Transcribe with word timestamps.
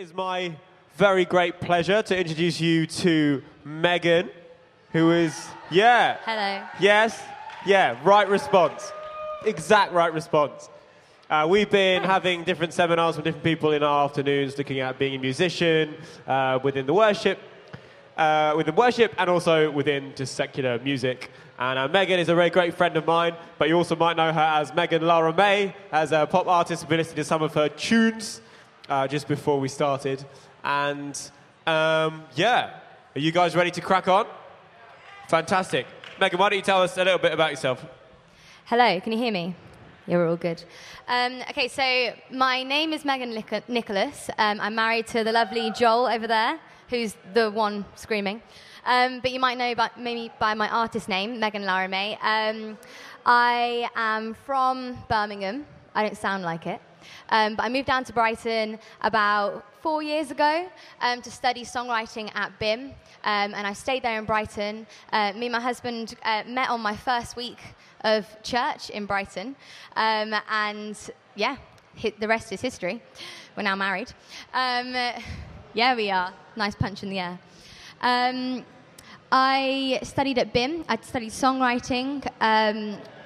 is 0.00 0.14
my 0.14 0.50
very 0.96 1.26
great 1.26 1.60
pleasure 1.60 2.00
to 2.00 2.18
introduce 2.18 2.58
you 2.58 2.86
to 2.86 3.42
Megan, 3.66 4.30
who 4.92 5.10
is, 5.10 5.48
yeah. 5.70 6.16
Hello. 6.24 6.66
Yes, 6.80 7.22
yeah, 7.66 7.98
right 8.02 8.26
response. 8.26 8.92
Exact 9.44 9.92
right 9.92 10.10
response. 10.10 10.70
Uh, 11.28 11.46
we've 11.46 11.68
been 11.68 12.02
having 12.02 12.44
different 12.44 12.72
seminars 12.72 13.16
with 13.16 13.26
different 13.26 13.44
people 13.44 13.72
in 13.72 13.82
our 13.82 14.06
afternoons 14.06 14.56
looking 14.56 14.80
at 14.80 14.98
being 14.98 15.16
a 15.16 15.18
musician 15.18 15.94
uh, 16.26 16.58
within 16.62 16.86
the 16.86 16.94
worship, 16.94 17.38
uh, 18.16 18.54
within 18.56 18.74
worship, 18.74 19.14
and 19.18 19.28
also 19.28 19.70
within 19.70 20.14
just 20.16 20.34
secular 20.34 20.78
music. 20.78 21.30
And 21.58 21.78
uh, 21.78 21.88
Megan 21.88 22.18
is 22.18 22.30
a 22.30 22.34
very 22.34 22.48
great 22.48 22.72
friend 22.72 22.96
of 22.96 23.06
mine, 23.06 23.34
but 23.58 23.68
you 23.68 23.76
also 23.76 23.96
might 23.96 24.16
know 24.16 24.32
her 24.32 24.40
as 24.40 24.72
Megan 24.72 25.06
Lara 25.06 25.34
May, 25.34 25.74
as 25.92 26.12
a 26.12 26.26
pop 26.26 26.46
artist. 26.46 26.84
We've 26.84 26.88
been 26.88 26.98
listening 27.00 27.16
to 27.16 27.24
some 27.24 27.42
of 27.42 27.52
her 27.52 27.68
tunes 27.68 28.40
uh, 28.90 29.06
just 29.06 29.28
before 29.28 29.58
we 29.58 29.68
started. 29.68 30.24
And 30.62 31.18
um, 31.66 32.24
yeah, 32.34 32.80
are 33.14 33.20
you 33.20 33.32
guys 33.32 33.56
ready 33.56 33.70
to 33.70 33.80
crack 33.80 34.08
on? 34.08 34.26
Fantastic. 35.28 35.86
Megan, 36.20 36.38
why 36.38 36.50
don't 36.50 36.58
you 36.58 36.62
tell 36.62 36.82
us 36.82 36.98
a 36.98 37.04
little 37.04 37.18
bit 37.18 37.32
about 37.32 37.50
yourself? 37.50 37.86
Hello, 38.66 39.00
can 39.00 39.12
you 39.12 39.18
hear 39.18 39.32
me? 39.32 39.54
You're 40.06 40.26
all 40.28 40.36
good. 40.36 40.62
Um, 41.06 41.40
okay, 41.50 41.68
so 41.68 42.12
my 42.36 42.62
name 42.62 42.92
is 42.92 43.04
Megan 43.04 43.32
Nic- 43.32 43.68
Nicholas. 43.68 44.28
Um, 44.38 44.60
I'm 44.60 44.74
married 44.74 45.06
to 45.08 45.22
the 45.22 45.32
lovely 45.32 45.70
Joel 45.70 46.06
over 46.06 46.26
there, 46.26 46.58
who's 46.88 47.14
the 47.32 47.50
one 47.50 47.84
screaming. 47.94 48.42
Um, 48.84 49.20
but 49.20 49.30
you 49.30 49.38
might 49.38 49.56
know 49.56 49.74
by, 49.74 49.90
maybe 49.96 50.32
by 50.38 50.54
my 50.54 50.68
artist 50.68 51.08
name, 51.08 51.38
Megan 51.38 51.64
Lara 51.64 51.88
May. 51.88 52.18
Um, 52.22 52.76
I 53.24 53.88
am 53.94 54.34
from 54.34 54.98
Birmingham. 55.08 55.66
I 55.94 56.02
don't 56.02 56.16
sound 56.16 56.42
like 56.42 56.66
it. 56.66 56.80
Um, 57.28 57.56
but 57.56 57.64
I 57.64 57.68
moved 57.68 57.86
down 57.86 58.04
to 58.04 58.12
Brighton 58.12 58.78
about 59.02 59.64
four 59.82 60.02
years 60.02 60.30
ago 60.30 60.68
um, 61.00 61.22
to 61.22 61.30
study 61.30 61.64
songwriting 61.64 62.30
at 62.34 62.58
BIMM. 62.60 62.92
Um, 63.24 63.54
and 63.54 63.66
I 63.66 63.72
stayed 63.72 64.02
there 64.02 64.18
in 64.18 64.24
Brighton. 64.24 64.86
Uh, 65.12 65.32
me 65.34 65.46
and 65.46 65.52
my 65.52 65.60
husband 65.60 66.14
uh, 66.24 66.42
met 66.46 66.70
on 66.70 66.80
my 66.80 66.96
first 66.96 67.36
week 67.36 67.58
of 68.02 68.26
church 68.42 68.90
in 68.90 69.06
Brighton. 69.06 69.56
Um, 69.96 70.34
and 70.50 70.98
yeah, 71.34 71.56
the 72.18 72.28
rest 72.28 72.52
is 72.52 72.60
history. 72.60 73.02
We're 73.56 73.62
now 73.62 73.76
married. 73.76 74.12
Um, 74.54 74.94
yeah, 75.74 75.94
we 75.94 76.10
are. 76.10 76.32
Nice 76.56 76.74
punch 76.74 77.02
in 77.02 77.10
the 77.10 77.18
air. 77.18 77.38
Um, 78.00 78.64
I 79.32 80.00
studied 80.02 80.38
at 80.38 80.52
BIMM. 80.52 80.84
I 80.88 80.98
studied 81.02 81.30
songwriting. 81.30 82.26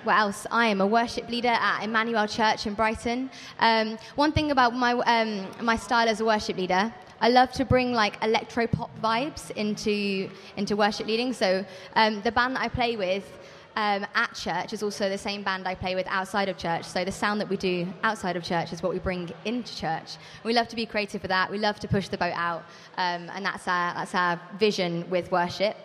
What 0.05 0.19
else? 0.19 0.47
I 0.51 0.67
am 0.67 0.83
a 0.83 0.87
worship 0.87 1.31
leader 1.31 1.49
at 1.49 1.83
Emmanuel 1.83 2.29
Church 2.29 2.67
in 2.67 2.75
Brighton. 2.75 3.31
Um, 3.59 3.97
one 4.17 4.33
thing 4.33 4.51
about 4.51 4.75
my 4.75 4.93
um, 4.93 5.47
my 5.65 5.77
style 5.77 6.11
as 6.11 6.21
a 6.21 6.27
worship 6.27 6.59
leader, 6.59 6.93
I 7.23 7.31
love 7.31 7.51
to 7.53 7.65
bring 7.65 7.95
like 7.95 8.23
electro 8.23 8.67
pop 8.67 8.91
vibes 9.03 9.51
into 9.53 10.29
into 10.59 10.77
worship 10.77 11.07
leading. 11.07 11.33
So 11.33 11.65
um, 11.97 12.21
the 12.21 12.31
band 12.31 12.57
that 12.57 12.63
I 12.63 12.69
play 12.69 12.97
with. 12.97 13.25
Um, 13.77 14.07
at 14.15 14.33
church 14.37 14.73
is 14.73 14.85
also 14.85 15.09
the 15.09 15.19
same 15.19 15.43
band 15.43 15.67
I 15.67 15.75
play 15.75 15.97
with 15.97 16.07
outside 16.07 16.49
of 16.49 16.57
church. 16.57 16.85
So 16.85 17.05
the 17.05 17.11
sound 17.11 17.41
that 17.41 17.49
we 17.49 17.57
do 17.57 17.93
outside 18.05 18.37
of 18.37 18.45
church 18.45 18.73
is 18.73 18.85
what 18.85 18.93
we 18.93 19.01
bring 19.01 19.33
into 19.45 19.77
church. 19.77 20.17
We 20.45 20.53
love 20.53 20.69
to 20.69 20.77
be 20.77 20.87
creative 20.87 21.23
with 21.23 21.31
that. 21.31 21.51
We 21.51 21.59
love 21.59 21.81
to 21.81 21.89
push 21.89 22.07
the 22.07 22.17
boat 22.17 22.35
out, 22.37 22.61
um, 22.99 23.29
and 23.35 23.45
that's 23.45 23.67
our 23.67 23.95
that's 23.95 24.15
our 24.15 24.41
vision 24.61 25.11
with 25.11 25.33
worship. 25.33 25.77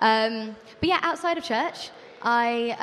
Um, 0.00 0.56
but 0.78 0.90
yeah, 0.90 0.98
outside 1.00 1.38
of 1.38 1.44
church, 1.44 1.88
I 2.20 2.76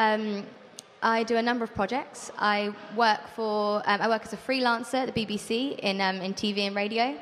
I 1.06 1.22
do 1.22 1.38
a 1.38 1.42
number 1.42 1.64
of 1.64 1.72
projects. 1.76 2.32
I 2.40 2.74
work 2.96 3.20
for 3.36 3.84
um, 3.86 4.02
I 4.02 4.08
work 4.08 4.24
as 4.26 4.34
a 4.34 4.38
freelancer 4.38 4.96
at 4.96 5.14
the 5.14 5.26
BBC 5.26 5.78
in 5.78 6.02
um, 6.02 6.16
in 6.20 6.34
TV 6.34 6.62
and 6.62 6.76
radio. 6.76 7.16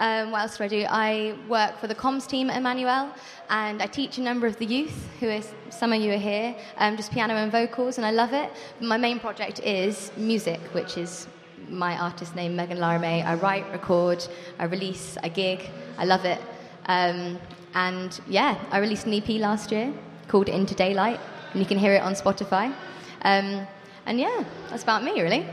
Um, 0.00 0.32
what 0.32 0.40
else 0.40 0.56
do 0.58 0.64
I 0.64 0.68
do? 0.68 0.84
I 0.88 1.36
work 1.48 1.78
for 1.78 1.86
the 1.86 1.94
comms 1.94 2.26
team 2.26 2.50
at 2.50 2.56
Emmanuel, 2.56 3.14
and 3.48 3.80
I 3.80 3.86
teach 3.86 4.18
a 4.18 4.22
number 4.22 4.48
of 4.48 4.56
the 4.56 4.66
youth, 4.66 5.08
who 5.20 5.28
is 5.28 5.52
some 5.70 5.92
of 5.92 6.02
you 6.02 6.12
are 6.14 6.24
here, 6.32 6.56
um, 6.78 6.96
just 6.96 7.12
piano 7.12 7.34
and 7.34 7.52
vocals, 7.52 7.96
and 7.98 8.04
I 8.04 8.10
love 8.10 8.32
it. 8.32 8.50
My 8.80 8.96
main 8.96 9.20
project 9.20 9.60
is 9.60 10.10
music, 10.16 10.60
which 10.72 10.98
is 10.98 11.28
my 11.68 11.96
artist 11.96 12.34
name, 12.34 12.56
Megan 12.56 12.80
Lara 12.80 12.98
May. 12.98 13.22
I 13.22 13.36
write, 13.36 13.70
record, 13.70 14.26
I 14.58 14.64
release, 14.64 15.16
I 15.22 15.28
gig. 15.28 15.70
I 15.96 16.06
love 16.06 16.24
it. 16.24 16.40
Um, 16.86 17.38
and 17.74 18.20
yeah, 18.26 18.58
I 18.72 18.78
released 18.78 19.06
an 19.06 19.14
EP 19.14 19.28
last 19.40 19.70
year 19.70 19.92
called 20.26 20.48
Into 20.48 20.74
Daylight, 20.74 21.20
and 21.52 21.60
you 21.60 21.66
can 21.66 21.78
hear 21.78 21.94
it 21.94 22.02
on 22.02 22.14
Spotify. 22.14 22.74
Um, 23.22 23.66
and 24.06 24.18
yeah, 24.18 24.44
that's 24.70 24.82
about 24.82 25.04
me, 25.04 25.20
really. 25.20 25.46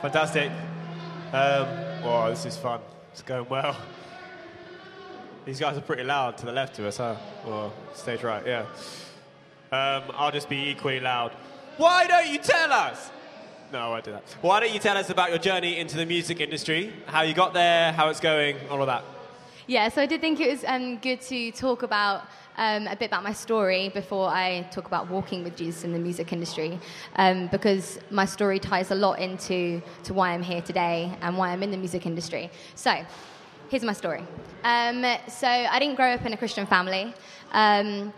Fantastic. 0.00 0.50
Um, 1.32 1.66
wow, 2.02 2.28
this 2.28 2.44
is 2.44 2.56
fun. 2.56 2.80
It's 3.12 3.22
going 3.22 3.48
well. 3.48 3.76
These 5.44 5.60
guys 5.60 5.76
are 5.76 5.80
pretty 5.80 6.04
loud 6.04 6.36
to 6.38 6.46
the 6.46 6.52
left 6.52 6.78
of 6.78 6.84
us, 6.84 6.98
huh? 6.98 7.16
Or 7.46 7.72
stage 7.94 8.22
right, 8.22 8.46
yeah. 8.46 8.66
Um, 9.72 10.04
I'll 10.14 10.30
just 10.30 10.48
be 10.48 10.68
equally 10.68 11.00
loud. 11.00 11.32
Why 11.78 12.06
don't 12.06 12.28
you 12.28 12.38
tell 12.38 12.72
us? 12.72 13.10
No, 13.72 13.78
I 13.78 13.88
won't 13.88 14.04
do 14.04 14.12
that. 14.12 14.22
Why 14.42 14.60
don't 14.60 14.72
you 14.72 14.78
tell 14.78 14.98
us 14.98 15.08
about 15.08 15.30
your 15.30 15.38
journey 15.38 15.78
into 15.78 15.96
the 15.96 16.04
music 16.04 16.40
industry, 16.40 16.92
how 17.06 17.22
you 17.22 17.32
got 17.32 17.54
there, 17.54 17.92
how 17.92 18.10
it's 18.10 18.20
going, 18.20 18.56
all 18.70 18.82
of 18.82 18.86
that? 18.86 19.02
Yeah, 19.66 19.88
so 19.88 20.02
I 20.02 20.06
did 20.06 20.20
think 20.20 20.40
it 20.40 20.50
was 20.50 20.64
um, 20.66 20.98
good 20.98 21.22
to 21.22 21.50
talk 21.52 21.82
about 21.82 22.24
um, 22.56 22.86
a 22.86 22.96
bit 22.96 23.06
about 23.06 23.22
my 23.22 23.32
story 23.32 23.88
before 23.88 24.28
I 24.28 24.62
talk 24.70 24.86
about 24.86 25.08
walking 25.08 25.42
with 25.44 25.56
Jesus 25.56 25.84
in 25.84 25.92
the 25.92 25.98
music 25.98 26.32
industry, 26.32 26.78
um, 27.16 27.48
because 27.48 27.98
my 28.10 28.24
story 28.24 28.58
ties 28.58 28.90
a 28.90 28.94
lot 28.94 29.18
into 29.18 29.82
to 30.04 30.14
why 30.14 30.30
I'm 30.30 30.42
here 30.42 30.62
today 30.62 31.12
and 31.22 31.36
why 31.36 31.50
I'm 31.50 31.62
in 31.62 31.70
the 31.70 31.76
music 31.76 32.06
industry. 32.06 32.50
So, 32.74 33.04
here's 33.68 33.82
my 33.82 33.92
story. 33.92 34.24
Um, 34.64 35.04
so, 35.28 35.48
I 35.48 35.78
didn't 35.78 35.96
grow 35.96 36.12
up 36.12 36.24
in 36.26 36.32
a 36.32 36.36
Christian 36.36 36.66
family. 36.66 37.14
Um, 37.52 38.12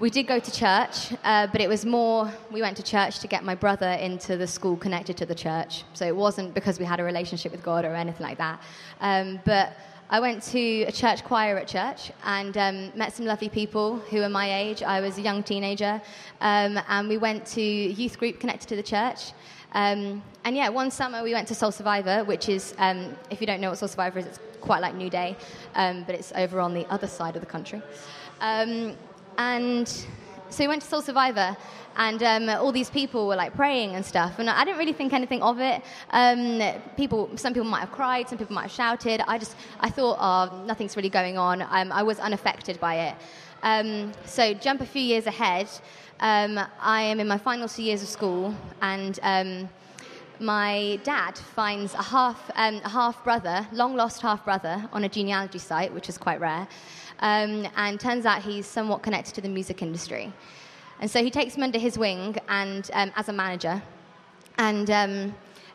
we 0.00 0.10
did 0.10 0.26
go 0.26 0.38
to 0.38 0.52
church, 0.52 1.14
uh, 1.24 1.46
but 1.46 1.60
it 1.60 1.68
was 1.68 1.86
more 1.86 2.30
we 2.50 2.60
went 2.60 2.76
to 2.76 2.82
church 2.82 3.20
to 3.20 3.26
get 3.26 3.44
my 3.44 3.54
brother 3.54 3.88
into 3.88 4.36
the 4.36 4.46
school 4.46 4.76
connected 4.76 5.16
to 5.16 5.26
the 5.26 5.34
church. 5.34 5.84
So 5.94 6.06
it 6.06 6.14
wasn't 6.14 6.52
because 6.52 6.78
we 6.78 6.84
had 6.84 7.00
a 7.00 7.04
relationship 7.04 7.52
with 7.52 7.62
God 7.62 7.84
or 7.86 7.94
anything 7.94 8.26
like 8.26 8.36
that. 8.36 8.60
Um, 9.00 9.40
but 9.46 9.72
I 10.08 10.20
went 10.20 10.40
to 10.44 10.82
a 10.82 10.92
church 10.92 11.24
choir 11.24 11.56
at 11.56 11.66
church 11.66 12.12
and 12.24 12.56
um, 12.56 12.92
met 12.94 13.12
some 13.12 13.26
lovely 13.26 13.48
people 13.48 13.96
who 13.96 14.20
were 14.20 14.28
my 14.28 14.60
age. 14.60 14.84
I 14.84 15.00
was 15.00 15.18
a 15.18 15.20
young 15.20 15.42
teenager, 15.42 16.00
um, 16.40 16.78
and 16.88 17.08
we 17.08 17.18
went 17.18 17.44
to 17.46 17.60
youth 17.60 18.16
group 18.16 18.38
connected 18.38 18.68
to 18.68 18.76
the 18.76 18.84
church. 18.84 19.32
Um, 19.72 20.22
and 20.44 20.54
yeah, 20.54 20.68
one 20.68 20.92
summer 20.92 21.24
we 21.24 21.32
went 21.32 21.48
to 21.48 21.56
Soul 21.56 21.72
Survivor, 21.72 22.22
which 22.22 22.48
is, 22.48 22.72
um, 22.78 23.16
if 23.30 23.40
you 23.40 23.48
don't 23.48 23.60
know 23.60 23.70
what 23.70 23.78
Soul 23.78 23.88
Survivor 23.88 24.20
is, 24.20 24.26
it's 24.26 24.38
quite 24.60 24.80
like 24.80 24.94
New 24.94 25.10
Day, 25.10 25.36
um, 25.74 26.04
but 26.04 26.14
it's 26.14 26.32
over 26.36 26.60
on 26.60 26.72
the 26.72 26.86
other 26.86 27.08
side 27.08 27.34
of 27.34 27.40
the 27.40 27.46
country. 27.46 27.82
Um, 28.40 28.94
and 29.38 30.06
so 30.48 30.64
we 30.64 30.68
went 30.68 30.82
to 30.82 30.88
Soul 30.88 31.02
Survivor, 31.02 31.56
and 31.96 32.22
um, 32.22 32.48
all 32.48 32.72
these 32.72 32.90
people 32.90 33.26
were 33.26 33.36
like 33.36 33.54
praying 33.54 33.94
and 33.94 34.04
stuff 34.04 34.38
and 34.38 34.50
i 34.50 34.64
didn't 34.64 34.78
really 34.78 34.92
think 34.92 35.12
anything 35.12 35.42
of 35.42 35.60
it. 35.60 35.82
Um, 36.10 36.60
people 36.96 37.30
some 37.36 37.52
people 37.54 37.68
might 37.68 37.80
have 37.80 37.92
cried 37.92 38.28
some 38.28 38.38
people 38.38 38.54
might 38.54 38.62
have 38.62 38.72
shouted. 38.72 39.22
I 39.26 39.38
just 39.38 39.56
i 39.80 39.90
thought 39.90 40.18
oh 40.20 40.64
nothing's 40.64 40.96
really 40.96 41.10
going 41.10 41.38
on. 41.38 41.62
Um, 41.62 41.92
i 41.92 42.02
was 42.02 42.18
unaffected 42.18 42.78
by 42.80 42.94
it. 43.08 43.14
Um, 43.62 44.12
so 44.24 44.54
jump 44.54 44.80
a 44.80 44.86
few 44.86 45.02
years 45.02 45.26
ahead 45.26 45.68
um, 46.20 46.60
i 46.80 47.02
am 47.02 47.20
in 47.20 47.26
my 47.26 47.38
final 47.38 47.68
two 47.68 47.82
years 47.82 48.02
of 48.02 48.08
school 48.08 48.54
and 48.82 49.18
um, 49.22 49.68
my 50.38 50.98
dad 51.02 51.38
finds 51.38 51.94
a 51.94 52.02
half, 52.02 52.50
a 52.54 52.88
half 52.88 53.24
brother, 53.24 53.66
long 53.72 53.96
lost 53.96 54.20
half 54.20 54.44
brother, 54.44 54.86
on 54.92 55.04
a 55.04 55.08
genealogy 55.08 55.58
site, 55.58 55.92
which 55.94 56.10
is 56.10 56.18
quite 56.18 56.40
rare. 56.40 56.68
And 57.20 58.00
turns 58.00 58.26
out 58.26 58.42
he's 58.42 58.66
somewhat 58.66 59.02
connected 59.02 59.34
to 59.34 59.40
the 59.40 59.48
music 59.48 59.82
industry. 59.82 60.32
And 61.00 61.10
so 61.10 61.22
he 61.22 61.30
takes 61.30 61.54
him 61.56 61.62
under 61.62 61.78
his 61.78 61.98
wing 61.98 62.36
and 62.48 62.90
um, 62.92 63.12
as 63.16 63.28
a 63.28 63.32
manager. 63.32 63.82
And, 64.58 64.90
um, 64.90 65.34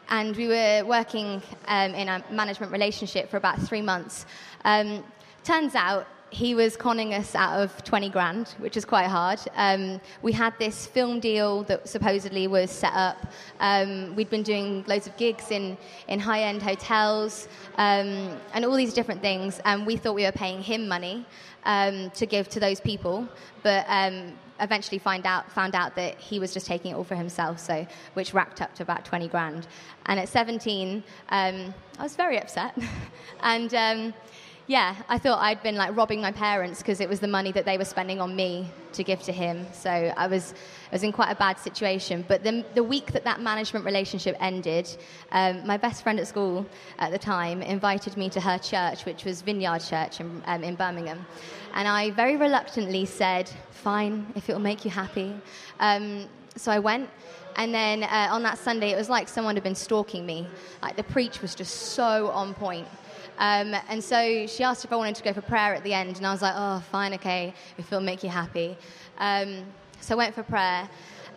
and 0.09 0.35
we 0.35 0.47
were 0.47 0.83
working 0.85 1.41
um, 1.67 1.93
in 1.93 2.09
a 2.09 2.23
management 2.31 2.71
relationship 2.71 3.29
for 3.29 3.37
about 3.37 3.59
three 3.61 3.81
months. 3.81 4.25
Um, 4.65 5.03
turns 5.43 5.75
out 5.75 6.07
he 6.31 6.55
was 6.55 6.77
conning 6.77 7.13
us 7.13 7.35
out 7.35 7.61
of 7.61 7.83
20 7.83 8.09
grand, 8.09 8.55
which 8.57 8.77
is 8.77 8.85
quite 8.85 9.07
hard. 9.07 9.39
Um, 9.55 9.99
we 10.21 10.31
had 10.31 10.57
this 10.57 10.87
film 10.87 11.19
deal 11.19 11.63
that 11.63 11.87
supposedly 11.87 12.47
was 12.47 12.71
set 12.71 12.93
up. 12.93 13.27
Um, 13.59 14.15
we'd 14.15 14.29
been 14.29 14.41
doing 14.41 14.85
loads 14.87 15.07
of 15.07 15.17
gigs 15.17 15.51
in, 15.51 15.77
in 16.07 16.19
high 16.19 16.43
end 16.43 16.63
hotels 16.63 17.49
um, 17.77 18.39
and 18.53 18.63
all 18.63 18.75
these 18.75 18.93
different 18.93 19.21
things, 19.21 19.59
and 19.65 19.85
we 19.85 19.97
thought 19.97 20.15
we 20.15 20.23
were 20.23 20.31
paying 20.31 20.61
him 20.61 20.87
money 20.87 21.25
um, 21.65 22.09
to 22.11 22.25
give 22.25 22.47
to 22.49 22.61
those 22.61 22.79
people, 22.79 23.27
but 23.61 23.85
um, 23.89 24.31
eventually 24.61 24.99
find 24.99 25.25
out, 25.25 25.51
found 25.51 25.75
out 25.75 25.95
that 25.95 26.17
he 26.17 26.39
was 26.39 26.53
just 26.53 26.65
taking 26.65 26.91
it 26.91 26.93
all 26.95 27.03
for 27.03 27.15
himself, 27.15 27.59
so 27.59 27.85
which 28.13 28.33
racked 28.33 28.61
up 28.61 28.73
to 28.75 28.83
about 28.83 29.03
20 29.03 29.27
grand. 29.27 29.67
And 30.05 30.17
at 30.17 30.29
17, 30.29 31.03
um, 31.27 31.73
I 31.99 32.03
was 32.03 32.15
very 32.15 32.39
upset. 32.39 32.77
and 33.43 33.73
yeah, 34.71 34.95
I 35.09 35.17
thought 35.17 35.41
I'd 35.41 35.61
been 35.61 35.75
like 35.75 35.97
robbing 35.97 36.21
my 36.21 36.31
parents 36.31 36.79
because 36.79 37.01
it 37.01 37.09
was 37.09 37.19
the 37.19 37.27
money 37.27 37.51
that 37.51 37.65
they 37.65 37.77
were 37.77 37.83
spending 37.83 38.21
on 38.21 38.37
me 38.37 38.71
to 38.93 39.03
give 39.03 39.21
to 39.23 39.33
him. 39.33 39.67
So 39.73 39.89
I 39.89 40.27
was, 40.27 40.53
I 40.89 40.95
was 40.95 41.03
in 41.03 41.11
quite 41.11 41.29
a 41.29 41.35
bad 41.35 41.59
situation. 41.59 42.23
But 42.25 42.45
the, 42.45 42.63
the 42.73 42.81
week 42.81 43.11
that 43.11 43.25
that 43.25 43.41
management 43.41 43.83
relationship 43.83 44.37
ended, 44.39 44.87
um, 45.33 45.67
my 45.67 45.75
best 45.75 46.03
friend 46.03 46.17
at 46.21 46.25
school 46.25 46.65
at 46.99 47.11
the 47.11 47.17
time 47.17 47.61
invited 47.61 48.15
me 48.15 48.29
to 48.29 48.39
her 48.39 48.57
church, 48.57 49.03
which 49.03 49.25
was 49.25 49.41
Vineyard 49.41 49.79
Church 49.79 50.21
in, 50.21 50.41
um, 50.45 50.63
in 50.63 50.75
Birmingham. 50.75 51.25
And 51.73 51.85
I 51.85 52.11
very 52.11 52.37
reluctantly 52.37 53.03
said, 53.03 53.51
fine, 53.71 54.25
if 54.35 54.49
it 54.49 54.53
will 54.53 54.61
make 54.61 54.85
you 54.85 54.91
happy. 54.91 55.35
Um, 55.81 56.29
so 56.55 56.71
I 56.71 56.79
went. 56.79 57.09
And 57.57 57.73
then 57.73 58.03
uh, 58.03 58.29
on 58.31 58.41
that 58.43 58.57
Sunday, 58.57 58.91
it 58.91 58.95
was 58.95 59.09
like 59.09 59.27
someone 59.27 59.57
had 59.57 59.65
been 59.65 59.75
stalking 59.75 60.25
me. 60.25 60.47
Like 60.81 60.95
the 60.95 61.03
preach 61.03 61.41
was 61.41 61.55
just 61.55 61.75
so 61.93 62.29
on 62.29 62.53
point. 62.53 62.87
Um, 63.41 63.75
and 63.89 64.03
so 64.03 64.45
she 64.45 64.63
asked 64.63 64.85
if 64.85 64.93
I 64.93 64.95
wanted 64.95 65.15
to 65.15 65.23
go 65.23 65.33
for 65.33 65.41
prayer 65.41 65.73
at 65.73 65.83
the 65.83 65.95
end, 65.95 66.17
and 66.17 66.27
I 66.27 66.31
was 66.31 66.43
like, 66.43 66.53
oh, 66.55 66.79
fine, 66.91 67.11
okay, 67.15 67.55
if 67.79 67.87
it'll 67.87 67.99
make 67.99 68.23
you 68.23 68.29
happy. 68.29 68.77
Um, 69.17 69.65
so 69.99 70.13
I 70.13 70.17
went 70.17 70.35
for 70.35 70.43
prayer, 70.43 70.87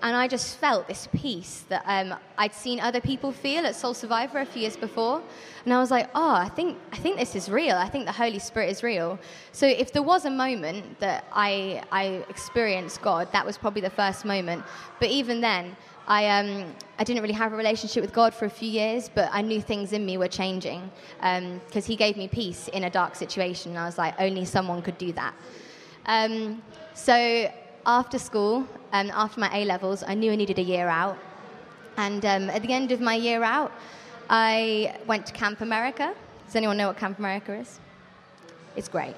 and 0.02 0.14
I 0.14 0.28
just 0.28 0.58
felt 0.58 0.86
this 0.86 1.08
peace 1.14 1.64
that 1.70 1.82
um, 1.86 2.14
I'd 2.36 2.52
seen 2.52 2.78
other 2.78 3.00
people 3.00 3.32
feel 3.32 3.64
at 3.64 3.74
Soul 3.74 3.94
Survivor 3.94 4.40
a 4.40 4.44
few 4.44 4.60
years 4.60 4.76
before. 4.76 5.22
And 5.64 5.72
I 5.72 5.80
was 5.80 5.90
like, 5.90 6.10
oh, 6.14 6.34
I 6.34 6.50
think, 6.50 6.76
I 6.92 6.98
think 6.98 7.16
this 7.16 7.34
is 7.34 7.48
real. 7.48 7.74
I 7.74 7.88
think 7.88 8.04
the 8.04 8.12
Holy 8.12 8.38
Spirit 8.38 8.68
is 8.68 8.82
real. 8.82 9.18
So 9.52 9.66
if 9.66 9.90
there 9.94 10.02
was 10.02 10.26
a 10.26 10.30
moment 10.30 11.00
that 11.00 11.24
I, 11.32 11.82
I 11.90 12.22
experienced 12.28 13.00
God, 13.00 13.32
that 13.32 13.46
was 13.46 13.56
probably 13.56 13.80
the 13.80 13.88
first 13.88 14.26
moment. 14.26 14.62
But 15.00 15.08
even 15.08 15.40
then, 15.40 15.74
I, 16.06 16.28
um, 16.38 16.72
I 16.98 17.04
didn't 17.04 17.22
really 17.22 17.34
have 17.34 17.52
a 17.52 17.56
relationship 17.56 18.02
with 18.02 18.12
God 18.12 18.34
for 18.34 18.44
a 18.44 18.50
few 18.50 18.68
years, 18.68 19.08
but 19.14 19.30
I 19.32 19.40
knew 19.40 19.60
things 19.60 19.92
in 19.92 20.04
me 20.04 20.18
were 20.18 20.28
changing 20.28 20.90
because 21.16 21.84
um, 21.84 21.90
He 21.92 21.96
gave 21.96 22.16
me 22.16 22.28
peace 22.28 22.68
in 22.68 22.84
a 22.84 22.90
dark 22.90 23.14
situation. 23.14 23.72
And 23.72 23.78
I 23.78 23.86
was 23.86 23.96
like, 23.96 24.14
only 24.18 24.44
someone 24.44 24.82
could 24.82 24.98
do 24.98 25.12
that. 25.12 25.34
Um, 26.06 26.62
so 26.94 27.50
after 27.86 28.18
school, 28.18 28.66
um, 28.92 29.10
after 29.14 29.40
my 29.40 29.50
A 29.56 29.64
levels, 29.64 30.04
I 30.06 30.14
knew 30.14 30.32
I 30.32 30.36
needed 30.36 30.58
a 30.58 30.62
year 30.62 30.88
out. 30.88 31.18
And 31.96 32.24
um, 32.24 32.50
at 32.50 32.62
the 32.62 32.72
end 32.72 32.92
of 32.92 33.00
my 33.00 33.14
year 33.14 33.42
out, 33.42 33.72
I 34.28 34.96
went 35.06 35.26
to 35.26 35.32
Camp 35.32 35.60
America. 35.60 36.14
Does 36.46 36.56
anyone 36.56 36.76
know 36.76 36.88
what 36.88 36.98
Camp 36.98 37.18
America 37.18 37.54
is? 37.54 37.80
It's 38.76 38.88
great. 38.88 39.14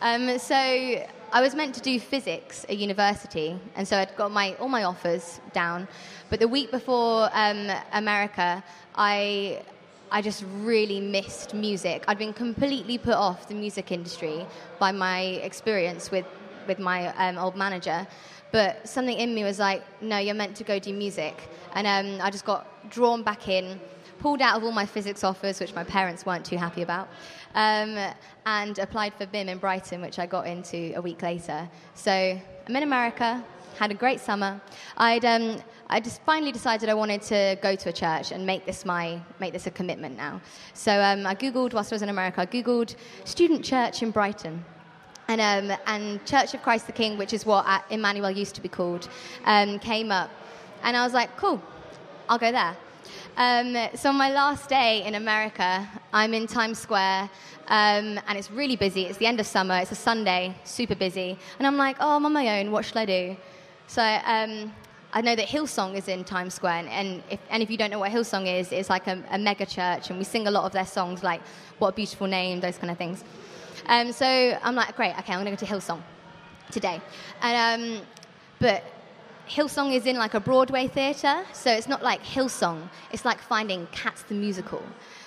Um, 0.00 0.38
so 0.38 1.04
I 1.34 1.40
was 1.40 1.54
meant 1.54 1.74
to 1.76 1.80
do 1.80 1.98
physics 1.98 2.66
at 2.68 2.76
university, 2.76 3.58
and 3.74 3.88
so 3.88 3.96
I'd 3.96 4.14
got 4.16 4.30
my 4.30 4.54
all 4.60 4.68
my 4.68 4.84
offers 4.84 5.40
down. 5.54 5.88
But 6.28 6.40
the 6.40 6.48
week 6.48 6.70
before 6.70 7.30
um, 7.32 7.70
America, 7.94 8.62
I 8.94 9.62
I 10.10 10.20
just 10.20 10.44
really 10.60 11.00
missed 11.00 11.54
music. 11.54 12.04
I'd 12.06 12.18
been 12.18 12.34
completely 12.34 12.98
put 12.98 13.14
off 13.14 13.48
the 13.48 13.54
music 13.54 13.92
industry 13.92 14.44
by 14.78 14.92
my 14.92 15.20
experience 15.48 16.10
with 16.10 16.26
with 16.68 16.78
my 16.78 17.14
um, 17.16 17.38
old 17.38 17.56
manager. 17.56 18.06
But 18.50 18.86
something 18.86 19.16
in 19.16 19.34
me 19.34 19.42
was 19.42 19.58
like, 19.58 19.82
no, 20.02 20.18
you're 20.18 20.34
meant 20.34 20.54
to 20.56 20.64
go 20.64 20.78
do 20.78 20.92
music, 20.92 21.48
and 21.74 21.86
um, 21.86 22.20
I 22.20 22.30
just 22.30 22.44
got 22.44 22.66
drawn 22.90 23.22
back 23.22 23.48
in 23.48 23.80
pulled 24.22 24.40
out 24.40 24.56
of 24.56 24.62
all 24.62 24.70
my 24.70 24.86
physics 24.86 25.24
offers, 25.24 25.58
which 25.58 25.74
my 25.74 25.82
parents 25.82 26.24
weren't 26.24 26.44
too 26.44 26.56
happy 26.56 26.82
about, 26.82 27.08
um, 27.56 27.98
and 28.46 28.78
applied 28.78 29.12
for 29.14 29.26
BIMM 29.26 29.48
in 29.48 29.58
Brighton, 29.58 30.00
which 30.00 30.20
I 30.20 30.26
got 30.26 30.46
into 30.46 30.92
a 30.94 31.02
week 31.02 31.22
later. 31.22 31.68
So 31.94 32.12
I'm 32.12 32.76
in 32.76 32.84
America, 32.84 33.44
had 33.76 33.90
a 33.90 33.94
great 33.94 34.20
summer. 34.20 34.60
I'd, 34.96 35.24
um, 35.24 35.60
I 35.88 35.98
just 35.98 36.22
finally 36.22 36.52
decided 36.52 36.88
I 36.88 36.94
wanted 36.94 37.22
to 37.22 37.58
go 37.60 37.74
to 37.74 37.88
a 37.88 37.92
church 37.92 38.30
and 38.30 38.46
make 38.46 38.64
this 38.64 38.84
my 38.84 39.20
make 39.40 39.52
this 39.52 39.66
a 39.66 39.72
commitment 39.72 40.16
now. 40.16 40.40
So 40.72 40.92
um, 41.02 41.26
I 41.26 41.34
googled 41.34 41.74
whilst 41.74 41.92
I 41.92 41.96
was 41.96 42.02
in 42.02 42.08
America. 42.08 42.42
I 42.42 42.46
googled 42.46 42.94
student 43.24 43.64
church 43.64 44.04
in 44.04 44.12
Brighton. 44.12 44.64
And, 45.28 45.40
um, 45.40 45.78
and 45.86 46.24
Church 46.26 46.52
of 46.52 46.62
Christ 46.62 46.86
the 46.86 46.92
King, 46.92 47.16
which 47.16 47.32
is 47.32 47.46
what 47.46 47.64
Emmanuel 47.90 48.30
used 48.30 48.54
to 48.56 48.60
be 48.60 48.68
called, 48.68 49.08
um, 49.46 49.78
came 49.78 50.12
up. 50.12 50.30
And 50.82 50.96
I 50.96 51.04
was 51.04 51.14
like, 51.14 51.36
cool, 51.36 51.62
I'll 52.28 52.38
go 52.38 52.52
there. 52.52 52.76
Um, 53.36 53.76
so 53.94 54.10
on 54.10 54.16
my 54.16 54.30
last 54.30 54.68
day 54.68 55.04
in 55.04 55.14
America, 55.14 55.88
I'm 56.12 56.34
in 56.34 56.46
Times 56.46 56.78
Square, 56.78 57.30
um, 57.68 58.20
and 58.28 58.36
it's 58.36 58.50
really 58.50 58.76
busy. 58.76 59.06
It's 59.06 59.18
the 59.18 59.26
end 59.26 59.40
of 59.40 59.46
summer. 59.46 59.78
It's 59.78 59.90
a 59.90 59.94
Sunday, 59.94 60.54
super 60.64 60.94
busy, 60.94 61.38
and 61.58 61.66
I'm 61.66 61.78
like, 61.78 61.96
oh, 62.00 62.16
I'm 62.16 62.26
on 62.26 62.32
my 62.34 62.60
own. 62.60 62.70
What 62.70 62.84
should 62.84 62.98
I 62.98 63.06
do? 63.06 63.36
So 63.86 64.02
um, 64.02 64.72
I 65.14 65.22
know 65.22 65.34
that 65.34 65.48
Hillsong 65.48 65.96
is 65.96 66.08
in 66.08 66.24
Times 66.24 66.52
Square, 66.52 66.74
and, 66.74 66.88
and, 66.88 67.22
if, 67.30 67.40
and 67.48 67.62
if 67.62 67.70
you 67.70 67.78
don't 67.78 67.90
know 67.90 67.98
what 67.98 68.12
Hillsong 68.12 68.46
is, 68.46 68.70
it's 68.70 68.90
like 68.90 69.06
a, 69.06 69.22
a, 69.30 69.38
mega 69.38 69.64
church, 69.64 70.10
and 70.10 70.18
we 70.18 70.24
sing 70.24 70.46
a 70.46 70.50
lot 70.50 70.64
of 70.64 70.72
their 70.72 70.86
songs, 70.86 71.22
like 71.22 71.40
"What 71.78 71.88
a 71.88 71.92
Beautiful 71.92 72.26
Name," 72.26 72.60
those 72.60 72.76
kind 72.76 72.90
of 72.90 72.98
things. 72.98 73.24
Um, 73.86 74.12
so 74.12 74.26
I'm 74.26 74.74
like, 74.74 74.94
great, 74.94 75.18
okay, 75.20 75.32
I'm 75.32 75.42
going 75.42 75.56
to 75.56 75.64
go 75.64 75.66
to 75.66 75.74
Hillsong 75.74 76.02
today, 76.70 77.00
and 77.40 77.82
um, 77.82 78.06
but 78.58 78.84
Hillsong 79.48 79.92
is 79.92 80.06
in 80.06 80.16
like 80.16 80.34
a 80.34 80.40
Broadway 80.40 80.88
theatre, 80.88 81.44
so 81.52 81.70
it's 81.70 81.88
not 81.88 82.02
like 82.02 82.22
Hillsong. 82.22 82.88
It's 83.12 83.24
like 83.24 83.40
finding 83.40 83.86
Cats 83.92 84.22
the 84.22 84.34
musical. 84.34 84.82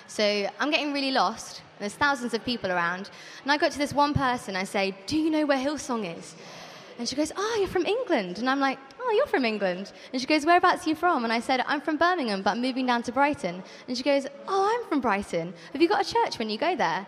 So 0.06 0.48
I'm 0.58 0.70
getting 0.70 0.92
really 0.92 1.10
lost. 1.10 1.62
There's 1.78 1.94
thousands 1.94 2.32
of 2.32 2.44
people 2.44 2.70
around, 2.70 3.10
and 3.42 3.52
I 3.52 3.58
go 3.58 3.68
to 3.68 3.78
this 3.78 3.92
one 3.92 4.14
person. 4.14 4.56
I 4.56 4.64
say, 4.64 4.96
"Do 5.06 5.16
you 5.18 5.30
know 5.30 5.44
where 5.44 5.58
Hillsong 5.58 6.18
is?" 6.18 6.34
And 6.98 7.06
she 7.08 7.14
goes, 7.14 7.32
"Oh, 7.36 7.56
you're 7.58 7.68
from 7.68 7.84
England." 7.84 8.38
And 8.38 8.48
I'm 8.48 8.60
like, 8.60 8.78
"Oh, 8.98 9.10
you're 9.10 9.26
from 9.26 9.44
England." 9.44 9.92
And 10.12 10.20
she 10.20 10.26
goes, 10.26 10.46
"Whereabouts 10.46 10.86
are 10.86 10.90
you 10.90 10.96
from?" 10.96 11.24
And 11.24 11.32
I 11.32 11.40
said, 11.40 11.62
"I'm 11.66 11.82
from 11.82 11.98
Birmingham, 11.98 12.42
but 12.42 12.52
I'm 12.52 12.62
moving 12.62 12.86
down 12.86 13.02
to 13.02 13.12
Brighton." 13.12 13.62
And 13.86 13.96
she 13.96 14.02
goes, 14.02 14.26
"Oh, 14.48 14.64
I'm 14.72 14.88
from 14.88 15.00
Brighton. 15.00 15.52
Have 15.72 15.82
you 15.82 15.88
got 15.88 16.06
a 16.06 16.12
church 16.12 16.38
when 16.38 16.48
you 16.48 16.56
go 16.56 16.74
there?" 16.74 17.06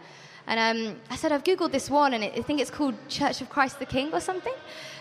And 0.49 0.59
um, 0.59 0.97
I 1.11 1.17
said, 1.17 1.31
I've 1.31 1.45
Googled 1.45 1.73
this 1.73 1.91
one, 1.91 2.15
and 2.15 2.25
I 2.25 2.41
think 2.41 2.59
it's 2.59 2.71
called 2.71 2.95
Church 3.09 3.43
of 3.43 3.51
Christ 3.51 3.79
the 3.79 3.85
King 3.85 4.15
or 4.15 4.21
something. 4.21 4.55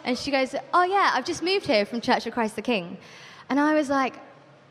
And 0.03 0.17
she 0.17 0.29
goes, 0.29 0.53
Oh, 0.73 0.83
yeah, 0.83 1.11
I've 1.13 1.23
just 1.23 1.41
moved 1.41 1.65
here 1.65 1.85
from 1.85 2.01
Church 2.01 2.27
of 2.27 2.33
Christ 2.33 2.57
the 2.57 2.61
King. 2.61 2.97
And 3.49 3.57
I 3.57 3.73
was 3.73 3.89
like, 3.89 4.15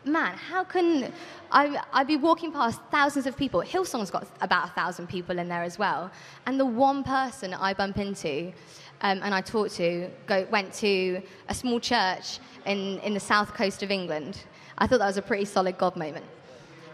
Man, 0.04 0.36
how 0.36 0.64
can 0.64 1.12
I, 1.50 1.80
I'd 1.94 2.06
be 2.06 2.16
walking 2.16 2.52
past 2.52 2.78
thousands 2.90 3.26
of 3.26 3.38
people? 3.38 3.60
Hillsong's 3.60 4.10
got 4.10 4.28
about 4.42 4.68
a 4.68 4.72
thousand 4.72 5.08
people 5.08 5.38
in 5.38 5.48
there 5.48 5.62
as 5.62 5.78
well. 5.78 6.10
And 6.44 6.60
the 6.60 6.66
one 6.66 7.02
person 7.02 7.54
I 7.54 7.72
bump 7.72 7.96
into 7.96 8.52
um, 9.00 9.20
and 9.22 9.34
I 9.34 9.40
talked 9.40 9.74
to 9.76 10.10
go, 10.26 10.46
went 10.50 10.74
to 10.74 11.22
a 11.48 11.54
small 11.54 11.80
church 11.80 12.38
in, 12.66 12.98
in 13.00 13.14
the 13.14 13.20
south 13.20 13.54
coast 13.54 13.82
of 13.82 13.90
England. 13.90 14.44
I 14.76 14.86
thought 14.86 14.98
that 14.98 15.06
was 15.06 15.16
a 15.16 15.22
pretty 15.22 15.46
solid 15.46 15.78
God 15.78 15.96
moment. 15.96 16.26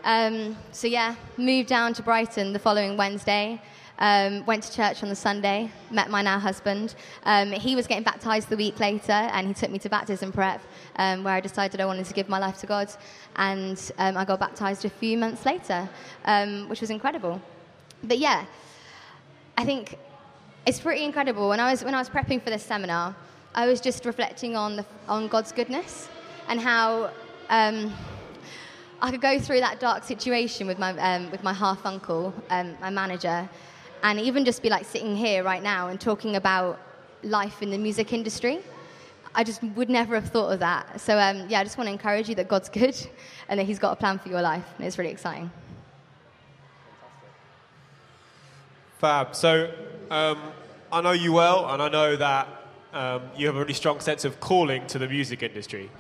Um, 0.05 0.57
so 0.73 0.87
yeah, 0.87 1.15
moved 1.37 1.69
down 1.69 1.95
to 1.95 2.03
Brighton 2.03 2.53
the 2.53 2.59
following 2.59 2.97
Wednesday. 2.97 3.61
Um, 4.03 4.45
went 4.47 4.65
to 4.65 4.73
church 4.73 5.05
on 5.05 5.09
the 5.09 5.15
Sunday, 5.15 5.71
met 5.93 6.11
my 6.11 6.23
now 6.23 6.41
husband. 6.41 6.97
Um, 7.23 7.53
he 7.53 7.77
was 7.77 7.87
getting 7.87 8.03
baptized 8.03 8.49
the 8.49 8.57
week 8.57 8.81
later, 8.81 9.13
and 9.13 9.47
he 9.47 9.55
took 9.55 9.71
me 9.71 9.79
to 9.79 9.89
baptism 9.89 10.33
prep, 10.33 10.61
um, 10.97 11.23
where 11.23 11.35
I 11.35 11.41
decided 11.41 11.81
I 11.81 11.87
wanted 11.87 12.07
to 12.07 12.13
give 12.13 12.29
my 12.29 12.41
life 12.41 12.59
to 12.59 12.67
God. 12.67 12.91
And 13.37 13.79
um, 13.99 14.17
I 14.17 14.25
got 14.25 14.41
baptized 14.41 14.85
a 14.85 14.91
few 14.91 15.17
months 15.17 15.47
later, 15.47 15.89
um, 16.25 16.69
which 16.69 16.81
was 16.81 16.91
incredible. 16.91 17.41
But 18.03 18.19
yeah, 18.19 18.45
I 19.57 19.65
think 19.65 19.97
it's 20.67 20.81
pretty 20.81 21.05
incredible. 21.05 21.49
When 21.49 21.61
I 21.61 21.71
was, 21.71 21.85
when 21.85 21.95
I 21.95 21.99
was 21.99 22.11
prepping 22.11 22.43
for 22.43 22.51
this 22.51 22.65
seminar, 22.65 23.15
I 23.55 23.69
was 23.69 23.81
just 23.81 24.05
reflecting 24.05 24.57
on, 24.57 24.75
the, 24.75 24.87
on 25.09 25.29
God's 25.29 25.53
goodness 25.53 26.09
and 26.49 26.59
how 26.59 27.13
um, 27.51 27.95
I 29.01 29.13
could 29.13 29.21
go 29.21 29.39
through 29.39 29.61
that 29.61 29.79
dark 29.79 30.03
situation 30.03 30.67
with 30.67 30.81
my, 30.81 30.91
um, 30.99 31.31
with 31.31 31.45
my 31.45 31.53
half 31.53 31.87
uncle, 31.87 32.35
um, 32.51 32.77
my 32.81 32.91
manager, 32.91 33.49
and 34.03 34.19
even 34.21 34.45
just 34.45 34.63
be 34.63 34.69
like 34.69 34.85
sitting 34.85 35.17
here 35.17 35.43
right 35.45 35.63
now 35.63 35.89
and 35.89 36.01
talking 36.01 36.37
about 36.37 36.79
life 37.23 37.63
in 37.63 37.71
the 37.71 37.79
music 37.79 38.13
industry. 38.13 38.61
I 39.35 39.45
just 39.45 39.63
would 39.63 39.89
never 39.89 40.15
have 40.15 40.29
thought 40.29 40.53
of 40.53 40.59
that. 40.61 41.01
So, 41.01 41.19
um, 41.19 41.49
yeah, 41.49 41.61
I 41.61 41.65
just 41.65 41.79
want 41.79 41.89
to 41.89 41.93
encourage 41.93 42.29
you 42.29 42.35
that 42.35 42.49
God's 42.49 42.69
good 42.69 42.97
and 43.49 43.59
that 43.59 43.65
He's 43.65 43.79
got 43.79 43.93
a 43.93 43.97
plan 43.97 44.19
for 44.19 44.29
your 44.29 44.43
life, 44.43 44.65
and 44.77 44.87
it's 44.87 44.99
really 44.99 45.11
exciting. 45.11 45.51
Fab. 48.99 49.35
So, 49.35 49.73
um, 50.11 50.39
I 50.93 51.01
know 51.01 51.13
you 51.13 51.33
well, 51.33 51.69
and 51.73 51.83
I 51.83 51.89
know 51.89 52.17
that 52.17 52.47
um, 52.93 53.23
you 53.37 53.47
have 53.47 53.57
a 53.57 53.61
really 53.61 53.73
strong 53.73 54.01
sense 54.01 54.25
of 54.25 54.39
calling 54.39 54.87
to 54.89 54.99
the 54.99 55.09
music 55.09 55.43
industry. 55.43 55.91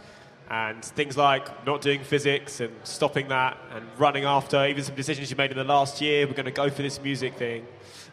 And 0.50 0.84
things 0.84 1.16
like 1.16 1.66
not 1.66 1.80
doing 1.80 2.04
physics 2.04 2.60
and 2.60 2.74
stopping 2.84 3.28
that 3.28 3.56
and 3.74 3.86
running 3.96 4.24
after, 4.24 4.66
even 4.66 4.84
some 4.84 4.94
decisions 4.94 5.30
you 5.30 5.36
made 5.36 5.50
in 5.50 5.56
the 5.56 5.64
last 5.64 6.00
year, 6.00 6.26
we're 6.26 6.34
going 6.34 6.44
to 6.44 6.50
go 6.50 6.68
for 6.68 6.82
this 6.82 7.00
music 7.00 7.36
thing. 7.36 7.66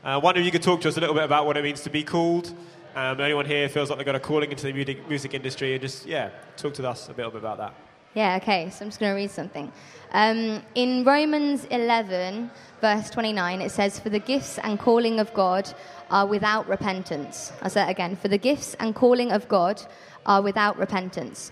Uh, 0.03 0.19
wonder 0.23 0.39
if 0.39 0.45
you 0.45 0.51
could 0.51 0.63
talk 0.63 0.79
to 0.81 0.87
us 0.87 0.95
a 0.95 0.99
little 1.01 1.15
bit 1.15 1.25
about 1.25 1.45
what 1.45 1.57
it 1.57 1.63
means 1.63 1.81
to 1.81 1.89
be 1.89 2.03
called. 2.03 2.53
Um, 2.95 3.19
anyone 3.19 3.45
here 3.45 3.67
feels 3.67 3.89
like 3.89 3.97
they've 3.97 4.05
got 4.05 4.15
a 4.15 4.19
calling 4.19 4.49
into 4.49 4.65
the 4.65 4.73
music, 4.73 5.07
music 5.09 5.33
industry, 5.33 5.73
and 5.73 5.81
just, 5.81 6.05
yeah, 6.05 6.29
talk 6.55 6.73
to 6.75 6.87
us 6.87 7.07
a 7.07 7.11
little 7.11 7.31
bit 7.31 7.39
about 7.39 7.57
that. 7.57 7.73
Yeah, 8.15 8.39
okay, 8.41 8.69
so 8.71 8.83
I'm 8.83 8.89
just 8.89 8.99
going 8.99 9.11
to 9.11 9.15
read 9.15 9.29
something. 9.29 9.71
Um, 10.11 10.63
in 10.73 11.03
Romans 11.03 11.65
11, 11.65 12.49
verse 12.81 13.09
29, 13.11 13.61
it 13.61 13.69
says, 13.69 13.99
For 13.99 14.09
the 14.09 14.19
gifts 14.19 14.57
and 14.59 14.79
calling 14.79 15.19
of 15.19 15.31
God 15.33 15.71
are 16.09 16.25
without 16.25 16.67
repentance. 16.67 17.53
I'll 17.61 17.69
say 17.69 17.85
it 17.87 17.91
again. 17.91 18.15
For 18.15 18.27
the 18.27 18.37
gifts 18.37 18.75
and 18.79 18.95
calling 18.95 19.31
of 19.31 19.47
God 19.47 19.81
are 20.25 20.41
without 20.41 20.77
repentance. 20.79 21.51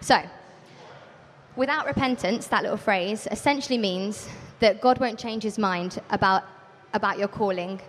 So, 0.00 0.22
without 1.56 1.86
repentance, 1.86 2.46
that 2.48 2.62
little 2.62 2.76
phrase 2.76 3.26
essentially 3.30 3.78
means 3.78 4.28
that 4.60 4.80
God 4.80 4.98
won't 4.98 5.18
change 5.18 5.42
his 5.42 5.58
mind 5.58 6.00
about, 6.10 6.44
about 6.92 7.18
your 7.18 7.28
calling 7.28 7.80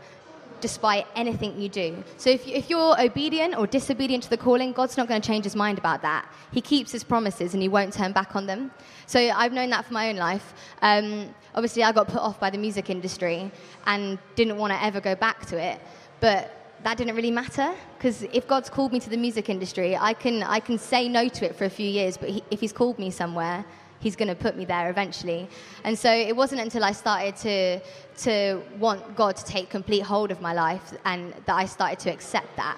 despite 0.62 1.08
anything 1.16 1.60
you 1.60 1.70
do. 1.70 2.04
So 2.18 2.30
if, 2.30 2.46
if 2.48 2.70
you're 2.70 3.00
obedient 3.02 3.58
or 3.58 3.68
disobedient 3.68 4.24
to 4.24 4.30
the 4.30 4.38
calling, 4.38 4.74
God's 4.74 4.98
not 4.98 5.08
going 5.08 5.22
to 5.22 5.28
change 5.28 5.46
his 5.46 5.56
mind 5.56 5.78
about 5.78 6.02
that. 6.02 6.28
He 6.52 6.62
keeps 6.62 6.92
his 6.92 7.04
promises 7.04 7.54
and 7.54 7.62
he 7.62 7.70
won't 7.70 7.94
turn 7.94 8.12
back 8.12 8.36
on 8.36 8.46
them. 8.46 8.72
So 9.06 9.20
I've 9.20 9.54
known 9.54 9.70
that 9.70 9.86
for 9.86 9.94
my 9.94 10.10
own 10.10 10.18
life. 10.18 10.54
Um, 10.82 11.34
obviously, 11.56 11.84
I 11.84 11.92
got 11.92 12.08
put 12.08 12.20
off 12.20 12.40
by 12.40 12.50
the 12.50 12.58
music 12.58 12.90
industry 12.90 13.52
and 13.86 14.20
didn't 14.36 14.58
want 14.58 14.74
to 14.74 14.84
ever 14.84 15.00
go 15.00 15.16
back 15.16 15.46
to 15.48 15.58
it. 15.58 15.80
But 16.20 16.59
that 16.84 16.98
didn't 16.98 17.16
really 17.16 17.32
matter 17.32 17.74
because 17.98 18.24
if 18.24 18.48
God's 18.48 18.70
called 18.70 18.94
me 18.94 19.00
to 19.00 19.10
the 19.10 19.18
music 19.18 19.50
industry, 19.50 19.96
I 19.98 20.14
can, 20.14 20.44
I 20.44 20.60
can 20.60 20.78
say 20.78 21.10
no 21.10 21.28
to 21.28 21.46
it 21.46 21.56
for 21.56 21.66
a 21.66 21.70
few 21.70 21.88
years, 21.88 22.18
but 22.18 22.30
he, 22.30 22.44
if 22.52 22.60
He's 22.60 22.74
called 22.74 22.98
me 22.98 23.12
somewhere, 23.12 23.66
He's 24.00 24.16
going 24.16 24.30
to 24.30 24.36
put 24.36 24.56
me 24.56 24.64
there 24.64 24.90
eventually. 24.90 25.50
And 25.84 25.98
so 25.98 26.10
it 26.12 26.36
wasn't 26.36 26.62
until 26.62 26.86
I 26.86 26.94
started 26.94 27.36
to, 27.38 27.80
to 28.24 28.62
want 28.80 29.16
God 29.16 29.36
to 29.36 29.46
take 29.46 29.70
complete 29.70 30.02
hold 30.02 30.32
of 30.32 30.40
my 30.42 30.54
life 30.54 30.94
and 31.04 31.34
that 31.46 31.56
I 31.56 31.66
started 31.66 32.00
to 32.00 32.10
accept 32.12 32.56
that. 32.56 32.78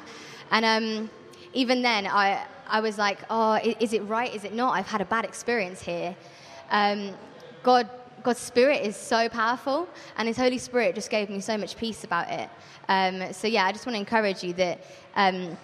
And 0.50 0.66
um, 0.66 1.10
even 1.54 1.84
then, 1.84 2.08
I, 2.08 2.44
I 2.68 2.80
was 2.80 2.98
like, 2.98 3.20
oh, 3.30 3.60
is 3.80 3.94
it 3.94 4.02
right? 4.02 4.34
Is 4.34 4.46
it 4.46 4.54
not? 4.54 4.74
I've 4.74 4.88
had 4.88 5.02
a 5.02 5.06
bad 5.06 5.26
experience 5.26 5.82
here. 5.82 6.16
Um, 6.72 7.12
God 7.62 7.88
God's 8.24 8.40
Spirit 8.40 8.82
is 8.82 8.96
so 8.96 9.30
powerful, 9.30 9.88
and 10.18 10.28
His 10.28 10.38
Holy 10.38 10.58
Spirit 10.58 10.96
just 10.96 11.10
gave 11.10 11.30
me 11.30 11.40
so 11.40 11.58
much 11.58 11.78
peace 11.78 12.04
about 12.04 12.30
it. 12.30 12.50
Um, 12.88 13.34
so, 13.34 13.48
yeah, 13.48 13.66
I 13.66 13.72
just 13.72 13.86
want 13.86 13.96
to 13.96 14.00
encourage 14.00 14.44
you 14.44 14.54
that 14.54 14.84
um, 15.16 15.58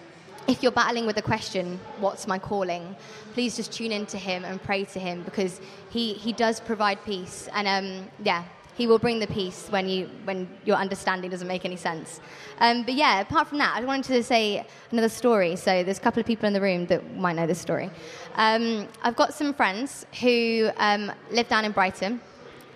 if 0.46 0.62
you're 0.62 0.72
battling 0.72 1.06
with 1.06 1.16
the 1.16 1.22
question, 1.22 1.78
What's 2.00 2.26
my 2.26 2.38
calling? 2.38 2.96
please 3.34 3.54
just 3.54 3.72
tune 3.72 3.92
into 3.92 4.16
Him 4.16 4.44
and 4.44 4.60
pray 4.62 4.84
to 4.84 4.98
Him 4.98 5.22
because 5.22 5.60
He, 5.90 6.14
he 6.14 6.32
does 6.32 6.60
provide 6.60 7.04
peace. 7.04 7.48
And, 7.54 7.68
um, 7.68 8.08
yeah, 8.24 8.44
he 8.78 8.86
will 8.86 9.00
bring 9.00 9.18
the 9.18 9.26
peace 9.26 9.66
when, 9.70 9.88
you, 9.88 10.08
when 10.22 10.48
your 10.64 10.76
understanding 10.76 11.30
doesn't 11.30 11.48
make 11.48 11.64
any 11.64 11.74
sense. 11.74 12.20
Um, 12.60 12.84
but 12.84 12.94
yeah, 12.94 13.20
apart 13.20 13.48
from 13.48 13.58
that, 13.58 13.76
I 13.76 13.84
wanted 13.84 14.12
to 14.12 14.22
say 14.22 14.64
another 14.92 15.08
story. 15.08 15.56
So 15.56 15.82
there's 15.82 15.98
a 15.98 16.00
couple 16.00 16.20
of 16.20 16.26
people 16.26 16.46
in 16.46 16.52
the 16.52 16.60
room 16.60 16.86
that 16.86 17.16
might 17.16 17.34
know 17.34 17.46
this 17.46 17.58
story. 17.60 17.90
Um, 18.36 18.86
I've 19.02 19.16
got 19.16 19.34
some 19.34 19.52
friends 19.52 20.06
who 20.20 20.70
um, 20.76 21.10
live 21.32 21.48
down 21.48 21.64
in 21.64 21.72
Brighton. 21.72 22.20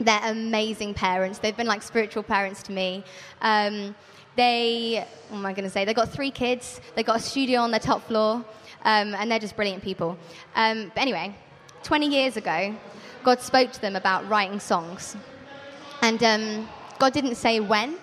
They're 0.05 0.21
amazing 0.25 0.95
parents. 0.95 1.39
They've 1.39 1.57
been 1.57 1.67
like 1.67 1.83
spiritual 1.83 2.23
parents 2.23 2.63
to 2.65 2.73
me. 2.73 3.05
Um, 3.41 3.95
they, 4.37 5.07
what 5.29 5.39
am 5.39 5.47
I 5.47 5.53
going 5.53 5.65
to 5.65 5.71
say? 5.71 5.85
They've 5.85 5.95
got 5.97 6.11
three 6.11 6.31
kids. 6.31 6.81
They've 6.95 7.07
got 7.07 7.17
a 7.17 7.23
studio 7.23 7.61
on 7.61 7.71
their 7.71 7.81
top 7.81 8.07
floor. 8.07 8.45
Um, 8.85 9.15
and 9.15 9.31
they're 9.31 9.39
just 9.39 9.57
brilliant 9.57 9.83
people. 9.83 10.19
Um, 10.57 10.91
but 10.95 11.01
anyway, 11.01 11.35
20 11.85 12.09
years 12.09 12.37
ago, 12.37 12.75
God 13.23 13.41
spoke 13.41 13.71
to 13.73 13.81
them 13.81 13.95
about 13.95 14.29
writing 14.29 14.59
songs. 14.59 15.17
And 16.01 16.23
um, 16.25 16.69
God 16.99 17.13
didn't 17.13 17.37
say 17.37 17.61
when 17.61 17.97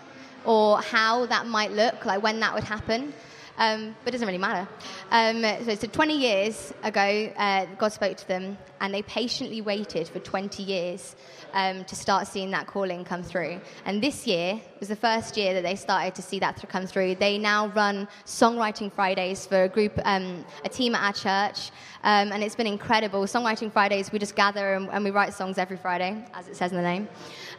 or 0.46 0.79
how 0.82 1.25
that 1.25 1.46
might 1.46 1.72
look, 1.72 2.06
like 2.06 2.24
when 2.24 2.39
that 2.39 2.53
would 2.53 2.63
happen. 2.63 3.13
Um, 3.60 3.96
but 4.04 4.10
it 4.10 4.12
doesn't 4.13 4.28
really 4.28 4.39
matter. 4.39 4.68
Um, 5.12 5.44
so, 5.66 5.75
so 5.75 5.88
20 5.88 6.18
years 6.18 6.74
ago, 6.82 7.32
uh, 7.38 7.66
God 7.78 7.89
spoke 7.92 8.16
to 8.18 8.28
them, 8.28 8.58
and 8.80 8.94
they 8.94 9.01
patiently 9.01 9.62
waited 9.62 10.08
for 10.08 10.20
20 10.20 10.63
years 10.63 11.16
um, 11.54 11.84
to 11.84 11.96
start 11.96 12.28
seeing 12.28 12.51
that 12.51 12.68
calling 12.68 13.04
come 13.04 13.22
through. 13.22 13.60
And 13.86 14.01
this 14.01 14.25
year 14.25 14.62
was 14.79 14.89
the 14.89 14.95
first 14.95 15.36
year 15.38 15.53
that 15.53 15.63
they 15.63 15.75
started 15.75 16.15
to 16.15 16.21
see 16.21 16.39
that 16.39 16.63
come 16.69 16.86
through. 16.86 17.15
They 17.15 17.38
now 17.38 17.67
run 17.67 18.07
Songwriting 18.25 18.91
Fridays 18.91 19.45
for 19.45 19.63
a 19.63 19.69
group, 19.69 20.00
um, 20.05 20.45
a 20.63 20.69
team 20.69 20.95
at 20.95 21.03
our 21.03 21.13
church, 21.13 21.71
um, 22.03 22.31
and 22.31 22.43
it's 22.43 22.55
been 22.55 22.67
incredible. 22.67 23.21
Songwriting 23.24 23.71
Fridays, 23.71 24.12
we 24.12 24.19
just 24.19 24.36
gather 24.36 24.75
and, 24.75 24.89
and, 24.89 25.03
we 25.03 25.12
write 25.12 25.33
songs 25.33 25.57
every 25.57 25.77
Friday, 25.77 26.25
as 26.33 26.48
it 26.48 26.55
says 26.55 26.71
in 26.71 26.77
the 26.77 26.83
name. 26.83 27.07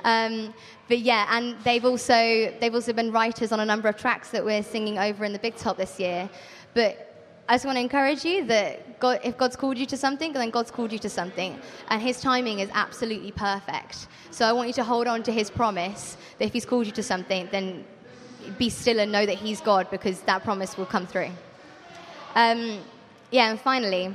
Um, 0.04 0.54
but 0.88 1.00
yeah, 1.00 1.26
and 1.30 1.56
they've 1.62 1.84
also 1.84 2.52
they've 2.60 2.74
also 2.74 2.92
been 2.92 3.12
writers 3.12 3.52
on 3.52 3.60
a 3.60 3.64
number 3.64 3.88
of 3.88 3.96
tracks 3.96 4.30
that 4.30 4.44
we're 4.44 4.62
singing 4.62 4.98
over 4.98 5.24
in 5.24 5.32
the 5.32 5.38
Big 5.38 5.56
Top 5.56 5.76
this 5.76 6.00
year. 6.00 6.28
But 6.74 7.09
I 7.50 7.54
just 7.54 7.64
want 7.64 7.78
to 7.78 7.80
encourage 7.80 8.24
you 8.24 8.44
that 8.44 9.00
God, 9.00 9.18
if 9.24 9.36
God's 9.36 9.56
called 9.56 9.76
you 9.76 9.84
to 9.86 9.96
something, 9.96 10.32
then 10.32 10.50
God's 10.50 10.70
called 10.70 10.92
you 10.92 11.00
to 11.00 11.08
something. 11.08 11.58
And 11.88 12.00
His 12.00 12.20
timing 12.20 12.60
is 12.60 12.70
absolutely 12.72 13.32
perfect. 13.32 14.06
So 14.30 14.46
I 14.46 14.52
want 14.52 14.68
you 14.68 14.74
to 14.74 14.84
hold 14.84 15.08
on 15.08 15.24
to 15.24 15.32
His 15.32 15.50
promise 15.50 16.16
that 16.38 16.44
if 16.44 16.52
He's 16.52 16.64
called 16.64 16.86
you 16.86 16.92
to 16.92 17.02
something, 17.02 17.48
then 17.50 17.84
be 18.56 18.70
still 18.70 19.00
and 19.00 19.10
know 19.10 19.26
that 19.26 19.34
He's 19.34 19.60
God 19.60 19.90
because 19.90 20.20
that 20.20 20.44
promise 20.44 20.78
will 20.78 20.86
come 20.86 21.08
through. 21.08 21.30
Um, 22.36 22.78
yeah, 23.32 23.50
and 23.50 23.60
finally, 23.60 24.14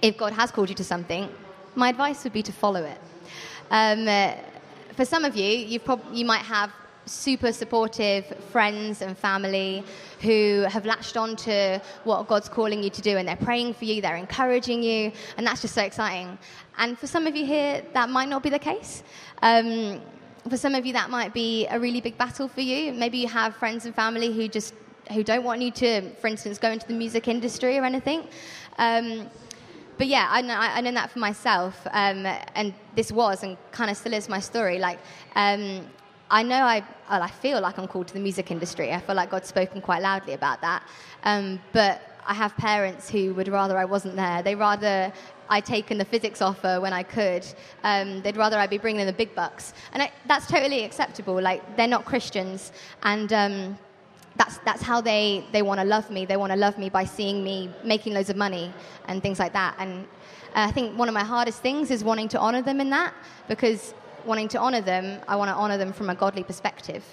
if 0.00 0.16
God 0.16 0.32
has 0.32 0.52
called 0.52 0.68
you 0.68 0.76
to 0.76 0.84
something, 0.84 1.28
my 1.74 1.88
advice 1.88 2.22
would 2.22 2.32
be 2.32 2.44
to 2.44 2.52
follow 2.52 2.84
it. 2.84 3.00
Um, 3.72 4.06
uh, 4.06 4.34
for 4.94 5.04
some 5.04 5.24
of 5.24 5.34
you, 5.34 5.80
prob- 5.80 6.12
you 6.12 6.24
might 6.24 6.42
have 6.42 6.70
super 7.06 7.52
supportive 7.52 8.26
friends 8.50 9.00
and 9.00 9.16
family 9.16 9.84
who 10.20 10.66
have 10.68 10.84
latched 10.84 11.16
on 11.16 11.36
to 11.36 11.80
what 12.04 12.26
God's 12.26 12.48
calling 12.48 12.82
you 12.82 12.90
to 12.90 13.00
do 13.00 13.16
and 13.16 13.26
they're 13.26 13.36
praying 13.36 13.74
for 13.74 13.84
you, 13.84 14.02
they're 14.02 14.16
encouraging 14.16 14.82
you, 14.82 15.12
and 15.36 15.46
that's 15.46 15.62
just 15.62 15.74
so 15.74 15.82
exciting. 15.82 16.36
And 16.78 16.98
for 16.98 17.06
some 17.06 17.26
of 17.26 17.34
you 17.34 17.46
here, 17.46 17.82
that 17.94 18.10
might 18.10 18.28
not 18.28 18.42
be 18.42 18.50
the 18.50 18.58
case. 18.58 19.02
Um, 19.42 20.02
for 20.48 20.56
some 20.56 20.74
of 20.74 20.84
you, 20.84 20.92
that 20.92 21.10
might 21.10 21.32
be 21.32 21.66
a 21.68 21.78
really 21.78 22.00
big 22.00 22.18
battle 22.18 22.48
for 22.48 22.60
you. 22.60 22.92
Maybe 22.92 23.18
you 23.18 23.28
have 23.28 23.56
friends 23.56 23.86
and 23.86 23.94
family 23.94 24.32
who 24.32 24.48
just 24.48 24.74
who 25.12 25.22
don't 25.22 25.44
want 25.44 25.62
you 25.62 25.70
to, 25.70 26.10
for 26.16 26.26
instance, 26.26 26.58
go 26.58 26.70
into 26.70 26.86
the 26.86 26.92
music 26.94 27.28
industry 27.28 27.78
or 27.78 27.84
anything. 27.84 28.26
Um, 28.78 29.30
but 29.98 30.08
yeah, 30.08 30.26
I 30.28 30.42
know, 30.42 30.54
I 30.54 30.80
know 30.80 30.92
that 30.92 31.10
for 31.10 31.20
myself, 31.20 31.86
um, 31.92 32.26
and 32.54 32.74
this 32.94 33.10
was 33.10 33.42
and 33.42 33.56
kind 33.70 33.90
of 33.90 33.96
still 33.96 34.12
is 34.12 34.28
my 34.28 34.40
story. 34.40 34.78
Like, 34.78 34.98
um, 35.34 35.86
I 36.30 36.42
know 36.42 36.62
I, 36.62 36.84
well, 37.08 37.22
I 37.22 37.30
feel 37.30 37.60
like 37.60 37.78
I'm 37.78 37.86
called 37.86 38.08
to 38.08 38.14
the 38.14 38.20
music 38.20 38.50
industry. 38.50 38.92
I 38.92 39.00
feel 39.00 39.14
like 39.14 39.30
God's 39.30 39.48
spoken 39.48 39.80
quite 39.80 40.02
loudly 40.02 40.34
about 40.34 40.60
that. 40.60 40.82
Um, 41.22 41.60
but 41.72 42.02
I 42.26 42.34
have 42.34 42.56
parents 42.56 43.08
who 43.08 43.32
would 43.34 43.48
rather 43.48 43.78
I 43.78 43.84
wasn't 43.84 44.16
there. 44.16 44.42
They'd 44.42 44.56
rather 44.56 45.12
I'd 45.48 45.64
taken 45.64 45.98
the 45.98 46.04
physics 46.04 46.42
offer 46.42 46.80
when 46.80 46.92
I 46.92 47.04
could. 47.04 47.46
Um, 47.84 48.20
they'd 48.22 48.36
rather 48.36 48.58
I'd 48.58 48.70
be 48.70 48.78
bringing 48.78 49.00
in 49.00 49.06
the 49.06 49.12
big 49.12 49.34
bucks, 49.34 49.74
and 49.92 50.02
I, 50.02 50.10
that's 50.26 50.46
totally 50.46 50.84
acceptable. 50.84 51.40
Like 51.40 51.76
they're 51.76 51.86
not 51.86 52.04
Christians, 52.04 52.72
and 53.04 53.32
um, 53.32 53.78
that's 54.36 54.58
that's 54.58 54.82
how 54.82 55.00
they 55.00 55.44
they 55.52 55.62
want 55.62 55.78
to 55.80 55.86
love 55.86 56.10
me. 56.10 56.24
They 56.24 56.36
want 56.36 56.52
to 56.52 56.58
love 56.58 56.78
me 56.78 56.88
by 56.88 57.04
seeing 57.04 57.44
me 57.44 57.70
making 57.84 58.14
loads 58.14 58.30
of 58.30 58.36
money 58.36 58.72
and 59.06 59.22
things 59.22 59.38
like 59.38 59.52
that. 59.52 59.76
And 59.78 60.04
uh, 60.54 60.66
I 60.68 60.72
think 60.72 60.98
one 60.98 61.08
of 61.08 61.14
my 61.14 61.24
hardest 61.24 61.60
things 61.60 61.92
is 61.92 62.02
wanting 62.02 62.28
to 62.28 62.40
honor 62.40 62.62
them 62.62 62.80
in 62.80 62.90
that 62.90 63.14
because 63.46 63.94
wanting 64.26 64.48
to 64.48 64.58
honor 64.58 64.80
them, 64.80 65.20
I 65.28 65.36
want 65.36 65.48
to 65.50 65.54
honor 65.54 65.78
them 65.78 65.92
from 65.92 66.10
a 66.10 66.14
godly 66.14 66.42
perspective, 66.42 67.04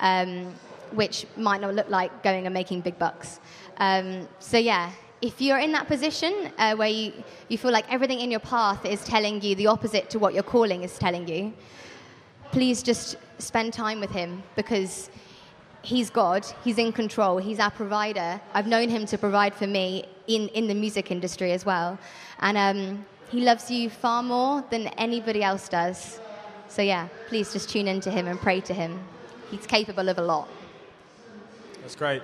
um, 0.00 0.54
which 0.92 1.26
might 1.36 1.60
not 1.60 1.74
look 1.74 1.88
like 1.88 2.22
going 2.22 2.46
and 2.46 2.54
making 2.54 2.80
big 2.82 2.98
bucks. 2.98 3.40
Um, 3.78 4.28
so, 4.38 4.58
yeah, 4.58 4.92
if 5.22 5.40
you're 5.40 5.58
in 5.58 5.72
that 5.72 5.86
position 5.86 6.52
uh, 6.58 6.74
where 6.74 6.88
you, 6.88 7.12
you 7.48 7.56
feel 7.56 7.70
like 7.70 7.90
everything 7.90 8.20
in 8.20 8.30
your 8.30 8.40
path 8.40 8.84
is 8.84 9.04
telling 9.04 9.40
you 9.40 9.54
the 9.54 9.68
opposite 9.68 10.10
to 10.10 10.18
what 10.18 10.34
your 10.34 10.42
calling 10.42 10.82
is 10.82 10.98
telling 10.98 11.28
you, 11.28 11.52
please 12.50 12.82
just 12.82 13.16
spend 13.38 13.72
time 13.72 14.00
with 14.00 14.10
Him 14.10 14.42
because 14.56 15.10
He's 15.82 16.10
God, 16.10 16.44
He's 16.64 16.78
in 16.78 16.92
control, 16.92 17.38
He's 17.38 17.60
our 17.60 17.70
provider. 17.70 18.40
I've 18.52 18.66
known 18.66 18.88
Him 18.88 19.06
to 19.06 19.18
provide 19.18 19.54
for 19.54 19.66
me 19.66 20.06
in, 20.26 20.48
in 20.48 20.66
the 20.66 20.74
music 20.74 21.10
industry 21.10 21.52
as 21.52 21.64
well. 21.64 21.98
And 22.40 22.58
um, 22.58 23.06
He 23.30 23.40
loves 23.40 23.70
you 23.70 23.90
far 23.90 24.22
more 24.22 24.64
than 24.70 24.88
anybody 24.98 25.42
else 25.42 25.68
does. 25.68 26.20
So, 26.72 26.80
yeah, 26.80 27.08
please 27.28 27.52
just 27.52 27.68
tune 27.68 27.86
into 27.86 28.10
him 28.10 28.26
and 28.26 28.40
pray 28.40 28.62
to 28.62 28.72
him. 28.72 28.98
He's 29.50 29.66
capable 29.66 30.08
of 30.08 30.16
a 30.16 30.22
lot. 30.22 30.48
That's 31.82 31.94
great. 31.94 32.22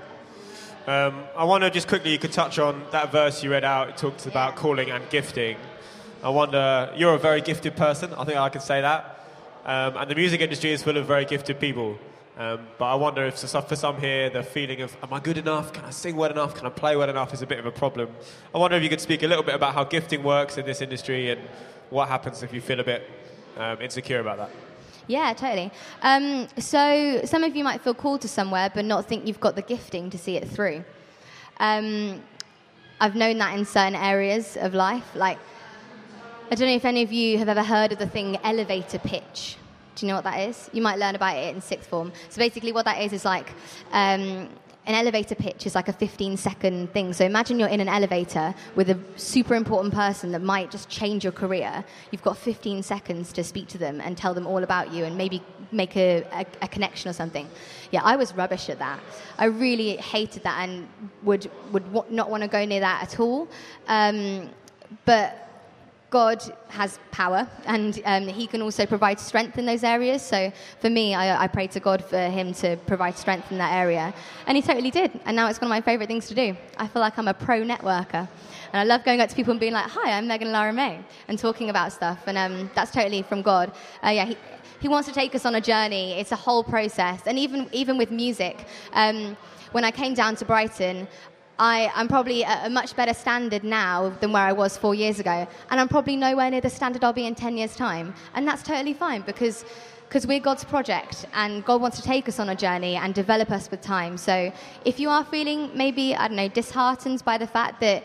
Um, 0.87 1.25
I 1.37 1.45
wonder 1.45 1.69
just 1.69 1.87
quickly, 1.87 2.12
you 2.12 2.19
could 2.19 2.33
touch 2.33 2.59
on 2.59 2.83
that 2.93 3.12
verse 3.12 3.45
you 3.45 3.50
read 3.50 3.62
out. 3.62 3.90
It 3.90 3.99
talks 3.99 4.25
about 4.25 4.57
calling 4.57 4.90
and 4.90 5.07
gifting. 5.11 5.59
I 6.23 6.31
wonder, 6.31 6.90
you're 6.97 7.12
a 7.12 7.19
very 7.19 7.43
gifted 7.43 7.76
person. 7.76 8.14
I 8.14 8.25
think 8.25 8.38
I 8.38 8.49
can 8.49 8.62
say 8.62 8.81
that. 8.81 9.23
Um, 9.67 9.99
and 9.99 10.11
the 10.11 10.14
music 10.14 10.40
industry 10.40 10.73
is 10.73 10.83
full 10.83 10.97
of 10.97 11.05
very 11.05 11.26
gifted 11.26 11.61
people. 11.61 11.99
Um, 12.38 12.61
but 12.78 12.87
I 12.87 12.95
wonder 12.95 13.26
if 13.26 13.38
for 13.38 13.76
some 13.76 14.00
here, 14.00 14.31
the 14.31 14.43
feeling 14.43 14.81
of, 14.81 14.97
am 15.02 15.12
I 15.12 15.21
good 15.21 15.37
enough? 15.37 15.75
Can 15.75 15.85
I 15.85 15.90
sing 15.90 16.17
well 16.17 16.31
enough? 16.31 16.55
Can 16.55 16.67
I 16.67 16.71
play 16.71 16.97
well 16.97 17.11
enough? 17.11 17.35
is 17.35 17.43
a 17.43 17.47
bit 17.47 17.59
of 17.59 17.67
a 17.67 17.71
problem. 17.71 18.09
I 18.55 18.57
wonder 18.57 18.78
if 18.78 18.83
you 18.83 18.88
could 18.88 19.02
speak 19.02 19.23
a 19.23 19.26
little 19.26 19.45
bit 19.45 19.57
about 19.57 19.75
how 19.75 19.85
gifting 19.85 20.23
works 20.23 20.57
in 20.57 20.64
this 20.64 20.81
industry 20.81 21.28
and 21.33 21.43
what 21.90 22.09
happens 22.09 22.43
if 22.43 22.55
you 22.55 22.62
feel 22.62 22.81
a 22.81 22.85
bit 22.85 23.17
um, 23.59 23.81
insecure 23.81 24.21
about 24.21 24.38
that? 24.38 24.50
Yeah, 25.07 25.33
totally. 25.33 25.71
Um, 26.03 26.49
so 26.59 27.23
some 27.25 27.43
of 27.43 27.57
you 27.57 27.65
might 27.65 27.81
feel 27.81 27.95
called 27.95 28.21
to 28.23 28.29
somewhere, 28.29 28.71
but 28.75 28.85
not 28.85 29.07
think 29.07 29.27
you've 29.27 29.41
got 29.41 29.57
the 29.57 29.62
gifting 29.62 30.11
to 30.11 30.19
see 30.19 30.37
it 30.37 30.47
through. 30.49 30.85
Um, 31.59 32.23
I've 33.00 33.17
known 33.17 33.38
that 33.38 33.59
in 33.59 33.65
certain 33.65 33.95
areas 33.95 34.57
of 34.57 34.75
life. 34.75 35.05
Like, 35.15 35.38
I 36.50 36.55
don't 36.55 36.69
know 36.69 36.75
if 36.75 36.85
any 36.85 37.03
of 37.03 37.12
you 37.12 37.38
have 37.38 37.49
ever 37.49 37.62
heard 37.62 37.93
of 37.93 37.99
the 37.99 38.07
thing 38.07 38.38
elevator 38.45 38.99
pitch. 38.99 39.57
Do 39.95 40.07
you 40.07 40.11
know 40.11 40.17
what 40.17 40.25
that 40.25 40.41
is? 40.49 40.71
You 40.73 40.83
might 40.83 40.99
learn 40.99 41.15
about 41.15 41.37
it 41.37 41.55
in 41.55 41.61
sixth 41.61 41.88
form. 41.88 42.12
So 42.29 42.38
basically, 42.38 42.73
what 42.73 42.85
that 42.85 43.03
is 43.03 43.12
is 43.12 43.25
like 43.25 43.50
um, 43.93 44.49
an 44.88 44.95
elevator 44.95 45.35
pitch 45.35 45.66
is 45.66 45.75
like 45.75 45.88
a 45.88 45.92
15 45.92 46.38
second 46.38 46.90
thing. 46.95 47.12
So 47.12 47.26
imagine 47.26 47.61
you're 47.61 47.68
in 47.68 47.80
an 47.80 47.90
elevator 47.90 48.54
with 48.75 48.88
a 48.88 48.99
super 49.16 49.54
important 49.54 49.92
person 49.92 50.33
that 50.33 50.40
might 50.40 50.71
just 50.71 50.88
change 50.88 51.23
your 51.23 51.33
career. 51.33 51.85
You've 52.11 52.23
got 52.23 52.38
15 52.38 52.83
seconds 52.83 53.30
to 53.35 53.45
speak 53.45 53.68
to 53.68 53.78
them 53.78 54.00
and 54.00 54.16
tell 54.16 54.33
them 54.33 54.47
all 54.47 54.64
about 54.64 54.90
you 54.90 55.04
and 55.04 55.18
maybe 55.18 55.42
make 55.73 55.95
a, 55.95 56.23
a, 56.33 56.47
a, 56.62 56.68
connection 56.68 57.11
or 57.11 57.12
something. 57.12 57.47
Yeah, 57.90 58.00
I 58.02 58.16
was 58.16 58.33
rubbish 58.33 58.71
at 58.71 58.78
that. 58.78 58.99
I 59.37 59.45
really 59.45 59.97
hated 59.97 60.45
that 60.45 60.66
and 60.66 60.88
would, 61.23 61.50
would 61.71 62.11
not 62.11 62.30
want 62.30 62.42
to 62.42 62.49
go 62.49 62.64
near 62.64 62.80
that 62.80 63.02
at 63.02 63.21
all. 63.21 63.47
Um, 63.88 64.49
but 65.04 65.48
God 66.11 66.43
has 66.69 66.99
power 67.11 67.47
and 67.67 68.00
um, 68.07 68.27
He 68.27 68.47
can 68.47 68.62
also 68.62 68.87
provide 68.87 69.21
strength 69.21 69.59
in 69.59 69.67
those 69.67 69.85
areas. 69.85 70.23
So 70.23 70.50
for 70.81 70.88
me, 70.88 71.15
I, 71.15 71.45
I 71.45 71.47
prayed 71.49 71.71
to 71.73 71.81
God 71.81 72.03
for 72.03 72.19
Him 72.19 72.55
to 72.55 72.77
provide 72.87 73.19
strength 73.19 73.53
in 73.53 73.59
that 73.59 73.75
area. 73.75 74.15
And 74.47 74.57
He 74.57 74.62
totally 74.62 74.91
did. 74.91 75.21
And 75.27 75.37
now 75.37 75.49
it's 75.49 75.61
one 75.61 75.67
of 75.67 75.71
my 75.71 75.83
favorite 75.83 76.07
things 76.07 76.27
to 76.29 76.35
do. 76.35 76.57
I 76.79 76.88
feel 76.88 77.03
like 77.03 77.19
I'm 77.19 77.29
a 77.29 77.35
pro 77.35 77.62
networker. 77.62 78.27
And 78.73 78.81
I 78.81 78.85
love 78.85 79.05
going 79.05 79.21
up 79.21 79.29
to 79.29 79.37
people 79.37 79.50
and 79.50 79.61
being 79.61 79.73
like, 79.73 79.87
hi, 79.87 80.12
I'm 80.12 80.27
Megan 80.27 80.53
Lara 80.53 80.73
May, 80.73 81.00
and 81.29 81.38
talking 81.38 81.71
about 81.71 81.93
stuff. 81.93 82.21
And 82.27 82.37
um, 82.37 82.71
that's 82.75 82.91
totally 82.91 83.23
from 83.23 83.43
God. 83.43 83.73
Uh, 84.05 84.11
yeah, 84.11 84.25
he, 84.27 84.37
he 84.81 84.88
wants 84.88 85.09
to 85.09 85.15
take 85.15 85.35
us 85.35 85.45
on 85.45 85.55
a 85.57 85.61
journey. 85.61 86.12
It's 86.12 86.33
a 86.33 86.37
whole 86.37 86.62
process. 86.62 87.23
And 87.27 87.38
even, 87.38 87.69
even 87.73 87.99
with 87.99 88.11
music, 88.11 88.67
um, 88.93 89.37
when 89.73 89.85
I 89.85 89.91
came 89.91 90.15
down 90.15 90.37
to 90.37 90.45
Brighton, 90.45 91.09
I, 91.59 91.91
am 91.95 92.09
probably 92.09 92.45
at 92.45 92.67
a 92.67 92.71
much 92.71 92.95
better 92.95 93.15
standard 93.15 93.65
now 93.65 94.11
than 94.21 94.33
where 94.33 94.45
I 94.45 94.53
was 94.53 94.77
four 94.77 94.95
years 94.95 95.19
ago. 95.19 95.47
And 95.71 95.81
I'm 95.81 95.88
probably 95.88 96.17
nowhere 96.17 96.50
near 96.50 96.61
the 96.61 96.71
standard 96.71 97.03
I'll 97.03 97.12
be 97.12 97.27
in 97.27 97.35
10 97.35 97.57
years' 97.57 97.75
time. 97.75 98.15
And 98.35 98.47
that's 98.47 98.62
totally 98.62 98.95
fine 98.95 99.23
because 99.23 99.65
because 100.09 100.27
we're 100.27 100.41
God's 100.41 100.65
project 100.65 101.27
and 101.35 101.62
God 101.67 101.83
wants 101.83 101.99
to 101.99 102.03
take 102.03 102.31
us 102.31 102.41
on 102.41 102.49
a 102.49 102.55
journey 102.55 102.97
and 102.97 103.15
develop 103.15 103.50
us 103.50 103.71
with 103.71 103.83
time. 103.83 104.17
So 104.17 104.50
if 104.87 104.99
you 104.99 105.11
are 105.11 105.23
feeling 105.23 105.71
maybe, 105.77 106.15
I 106.15 106.29
don't 106.29 106.37
know, 106.38 106.49
disheartened 106.49 107.23
by 107.27 107.37
the 107.37 107.47
fact 107.47 107.81
that 107.81 108.05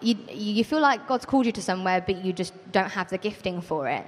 you, 0.00 0.16
you 0.30 0.64
feel 0.64 0.80
like 0.80 1.06
God's 1.06 1.26
called 1.26 1.44
you 1.44 1.52
to 1.52 1.60
somewhere 1.60 2.00
but 2.00 2.24
you 2.24 2.32
just 2.32 2.54
don't 2.72 2.90
have 2.90 3.10
the 3.10 3.18
gifting 3.18 3.60
for 3.60 3.86
it, 3.86 4.06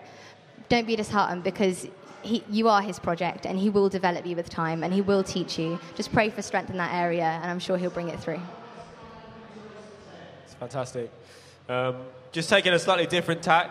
don't 0.71 0.87
be 0.87 0.97
disheartened 0.97 1.45
because 1.45 1.87
he, 2.23 2.43
you 2.49 2.69
are 2.71 2.81
his 2.81 2.99
project 2.99 3.45
and 3.45 3.59
he 3.59 3.69
will 3.69 3.91
develop 3.91 4.25
you 4.25 4.37
with 4.37 4.49
time 4.49 4.83
and 4.83 4.95
he 4.95 5.03
will 5.03 5.23
teach 5.23 5.59
you. 5.59 5.79
Just 5.97 6.13
pray 6.15 6.31
for 6.31 6.41
strength 6.41 6.71
in 6.71 6.79
that 6.79 6.95
area 6.95 7.25
and 7.25 7.51
I'm 7.51 7.59
sure 7.59 7.77
he'll 7.77 7.91
bring 7.91 8.09
it 8.09 8.19
through. 8.19 8.41
Fantastic. 10.61 11.11
Um, 11.69 11.97
just 12.33 12.49
taking 12.49 12.73
a 12.73 12.79
slightly 12.79 13.07
different 13.07 13.43
tack. 13.43 13.71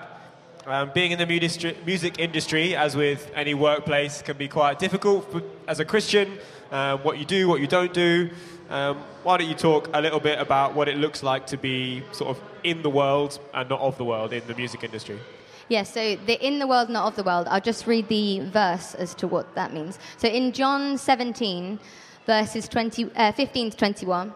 Um, 0.66 0.92
being 0.94 1.12
in 1.12 1.20
the 1.20 1.26
music 1.26 2.20
industry, 2.20 2.76
as 2.76 2.96
with 2.96 3.30
any 3.36 3.54
workplace, 3.54 4.22
can 4.22 4.38
be 4.38 4.48
quite 4.48 4.80
difficult 4.80 5.30
for, 5.30 5.42
as 5.68 5.82
a 5.82 5.86
Christian. 5.86 6.38
Um, 6.72 7.00
what 7.00 7.18
you 7.18 7.26
do, 7.26 7.50
what 7.50 7.60
you 7.60 7.68
don't 7.68 7.94
do. 7.94 8.30
Um, 8.70 8.98
why 9.24 9.38
don't 9.38 9.50
you 9.50 9.56
talk 9.56 9.90
a 9.94 10.02
little 10.02 10.22
bit 10.22 10.40
about 10.40 10.74
what 10.74 10.88
it 10.88 10.98
looks 10.98 11.22
like 11.22 11.46
to 11.48 11.58
be 11.58 12.02
sort 12.14 12.38
of 12.38 12.44
in 12.64 12.82
the 12.82 12.90
world 12.90 13.40
and 13.54 13.70
not 13.70 13.82
of 13.82 13.98
the 13.98 14.06
world 14.06 14.32
in 14.32 14.42
the 14.48 14.56
music 14.56 14.84
industry? 14.84 15.20
Yeah, 15.68 15.84
so 15.84 16.16
the 16.16 16.46
in 16.46 16.60
the 16.60 16.68
world, 16.68 16.90
not 16.90 17.08
of 17.08 17.16
the 17.16 17.24
world. 17.24 17.48
I'll 17.50 17.62
just 17.62 17.86
read 17.86 18.08
the 18.08 18.40
verse 18.40 18.96
as 18.96 19.14
to 19.16 19.28
what 19.28 19.56
that 19.56 19.74
means. 19.74 20.00
So 20.18 20.28
in 20.28 20.52
John 20.52 20.98
17, 20.98 21.80
verses 22.26 22.68
20, 22.68 23.12
uh, 23.16 23.32
15 23.34 23.72
to 23.72 23.78
21, 23.78 24.34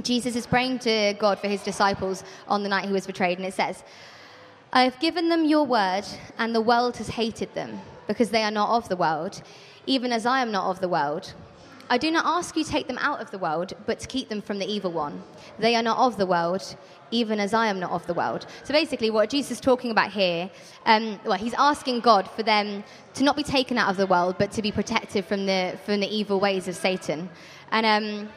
Jesus 0.00 0.36
is 0.36 0.46
praying 0.46 0.78
to 0.80 1.14
God 1.18 1.38
for 1.38 1.48
his 1.48 1.62
disciples 1.62 2.24
on 2.48 2.62
the 2.62 2.68
night 2.68 2.86
he 2.86 2.92
was 2.92 3.06
betrayed, 3.06 3.38
and 3.38 3.46
it 3.46 3.54
says, 3.54 3.84
I 4.72 4.84
have 4.84 4.98
given 5.00 5.28
them 5.28 5.44
your 5.44 5.66
word, 5.66 6.04
and 6.38 6.54
the 6.54 6.62
world 6.62 6.96
has 6.96 7.08
hated 7.08 7.54
them, 7.54 7.80
because 8.06 8.30
they 8.30 8.42
are 8.42 8.50
not 8.50 8.70
of 8.70 8.88
the 8.88 8.96
world, 8.96 9.42
even 9.86 10.12
as 10.12 10.24
I 10.24 10.40
am 10.40 10.50
not 10.50 10.70
of 10.70 10.80
the 10.80 10.88
world. 10.88 11.34
I 11.90 11.98
do 11.98 12.10
not 12.10 12.24
ask 12.24 12.56
you 12.56 12.64
to 12.64 12.70
take 12.70 12.86
them 12.86 12.96
out 12.98 13.20
of 13.20 13.30
the 13.30 13.38
world, 13.38 13.74
but 13.84 14.00
to 14.00 14.08
keep 14.08 14.30
them 14.30 14.40
from 14.40 14.58
the 14.58 14.66
evil 14.66 14.92
one. 14.92 15.22
They 15.58 15.74
are 15.76 15.82
not 15.82 15.98
of 15.98 16.16
the 16.16 16.24
world, 16.24 16.74
even 17.10 17.38
as 17.38 17.52
I 17.52 17.66
am 17.66 17.78
not 17.78 17.90
of 17.90 18.06
the 18.06 18.14
world. 18.14 18.46
So 18.64 18.72
basically, 18.72 19.10
what 19.10 19.28
Jesus 19.28 19.50
is 19.50 19.60
talking 19.60 19.90
about 19.90 20.10
here, 20.10 20.50
um, 20.86 21.20
well, 21.26 21.36
he's 21.36 21.52
asking 21.58 22.00
God 22.00 22.30
for 22.30 22.42
them 22.42 22.82
to 23.12 23.24
not 23.24 23.36
be 23.36 23.42
taken 23.42 23.76
out 23.76 23.90
of 23.90 23.98
the 23.98 24.06
world, 24.06 24.36
but 24.38 24.50
to 24.52 24.62
be 24.62 24.72
protected 24.72 25.26
from 25.26 25.44
the, 25.44 25.78
from 25.84 26.00
the 26.00 26.08
evil 26.08 26.40
ways 26.40 26.66
of 26.66 26.76
Satan. 26.76 27.28
And 27.72 27.84
um, 27.84 28.30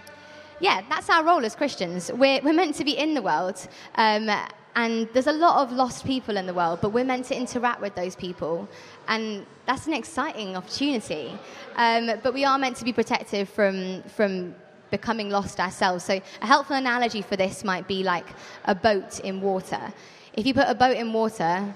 yeah, 0.60 0.82
that's 0.90 1.10
our 1.10 1.24
role 1.24 1.44
as 1.46 1.56
Christians. 1.56 2.12
We're, 2.14 2.42
we're 2.42 2.54
meant 2.54 2.76
to 2.76 2.86
be 2.86 2.98
in 2.98 3.14
the 3.14 3.22
world. 3.22 3.68
Um, 3.96 4.30
and 4.76 5.08
there's 5.14 5.28
a 5.28 5.34
lot 5.34 5.64
of 5.64 5.72
lost 5.72 6.06
people 6.06 6.36
in 6.36 6.46
the 6.46 6.54
world, 6.54 6.80
but 6.82 6.90
we're 6.90 7.06
meant 7.06 7.26
to 7.28 7.38
interact 7.38 7.82
with 7.82 7.96
those 7.96 8.16
people. 8.16 8.68
And 9.08 9.46
that's 9.66 9.88
an 9.88 9.94
exciting 9.94 10.58
opportunity. 10.58 11.38
Um, 11.76 12.12
but 12.22 12.34
we 12.34 12.44
are 12.44 12.60
meant 12.60 12.76
to 12.78 12.86
be 12.86 12.92
protective 12.92 13.48
from, 13.48 14.04
from 14.04 14.54
becoming 14.92 15.30
lost 15.30 15.60
ourselves. 15.60 16.04
So, 16.04 16.22
a 16.42 16.46
helpful 16.46 16.76
analogy 16.76 17.22
for 17.22 17.38
this 17.38 17.64
might 17.64 17.88
be 17.88 18.04
like 18.04 18.28
a 18.66 18.76
boat 18.76 19.20
in 19.22 19.42
water. 19.42 19.94
If 20.34 20.46
you 20.46 20.54
put 20.54 20.68
a 20.68 20.76
boat 20.76 20.98
in 20.98 21.14
water, 21.14 21.74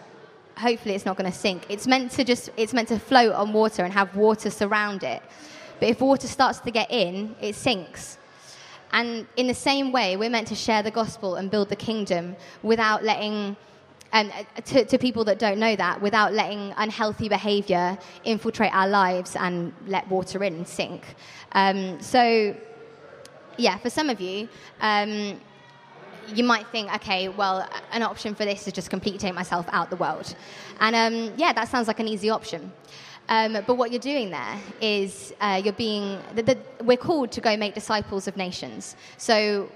hopefully 0.58 0.96
it's 0.96 1.06
not 1.06 1.16
going 1.18 1.32
to 1.32 1.38
sink. 1.38 1.66
It's 1.70 1.88
meant 1.88 2.12
to 2.12 2.24
just 2.24 2.50
it's 2.58 2.74
meant 2.74 2.90
to 2.90 3.00
float 3.00 3.34
on 3.34 3.54
water 3.54 3.84
and 3.84 3.94
have 3.94 4.16
water 4.16 4.50
surround 4.50 5.04
it. 5.04 5.22
But 5.80 5.90
if 5.90 6.02
water 6.02 6.28
starts 6.28 6.60
to 6.60 6.72
get 6.72 6.92
in, 6.92 7.36
it 7.42 7.56
sinks. 7.56 8.18
And 8.92 9.28
in 9.38 9.48
the 9.48 9.54
same 9.54 9.92
way, 9.92 10.18
we're 10.18 10.30
meant 10.30 10.48
to 10.48 10.56
share 10.56 10.82
the 10.84 10.92
gospel 10.92 11.36
and 11.36 11.52
build 11.52 11.70
the 11.70 11.76
kingdom 11.76 12.36
without 12.64 13.04
letting, 13.04 13.56
and 14.12 14.32
uh, 14.32 14.62
to, 14.62 14.86
to 14.86 14.98
people 14.98 15.24
that 15.26 15.38
don't 15.38 15.60
know 15.60 15.76
that, 15.76 16.02
without 16.02 16.34
letting 16.34 16.74
unhealthy 16.78 17.30
behavior 17.30 17.98
infiltrate 18.24 18.74
our 18.74 18.88
lives 18.88 19.36
and 19.36 19.74
let 19.88 20.08
water 20.10 20.44
in 20.44 20.56
and 20.56 20.68
sink. 20.68 21.04
Um, 21.52 22.02
so, 22.02 22.56
yeah, 23.58 23.78
for 23.78 23.90
some 23.90 24.10
of 24.10 24.20
you, 24.20 24.50
um, 24.82 25.40
you 26.34 26.44
might 26.44 26.68
think, 26.68 26.94
okay, 26.96 27.30
well, 27.30 27.68
an 27.92 28.04
option 28.04 28.36
for 28.36 28.46
this 28.46 28.68
is 28.68 28.74
just 28.74 28.90
completely 28.90 29.20
take 29.20 29.34
myself 29.34 29.66
out 29.72 29.90
the 29.90 29.96
world. 29.96 30.36
And 30.80 30.96
um, 30.96 31.34
yeah, 31.38 31.54
that 31.54 31.68
sounds 31.68 31.88
like 31.88 32.00
an 32.00 32.08
easy 32.08 32.30
option. 32.30 32.72
Um, 33.30 33.54
but 33.66 33.76
what 33.76 33.92
you're 33.92 34.00
doing 34.00 34.32
there 34.32 34.58
is 34.82 35.34
uh, 35.40 35.62
you're 35.64 35.74
being, 35.74 36.20
the, 36.34 36.42
the, 36.44 36.58
we're 36.84 36.98
called 36.98 37.32
to 37.34 37.42
go 37.42 37.56
make 37.56 37.76
disciples 37.76 38.28
of 38.28 38.36
nations. 38.36 38.96
So 39.18 39.70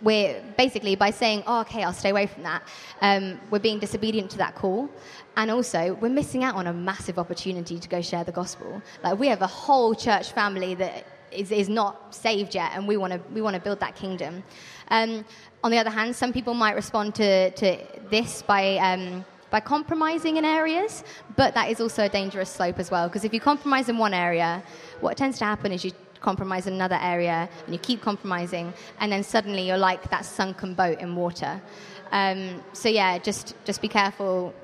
we're 0.00 0.42
basically 0.56 0.96
by 0.96 1.10
saying, 1.10 1.42
oh, 1.46 1.60
okay, 1.60 1.82
I'll 1.82 1.92
stay 1.92 2.08
away 2.08 2.26
from 2.26 2.44
that, 2.44 2.62
um, 3.02 3.38
we're 3.50 3.58
being 3.58 3.78
disobedient 3.78 4.30
to 4.32 4.38
that 4.38 4.54
call. 4.54 4.88
And 5.36 5.50
also, 5.50 5.94
we're 6.00 6.08
missing 6.08 6.44
out 6.44 6.54
on 6.54 6.66
a 6.66 6.72
massive 6.72 7.18
opportunity 7.18 7.78
to 7.78 7.88
go 7.88 8.00
share 8.00 8.24
the 8.24 8.32
gospel. 8.32 8.82
Like, 9.04 9.18
we 9.18 9.28
have 9.28 9.42
a 9.42 9.46
whole 9.46 9.94
church 9.94 10.32
family 10.32 10.74
that 10.76 11.06
is, 11.30 11.52
is 11.52 11.68
not 11.68 12.14
saved 12.14 12.54
yet, 12.54 12.72
and 12.74 12.88
we 12.88 12.96
want 12.96 13.12
to 13.12 13.20
we 13.34 13.42
wanna 13.42 13.60
build 13.60 13.80
that 13.80 13.94
kingdom. 13.94 14.42
Um, 14.88 15.24
on 15.62 15.70
the 15.70 15.78
other 15.78 15.90
hand, 15.90 16.16
some 16.16 16.32
people 16.32 16.54
might 16.54 16.74
respond 16.74 17.14
to, 17.16 17.50
to 17.50 17.78
this 18.10 18.42
by. 18.42 18.78
Um, 18.78 19.24
by 19.50 19.60
compromising 19.60 20.36
in 20.36 20.44
areas, 20.44 21.04
but 21.36 21.54
that 21.54 21.70
is 21.70 21.80
also 21.80 22.04
a 22.04 22.08
dangerous 22.08 22.50
slope 22.50 22.78
as 22.78 22.90
well. 22.90 23.08
Because 23.08 23.24
if 23.24 23.32
you 23.32 23.40
compromise 23.40 23.88
in 23.88 23.98
one 23.98 24.14
area, 24.14 24.62
what 25.00 25.16
tends 25.16 25.38
to 25.38 25.44
happen 25.44 25.72
is 25.72 25.84
you 25.84 25.92
compromise 26.20 26.66
in 26.66 26.74
another 26.74 26.98
area 27.00 27.48
and 27.64 27.74
you 27.74 27.78
keep 27.78 28.00
compromising, 28.02 28.72
and 29.00 29.10
then 29.10 29.22
suddenly 29.22 29.66
you're 29.66 29.78
like 29.78 30.10
that 30.10 30.24
sunken 30.24 30.74
boat 30.74 31.00
in 31.00 31.14
water. 31.14 31.60
Um, 32.12 32.62
so 32.72 32.88
yeah, 32.88 33.18
just 33.18 33.54
just 33.64 33.80
be 33.80 33.88
careful 33.88 34.54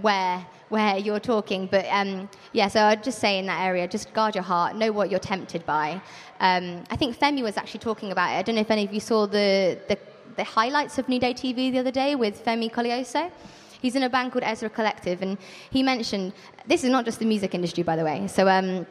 where 0.00 0.44
where 0.68 0.96
you're 0.96 1.20
talking. 1.20 1.66
But 1.66 1.86
um, 1.90 2.28
yeah, 2.52 2.68
so 2.68 2.82
I'd 2.82 3.04
just 3.04 3.18
say 3.18 3.38
in 3.38 3.46
that 3.46 3.60
area, 3.60 3.86
just 3.86 4.12
guard 4.14 4.34
your 4.34 4.44
heart, 4.44 4.74
know 4.74 4.90
what 4.90 5.10
you're 5.10 5.20
tempted 5.20 5.66
by. 5.66 6.00
Um, 6.40 6.84
I 6.90 6.96
think 6.96 7.18
Femi 7.18 7.42
was 7.42 7.56
actually 7.56 7.80
talking 7.80 8.10
about 8.10 8.32
it. 8.32 8.38
I 8.38 8.42
don't 8.42 8.54
know 8.54 8.62
if 8.62 8.70
any 8.70 8.84
of 8.84 8.92
you 8.92 9.00
saw 9.00 9.26
the 9.26 9.78
the, 9.88 9.98
the 10.36 10.44
highlights 10.44 10.98
of 10.98 11.08
New 11.08 11.20
Day 11.20 11.34
TV 11.34 11.70
the 11.70 11.78
other 11.78 11.90
day 11.90 12.14
with 12.14 12.44
Femi 12.44 12.70
Koleoso. 12.72 13.30
He's 13.82 13.96
in 13.96 14.04
a 14.04 14.08
band 14.08 14.32
called 14.32 14.44
Ezra 14.44 14.70
Collective, 14.70 15.20
and 15.22 15.36
he 15.70 15.82
mentioned 15.82 16.32
this 16.66 16.84
is 16.84 16.90
not 16.90 17.04
just 17.04 17.18
the 17.18 17.26
music 17.26 17.54
industry, 17.54 17.82
by 17.82 17.96
the 17.96 18.04
way. 18.04 18.28
So, 18.28 18.48
um, 18.48 18.86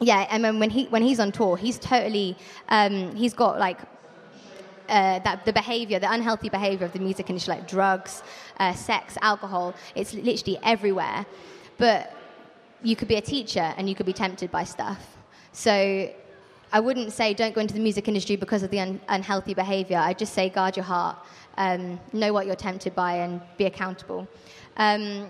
yeah, 0.00 0.26
and 0.30 0.42
then 0.42 0.58
when 0.58 0.70
he 0.70 0.86
when 0.86 1.02
he's 1.02 1.20
on 1.20 1.30
tour, 1.30 1.56
he's 1.56 1.78
totally 1.78 2.36
um, 2.68 3.14
he's 3.14 3.34
got 3.34 3.58
like 3.58 3.78
uh, 4.88 5.18
that 5.20 5.44
the 5.44 5.52
behavior, 5.52 5.98
the 5.98 6.10
unhealthy 6.10 6.48
behavior 6.48 6.86
of 6.86 6.92
the 6.92 6.98
music 6.98 7.30
industry, 7.30 7.54
like 7.54 7.68
drugs, 7.68 8.22
uh, 8.58 8.72
sex, 8.72 9.16
alcohol. 9.22 9.74
It's 9.94 10.14
literally 10.14 10.58
everywhere. 10.62 11.26
But 11.78 12.12
you 12.82 12.96
could 12.96 13.08
be 13.08 13.16
a 13.16 13.20
teacher 13.20 13.74
and 13.76 13.88
you 13.88 13.94
could 13.94 14.06
be 14.06 14.12
tempted 14.12 14.50
by 14.50 14.64
stuff. 14.64 15.16
So 15.52 16.10
I 16.72 16.80
wouldn't 16.80 17.12
say 17.12 17.34
don't 17.34 17.54
go 17.54 17.60
into 17.60 17.74
the 17.74 17.80
music 17.80 18.06
industry 18.08 18.36
because 18.36 18.62
of 18.62 18.70
the 18.70 18.80
un- 18.80 19.00
unhealthy 19.08 19.54
behavior. 19.54 19.98
I 19.98 20.14
just 20.14 20.32
say 20.32 20.48
guard 20.48 20.76
your 20.76 20.84
heart 20.84 21.16
um, 21.56 22.00
know 22.12 22.32
what 22.32 22.46
you're 22.46 22.56
tempted 22.56 22.94
by 22.94 23.16
and 23.16 23.40
be 23.58 23.66
accountable. 23.66 24.26
Um, 24.76 25.28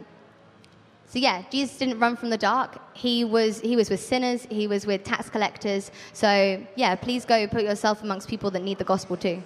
so 1.06 1.18
yeah, 1.18 1.42
Jesus 1.50 1.76
didn't 1.76 1.98
run 1.98 2.16
from 2.16 2.30
the 2.30 2.38
dark. 2.38 2.78
He 2.96 3.24
was 3.24 3.60
he 3.60 3.74
was 3.74 3.90
with 3.90 4.00
sinners. 4.00 4.46
He 4.48 4.68
was 4.68 4.86
with 4.86 5.02
tax 5.02 5.28
collectors. 5.28 5.90
So 6.12 6.64
yeah, 6.76 6.94
please 6.94 7.24
go 7.24 7.48
put 7.48 7.62
yourself 7.62 8.02
amongst 8.02 8.28
people 8.28 8.50
that 8.52 8.62
need 8.62 8.78
the 8.78 8.84
gospel 8.84 9.16
too. 9.16 9.42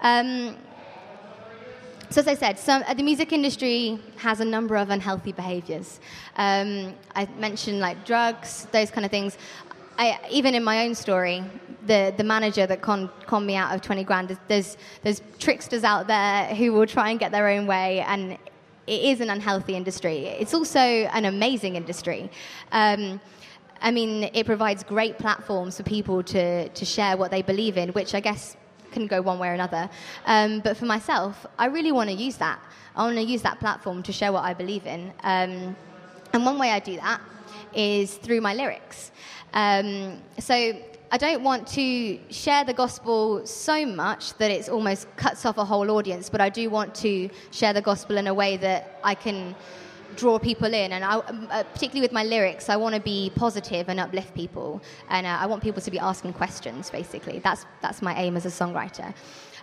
Um, 0.00 0.56
so 2.08 2.20
as 2.20 2.28
I 2.28 2.34
said, 2.34 2.96
the 2.96 3.02
music 3.02 3.32
industry 3.32 3.98
has 4.18 4.38
a 4.38 4.44
number 4.44 4.76
of 4.76 4.90
unhealthy 4.90 5.32
behaviors. 5.32 5.98
Um, 6.36 6.94
I 7.16 7.26
mentioned 7.36 7.80
like 7.80 8.04
drugs, 8.04 8.68
those 8.70 8.92
kind 8.92 9.04
of 9.04 9.10
things. 9.10 9.36
I, 9.98 10.18
even 10.30 10.54
in 10.54 10.62
my 10.62 10.86
own 10.86 10.94
story, 10.94 11.42
the, 11.86 12.12
the 12.16 12.24
manager 12.24 12.66
that 12.66 12.82
con, 12.82 13.10
con 13.26 13.46
me 13.46 13.56
out 13.56 13.74
of 13.74 13.80
20 13.80 14.04
grand, 14.04 14.38
there's, 14.48 14.76
there's 15.02 15.22
tricksters 15.38 15.84
out 15.84 16.06
there 16.06 16.54
who 16.54 16.72
will 16.72 16.86
try 16.86 17.10
and 17.10 17.18
get 17.18 17.32
their 17.32 17.48
own 17.48 17.66
way, 17.66 18.00
and 18.00 18.32
it 18.86 19.00
is 19.02 19.20
an 19.20 19.30
unhealthy 19.30 19.74
industry. 19.74 20.26
It's 20.26 20.54
also 20.54 20.78
an 20.80 21.24
amazing 21.24 21.76
industry. 21.76 22.30
Um, 22.72 23.20
I 23.80 23.90
mean, 23.90 24.30
it 24.32 24.46
provides 24.46 24.82
great 24.82 25.18
platforms 25.18 25.76
for 25.76 25.82
people 25.82 26.22
to, 26.24 26.68
to 26.68 26.84
share 26.84 27.16
what 27.16 27.30
they 27.30 27.42
believe 27.42 27.76
in, 27.76 27.90
which 27.90 28.14
I 28.14 28.20
guess 28.20 28.56
can 28.92 29.06
go 29.06 29.20
one 29.20 29.38
way 29.38 29.48
or 29.48 29.52
another. 29.54 29.90
Um, 30.24 30.60
but 30.60 30.76
for 30.76 30.86
myself, 30.86 31.46
I 31.58 31.66
really 31.66 31.92
want 31.92 32.10
to 32.10 32.16
use 32.16 32.36
that. 32.36 32.58
I 32.94 33.04
want 33.04 33.16
to 33.16 33.22
use 33.22 33.42
that 33.42 33.60
platform 33.60 34.02
to 34.04 34.12
share 34.12 34.32
what 34.32 34.44
I 34.44 34.54
believe 34.54 34.86
in. 34.86 35.12
Um, 35.22 35.76
and 36.32 36.44
one 36.44 36.58
way 36.58 36.70
I 36.70 36.80
do 36.80 36.96
that 36.96 37.20
is 37.76 38.14
through 38.16 38.40
my 38.40 38.54
lyrics. 38.54 39.12
Um, 39.54 40.18
so 40.38 40.54
I 41.12 41.18
don't 41.18 41.44
want 41.44 41.68
to 41.68 42.18
share 42.30 42.64
the 42.64 42.74
gospel 42.74 43.46
so 43.46 43.86
much 43.86 44.34
that 44.38 44.50
it's 44.50 44.68
almost 44.68 45.06
cuts 45.16 45.46
off 45.46 45.56
a 45.56 45.64
whole 45.64 45.90
audience, 45.92 46.28
but 46.28 46.40
I 46.40 46.48
do 46.48 46.68
want 46.68 46.94
to 46.96 47.30
share 47.52 47.72
the 47.72 47.82
gospel 47.82 48.16
in 48.16 48.26
a 48.26 48.34
way 48.34 48.56
that 48.56 48.98
I 49.04 49.14
can 49.14 49.54
draw 50.16 50.38
people 50.38 50.72
in. 50.72 50.92
And 50.92 51.04
I, 51.04 51.16
uh, 51.16 51.62
particularly 51.64 52.00
with 52.00 52.12
my 52.12 52.24
lyrics, 52.24 52.68
I 52.68 52.76
want 52.76 52.94
to 52.94 53.00
be 53.00 53.30
positive 53.34 53.88
and 53.88 54.00
uplift 54.00 54.34
people. 54.34 54.82
And 55.08 55.26
uh, 55.26 55.38
I 55.40 55.46
want 55.46 55.62
people 55.62 55.82
to 55.82 55.90
be 55.90 55.98
asking 55.98 56.32
questions, 56.32 56.90
basically. 56.90 57.38
That's, 57.38 57.66
that's 57.82 58.02
my 58.02 58.14
aim 58.20 58.36
as 58.36 58.46
a 58.46 58.48
songwriter. 58.48 59.14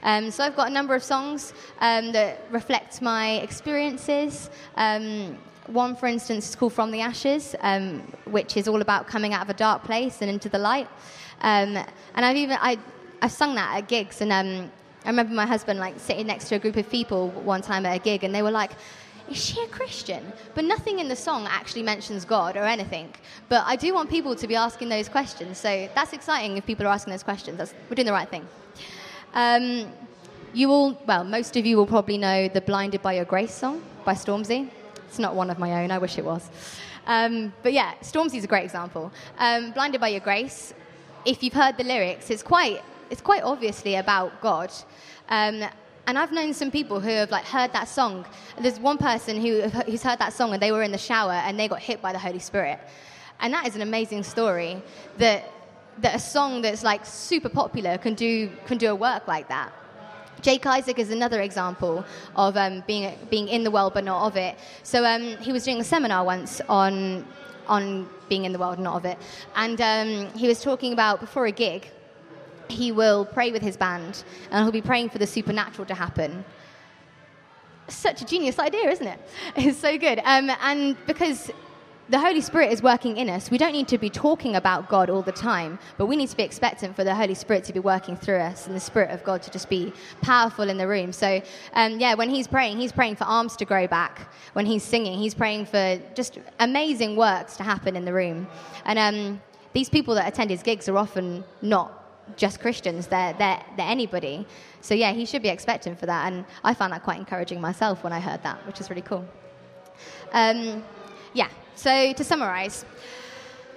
Um, 0.03 0.31
so 0.31 0.43
I've 0.43 0.55
got 0.55 0.67
a 0.67 0.73
number 0.73 0.95
of 0.95 1.03
songs 1.03 1.53
um, 1.79 2.11
that 2.11 2.41
reflect 2.51 3.01
my 3.01 3.35
experiences. 3.37 4.49
Um, 4.75 5.37
one, 5.67 5.95
for 5.95 6.07
instance, 6.07 6.49
is 6.49 6.55
called 6.55 6.73
From 6.73 6.91
the 6.91 7.01
Ashes, 7.01 7.55
um, 7.61 8.01
which 8.25 8.57
is 8.57 8.67
all 8.67 8.81
about 8.81 9.07
coming 9.07 9.33
out 9.33 9.43
of 9.43 9.49
a 9.49 9.53
dark 9.53 9.83
place 9.83 10.21
and 10.21 10.29
into 10.29 10.49
the 10.49 10.59
light. 10.59 10.87
Um, 11.41 11.77
and 12.15 12.25
I've 12.25 12.37
even 12.37 12.57
I, 12.61 12.77
I've 13.21 13.31
sung 13.31 13.55
that 13.55 13.77
at 13.77 13.87
gigs, 13.87 14.21
and 14.21 14.31
um, 14.31 14.71
I 15.05 15.09
remember 15.09 15.33
my 15.33 15.45
husband 15.45 15.79
like 15.79 15.99
sitting 15.99 16.27
next 16.27 16.49
to 16.49 16.55
a 16.55 16.59
group 16.59 16.77
of 16.77 16.89
people 16.89 17.29
one 17.29 17.61
time 17.61 17.85
at 17.85 17.95
a 17.95 17.99
gig, 17.99 18.23
and 18.23 18.33
they 18.33 18.41
were 18.41 18.51
like, 18.51 18.71
is 19.29 19.43
she 19.43 19.61
a 19.63 19.67
Christian? 19.67 20.33
But 20.53 20.65
nothing 20.65 20.99
in 20.99 21.07
the 21.07 21.15
song 21.15 21.47
actually 21.49 21.83
mentions 21.83 22.25
God 22.25 22.57
or 22.57 22.63
anything. 22.63 23.13
But 23.47 23.63
I 23.65 23.75
do 23.75 23.93
want 23.93 24.09
people 24.09 24.35
to 24.35 24.47
be 24.47 24.55
asking 24.55 24.89
those 24.89 25.07
questions. 25.07 25.57
So 25.57 25.89
that's 25.95 26.13
exciting 26.13 26.57
if 26.57 26.65
people 26.65 26.85
are 26.85 26.89
asking 26.89 27.11
those 27.11 27.23
questions. 27.23 27.57
That's, 27.57 27.73
we're 27.89 27.95
doing 27.95 28.05
the 28.05 28.11
right 28.11 28.29
thing. 28.29 28.45
Um, 29.33 29.87
you 30.53 30.71
all, 30.71 31.01
well, 31.07 31.23
most 31.23 31.55
of 31.55 31.65
you 31.65 31.77
will 31.77 31.87
probably 31.87 32.17
know 32.17 32.47
the 32.47 32.61
Blinded 32.61 33.01
by 33.01 33.13
Your 33.13 33.25
Grace 33.25 33.53
song 33.53 33.81
by 34.05 34.13
Stormzy. 34.13 34.69
It's 35.13 35.19
not 35.19 35.35
one 35.35 35.51
of 35.51 35.59
my 35.59 35.83
own, 35.83 35.91
I 35.91 35.99
wish 35.99 36.17
it 36.17 36.25
was. 36.25 36.49
Um, 37.05 37.53
but 37.61 37.71
yeah, 37.71 37.93
Stormzy's 38.01 38.43
a 38.43 38.47
great 38.47 38.63
example. 38.63 39.11
Um, 39.37 39.69
Blinded 39.69 40.01
by 40.01 40.07
Your 40.07 40.21
Grace, 40.21 40.73
if 41.23 41.43
you've 41.43 41.53
heard 41.53 41.77
the 41.77 41.83
lyrics, 41.83 42.31
it's 42.31 42.41
quite, 42.41 42.81
it's 43.11 43.21
quite 43.21 43.43
obviously 43.43 43.93
about 43.97 44.41
God. 44.41 44.71
Um, 45.29 45.65
and 46.07 46.17
I've 46.17 46.31
known 46.31 46.51
some 46.55 46.71
people 46.71 46.99
who 46.99 47.11
have 47.11 47.29
like 47.29 47.45
heard 47.45 47.71
that 47.73 47.89
song. 47.89 48.25
There's 48.59 48.79
one 48.79 48.97
person 48.97 49.39
who, 49.39 49.61
who's 49.85 50.01
heard 50.01 50.17
that 50.17 50.33
song 50.33 50.51
and 50.51 50.59
they 50.59 50.71
were 50.71 50.81
in 50.81 50.91
the 50.91 50.97
shower 50.97 51.33
and 51.33 51.59
they 51.59 51.67
got 51.67 51.79
hit 51.79 52.01
by 52.01 52.11
the 52.11 52.17
Holy 52.17 52.39
Spirit. 52.39 52.79
And 53.39 53.53
that 53.53 53.67
is 53.67 53.75
an 53.75 53.83
amazing 53.83 54.23
story 54.23 54.81
that, 55.19 55.47
that 55.99 56.15
a 56.15 56.19
song 56.19 56.63
that's 56.63 56.81
like 56.83 57.05
super 57.05 57.49
popular 57.49 57.99
can 57.99 58.15
do, 58.15 58.49
can 58.65 58.79
do 58.79 58.89
a 58.89 58.95
work 58.95 59.27
like 59.27 59.47
that. 59.49 59.71
Jake 60.41 60.65
Isaac 60.65 60.99
is 60.99 61.11
another 61.11 61.41
example 61.41 62.05
of 62.35 62.57
um, 62.57 62.83
being, 62.87 63.13
being 63.29 63.47
in 63.47 63.63
the 63.63 63.71
world 63.71 63.93
but 63.93 64.03
not 64.03 64.27
of 64.27 64.35
it. 64.37 64.57
So 64.83 65.05
um, 65.05 65.37
he 65.37 65.51
was 65.51 65.63
doing 65.63 65.79
a 65.79 65.83
seminar 65.83 66.23
once 66.23 66.61
on, 66.67 67.25
on 67.67 68.09
being 68.29 68.45
in 68.45 68.51
the 68.51 68.59
world, 68.59 68.75
and 68.75 68.83
not 68.83 68.97
of 68.97 69.05
it. 69.05 69.17
And 69.55 69.79
um, 69.81 70.33
he 70.37 70.47
was 70.47 70.61
talking 70.61 70.93
about 70.93 71.19
before 71.19 71.45
a 71.45 71.51
gig, 71.51 71.89
he 72.69 72.91
will 72.91 73.25
pray 73.25 73.51
with 73.51 73.61
his 73.61 73.77
band 73.77 74.23
and 74.51 74.63
he'll 74.63 74.71
be 74.71 74.81
praying 74.81 75.09
for 75.09 75.17
the 75.17 75.27
supernatural 75.27 75.85
to 75.85 75.93
happen. 75.93 76.43
Such 77.87 78.21
a 78.21 78.25
genius 78.25 78.59
idea, 78.59 78.89
isn't 78.89 79.07
it? 79.07 79.19
It's 79.55 79.77
so 79.77 79.97
good. 79.97 80.19
Um, 80.23 80.49
and 80.61 80.97
because 81.05 81.51
the 82.09 82.19
Holy 82.19 82.41
Spirit 82.41 82.71
is 82.71 82.83
working 82.83 83.15
in 83.15 83.29
us, 83.29 83.49
we 83.49 83.57
don't 83.57 83.71
need 83.71 83.87
to 83.87 83.97
be 83.97 84.09
talking 84.09 84.55
about 84.55 84.89
God 84.89 85.09
all 85.09 85.21
the 85.21 85.31
time, 85.31 85.79
but 85.97 86.07
we 86.07 86.17
need 86.17 86.29
to 86.29 86.35
be 86.35 86.43
expectant 86.43 86.95
for 86.95 87.03
the 87.05 87.15
Holy 87.15 87.33
Spirit 87.33 87.63
to 87.65 87.73
be 87.73 87.79
working 87.79 88.17
through 88.17 88.39
us 88.39 88.67
and 88.67 88.75
the 88.75 88.79
Spirit 88.79 89.11
of 89.11 89.23
God 89.23 89.41
to 89.43 89.51
just 89.51 89.69
be 89.69 89.93
powerful 90.21 90.69
in 90.69 90.77
the 90.77 90.87
room. 90.87 91.13
So, 91.13 91.41
um, 91.73 91.99
yeah, 91.99 92.13
when 92.15 92.29
he's 92.29 92.45
praying, 92.45 92.77
he's 92.77 92.91
praying 92.91 93.15
for 93.15 93.23
arms 93.23 93.55
to 93.57 93.65
grow 93.65 93.87
back. 93.87 94.33
When 94.51 94.65
he's 94.65 94.83
singing, 94.83 95.17
he's 95.17 95.33
praying 95.33 95.65
for 95.67 95.99
just 96.13 96.39
amazing 96.59 97.15
works 97.15 97.55
to 97.57 97.63
happen 97.63 97.95
in 97.95 98.03
the 98.03 98.13
room. 98.13 98.47
And 98.83 98.99
um, 98.99 99.41
these 99.71 99.89
people 99.89 100.13
that 100.15 100.27
attend 100.27 100.49
his 100.49 100.61
gigs 100.61 100.89
are 100.89 100.97
often 100.97 101.45
not 101.61 102.01
just 102.35 102.59
Christians, 102.59 103.07
they're, 103.07 103.33
they're, 103.33 103.63
they're 103.77 103.87
anybody. 103.87 104.45
So, 104.81 104.93
yeah, 104.93 105.13
he 105.13 105.25
should 105.25 105.41
be 105.41 105.49
expecting 105.49 105.95
for 105.95 106.05
that. 106.07 106.31
And 106.31 106.43
I 106.65 106.73
found 106.73 106.91
that 106.91 107.03
quite 107.03 107.19
encouraging 107.19 107.61
myself 107.61 108.03
when 108.03 108.11
I 108.11 108.19
heard 108.19 108.43
that, 108.43 108.65
which 108.67 108.81
is 108.81 108.89
really 108.89 109.01
cool. 109.01 109.25
Um, 110.33 110.83
yeah, 111.33 111.49
so 111.75 112.13
to 112.13 112.23
summarize, 112.23 112.85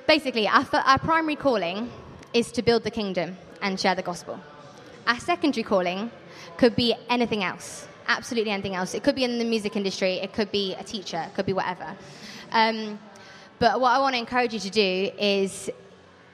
basically, 0.07 0.47
our, 0.47 0.67
our 0.73 0.99
primary 0.99 1.37
calling 1.37 1.91
is 2.33 2.53
to 2.53 2.63
build 2.63 2.85
the 2.85 2.91
kingdom 2.91 3.37
and 3.63 3.81
share 3.81 3.95
the 3.95 4.03
gospel. 4.03 4.39
Our 5.07 5.19
secondary 5.19 5.65
calling 5.65 6.11
could 6.57 6.77
be 6.77 6.95
anything 7.09 7.43
else, 7.43 7.87
absolutely 8.09 8.51
anything 8.51 8.75
else. 8.75 8.95
It 8.95 9.03
could 9.03 9.15
be 9.15 9.25
in 9.25 9.39
the 9.39 9.45
music 9.45 9.77
industry, 9.77 10.15
it 10.15 10.33
could 10.33 10.51
be 10.51 10.75
a 10.75 10.85
teacher, 10.85 11.25
it 11.27 11.35
could 11.35 11.47
be 11.47 11.53
whatever. 11.53 11.97
Um, 12.53 12.99
but 13.59 13.81
what 13.81 13.91
I 13.91 13.99
want 13.99 14.15
to 14.15 14.19
encourage 14.19 14.53
you 14.53 14.61
to 14.61 14.71
do 14.71 15.11
is 15.19 15.71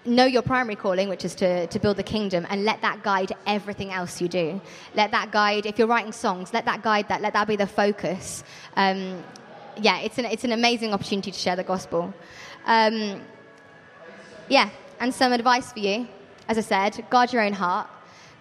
know 0.05 0.25
your 0.25 0.43
primary 0.43 0.75
calling, 0.75 1.09
which 1.09 1.25
is 1.25 1.35
to, 1.37 1.67
to 1.69 1.79
build 1.79 1.97
the 1.97 2.03
kingdom, 2.03 2.47
and 2.51 2.65
let 2.65 2.83
that 2.83 3.03
guide 3.03 3.33
everything 3.47 3.93
else 3.93 4.21
you 4.21 4.29
do. 4.29 4.61
Let 4.95 5.13
that 5.13 5.31
guide, 5.31 5.67
if 5.67 5.79
you're 5.79 5.87
writing 5.87 6.13
songs, 6.13 6.53
let 6.53 6.65
that 6.65 6.83
guide 6.83 7.09
that, 7.09 7.21
let 7.21 7.35
that 7.35 7.47
be 7.47 7.57
the 7.57 7.67
focus. 7.67 8.43
Um, 8.75 9.23
yeah, 9.81 10.01
it's 10.01 10.19
an, 10.19 10.25
it's 10.27 10.45
an 10.45 10.53
amazing 10.53 10.93
opportunity 10.93 11.31
to 11.31 11.39
share 11.39 11.57
the 11.57 11.65
gospel. 11.65 12.13
Um, 12.67 13.21
yeah, 14.49 14.71
and 15.01 15.13
some 15.15 15.33
advice 15.33 15.73
for 15.73 15.81
you. 15.81 16.09
As 16.49 16.59
I 16.59 16.61
said, 16.61 17.05
guard 17.11 17.33
your 17.33 17.43
own 17.43 17.53
heart. 17.53 17.89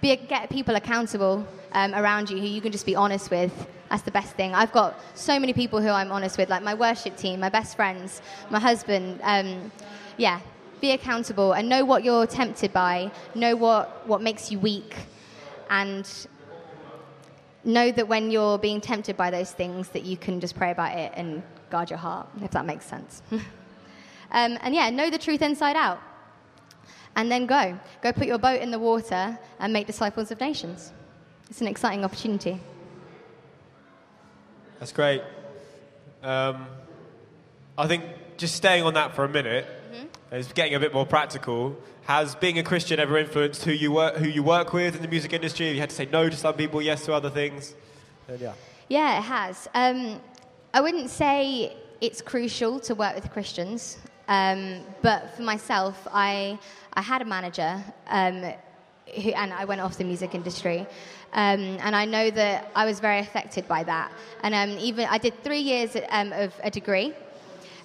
Be, 0.02 0.16
get 0.16 0.50
people 0.50 0.76
accountable 0.76 1.48
um, 1.74 1.94
around 1.94 2.30
you 2.30 2.38
who 2.38 2.48
you 2.48 2.62
can 2.62 2.72
just 2.72 2.86
be 2.86 2.96
honest 2.96 3.30
with. 3.30 3.54
That's 3.90 4.04
the 4.04 4.12
best 4.12 4.36
thing. 4.36 4.56
I've 4.56 4.72
got 4.72 5.00
so 5.16 5.40
many 5.40 5.54
people 5.54 5.82
who 5.82 5.90
I'm 5.90 6.12
honest 6.12 6.38
with, 6.38 6.50
like 6.50 6.64
my 6.64 6.74
worship 6.74 7.18
team, 7.18 7.40
my 7.40 7.50
best 7.50 7.76
friends, 7.76 8.22
my 8.50 8.60
husband. 8.60 9.20
Um, 9.24 9.72
yeah, 10.18 10.40
be 10.82 10.92
accountable 10.92 11.54
and 11.54 11.70
know 11.70 11.86
what 11.86 12.04
you're 12.04 12.26
tempted 12.26 12.74
by, 12.74 13.12
know 13.36 13.56
what, 13.56 14.08
what 14.08 14.22
makes 14.22 14.52
you 14.52 14.60
weak, 14.60 14.96
and 15.70 16.28
know 17.64 17.92
that 17.92 18.08
when 18.08 18.32
you're 18.32 18.58
being 18.58 18.82
tempted 18.82 19.18
by 19.18 19.32
those 19.32 19.52
things 19.52 19.90
that 19.90 20.04
you 20.04 20.18
can 20.18 20.40
just 20.40 20.56
pray 20.56 20.72
about 20.72 20.98
it 20.98 21.12
and 21.16 21.44
guard 21.70 21.90
your 21.90 22.00
heart, 22.00 22.28
if 22.44 22.52
that 22.52 22.66
makes 22.66 22.86
sense. 22.86 23.22
um, 23.32 24.58
and 24.62 24.74
yeah, 24.74 24.90
know 24.90 25.10
the 25.10 25.18
truth 25.18 25.42
inside 25.42 25.76
out. 25.76 26.00
And 27.16 27.32
then 27.32 27.46
go. 27.46 27.78
Go 28.02 28.14
put 28.14 28.28
your 28.28 28.38
boat 28.38 28.62
in 28.62 28.72
the 28.72 28.80
water 28.80 29.38
and 29.60 29.74
make 29.74 29.86
disciples 29.86 30.32
of 30.32 30.40
nations. 30.40 30.94
It's 31.50 31.60
an 31.60 31.68
exciting 31.68 32.06
opportunity. 32.06 32.60
That's 34.80 34.94
great. 34.94 35.22
Um, 36.24 36.68
I 37.78 37.88
think 37.88 38.06
just 38.38 38.56
staying 38.56 38.84
on 38.84 38.94
that 38.94 39.14
for 39.16 39.26
a 39.26 39.30
minute, 39.30 39.68
is 40.32 40.52
getting 40.54 40.76
a 40.76 40.80
bit 40.80 40.94
more 40.94 41.06
practical. 41.06 41.76
Has 42.06 42.36
being 42.36 42.58
a 42.58 42.64
Christian 42.64 43.00
ever 43.00 43.18
influenced 43.18 43.64
who 43.64 43.72
you 43.72 43.92
work, 43.92 44.16
who 44.16 44.28
you 44.28 44.44
work 44.44 44.74
with 44.74 44.96
in 44.96 45.02
the 45.02 45.08
music 45.08 45.34
industry? 45.34 45.68
Have 45.68 45.76
you 45.76 45.82
had 45.82 45.90
to 45.92 45.96
say 45.96 46.06
no 46.06 46.30
to 46.30 46.36
some 46.36 46.56
people, 46.56 46.82
yes 46.82 47.06
to 47.06 47.14
other 47.14 47.30
things? 47.30 47.76
And 48.28 48.40
yeah. 48.40 48.54
Yeah, 48.90 49.20
it 49.20 49.22
has. 49.22 49.68
Um, 49.74 50.20
I 50.74 50.82
wouldn't 50.82 51.10
say 51.10 51.78
it's 52.02 52.22
crucial 52.22 52.80
to 52.82 52.96
work 52.96 53.16
with 53.16 53.32
Christians, 53.32 54.00
um, 54.28 54.82
but 55.02 55.36
for 55.36 55.44
myself, 55.44 56.08
I 56.12 56.58
I 56.94 57.02
had 57.02 57.22
a 57.22 57.26
manager, 57.26 57.84
um, 58.08 58.54
who, 59.16 59.30
and 59.32 59.54
I 59.54 59.66
went 59.66 59.82
off 59.82 59.98
the 59.98 60.04
music 60.04 60.36
industry. 60.36 60.88
Um, 61.34 61.78
and 61.80 61.96
I 61.96 62.04
know 62.04 62.30
that 62.32 62.70
I 62.76 62.86
was 62.86 63.00
very 63.00 63.20
affected 63.20 63.66
by 63.68 63.84
that. 63.84 64.12
And 64.44 64.54
um, 64.54 64.78
even 64.80 65.08
I 65.10 65.18
did 65.18 65.42
three 65.44 65.60
years 65.60 65.96
um, 66.10 66.34
of 66.34 66.54
a 66.64 66.70
degree, 66.70 67.14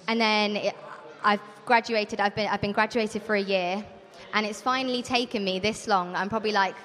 and 0.07 0.19
then 0.19 0.57
it, 0.57 0.75
I've 1.23 1.39
graduated. 1.65 2.19
I've 2.19 2.35
been 2.35 2.49
I've 2.49 2.61
been 2.61 2.73
graduated 2.73 3.23
for 3.23 3.35
a 3.35 3.41
year, 3.41 3.85
and 4.33 4.45
it's 4.45 4.61
finally 4.61 5.01
taken 5.01 5.43
me 5.43 5.59
this 5.59 5.87
long. 5.87 6.15
I'm 6.15 6.29
probably 6.29 6.51
like 6.51 6.75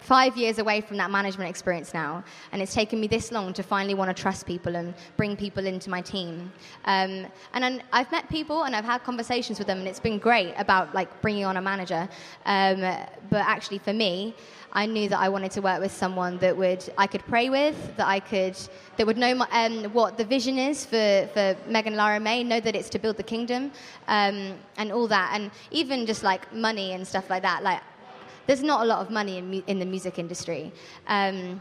five 0.00 0.36
years 0.36 0.58
away 0.58 0.80
from 0.80 0.96
that 0.96 1.10
management 1.10 1.50
experience 1.50 1.92
now, 1.92 2.22
and 2.52 2.62
it's 2.62 2.74
taken 2.74 3.00
me 3.00 3.06
this 3.06 3.32
long 3.32 3.52
to 3.52 3.62
finally 3.62 3.94
want 3.94 4.14
to 4.14 4.22
trust 4.22 4.46
people 4.46 4.76
and 4.76 4.94
bring 5.16 5.36
people 5.36 5.66
into 5.66 5.90
my 5.90 6.00
team. 6.00 6.52
Um, 6.84 7.26
and 7.54 7.82
I've 7.92 8.10
met 8.12 8.28
people 8.28 8.64
and 8.64 8.76
I've 8.76 8.84
had 8.84 9.02
conversations 9.04 9.58
with 9.58 9.66
them, 9.66 9.78
and 9.78 9.88
it's 9.88 10.00
been 10.00 10.18
great 10.18 10.54
about 10.56 10.94
like 10.94 11.20
bringing 11.22 11.44
on 11.44 11.56
a 11.56 11.62
manager. 11.62 12.08
Um, 12.44 12.80
but 13.30 13.40
actually, 13.40 13.78
for 13.78 13.92
me, 13.92 14.34
I 14.72 14.84
knew 14.84 15.08
that 15.08 15.18
I 15.18 15.28
wanted 15.28 15.52
to 15.52 15.62
work 15.62 15.80
with 15.80 15.92
someone 15.92 16.38
that 16.38 16.54
would 16.54 16.84
I 16.98 17.06
could 17.06 17.24
pray 17.26 17.48
with, 17.48 17.96
that 17.96 18.06
I 18.06 18.20
could 18.20 18.56
that 18.96 19.06
would 19.06 19.16
know 19.16 19.34
my, 19.34 19.48
um, 19.50 19.84
what 19.92 20.18
the 20.18 20.24
vision 20.24 20.58
is 20.58 20.84
for 20.84 21.28
for 21.32 21.56
Megan 21.66 21.96
Lara 21.96 22.20
May, 22.20 22.44
know 22.44 22.60
that 22.60 22.76
it's 22.76 22.90
to 22.90 22.98
build 22.98 23.16
the 23.16 23.22
kingdom, 23.22 23.72
um, 24.08 24.54
and 24.76 24.92
all 24.92 25.08
that, 25.08 25.30
and 25.34 25.50
even 25.70 26.06
just 26.06 26.22
like 26.22 26.52
money 26.52 26.92
and 26.92 27.06
stuff 27.06 27.30
like 27.30 27.42
that. 27.42 27.62
Like, 27.62 27.80
there's 28.46 28.62
not 28.62 28.82
a 28.82 28.84
lot 28.84 29.00
of 29.00 29.10
money 29.10 29.38
in, 29.38 29.50
mu- 29.50 29.62
in 29.66 29.78
the 29.78 29.86
music 29.86 30.18
industry. 30.18 30.72
Um, 31.06 31.60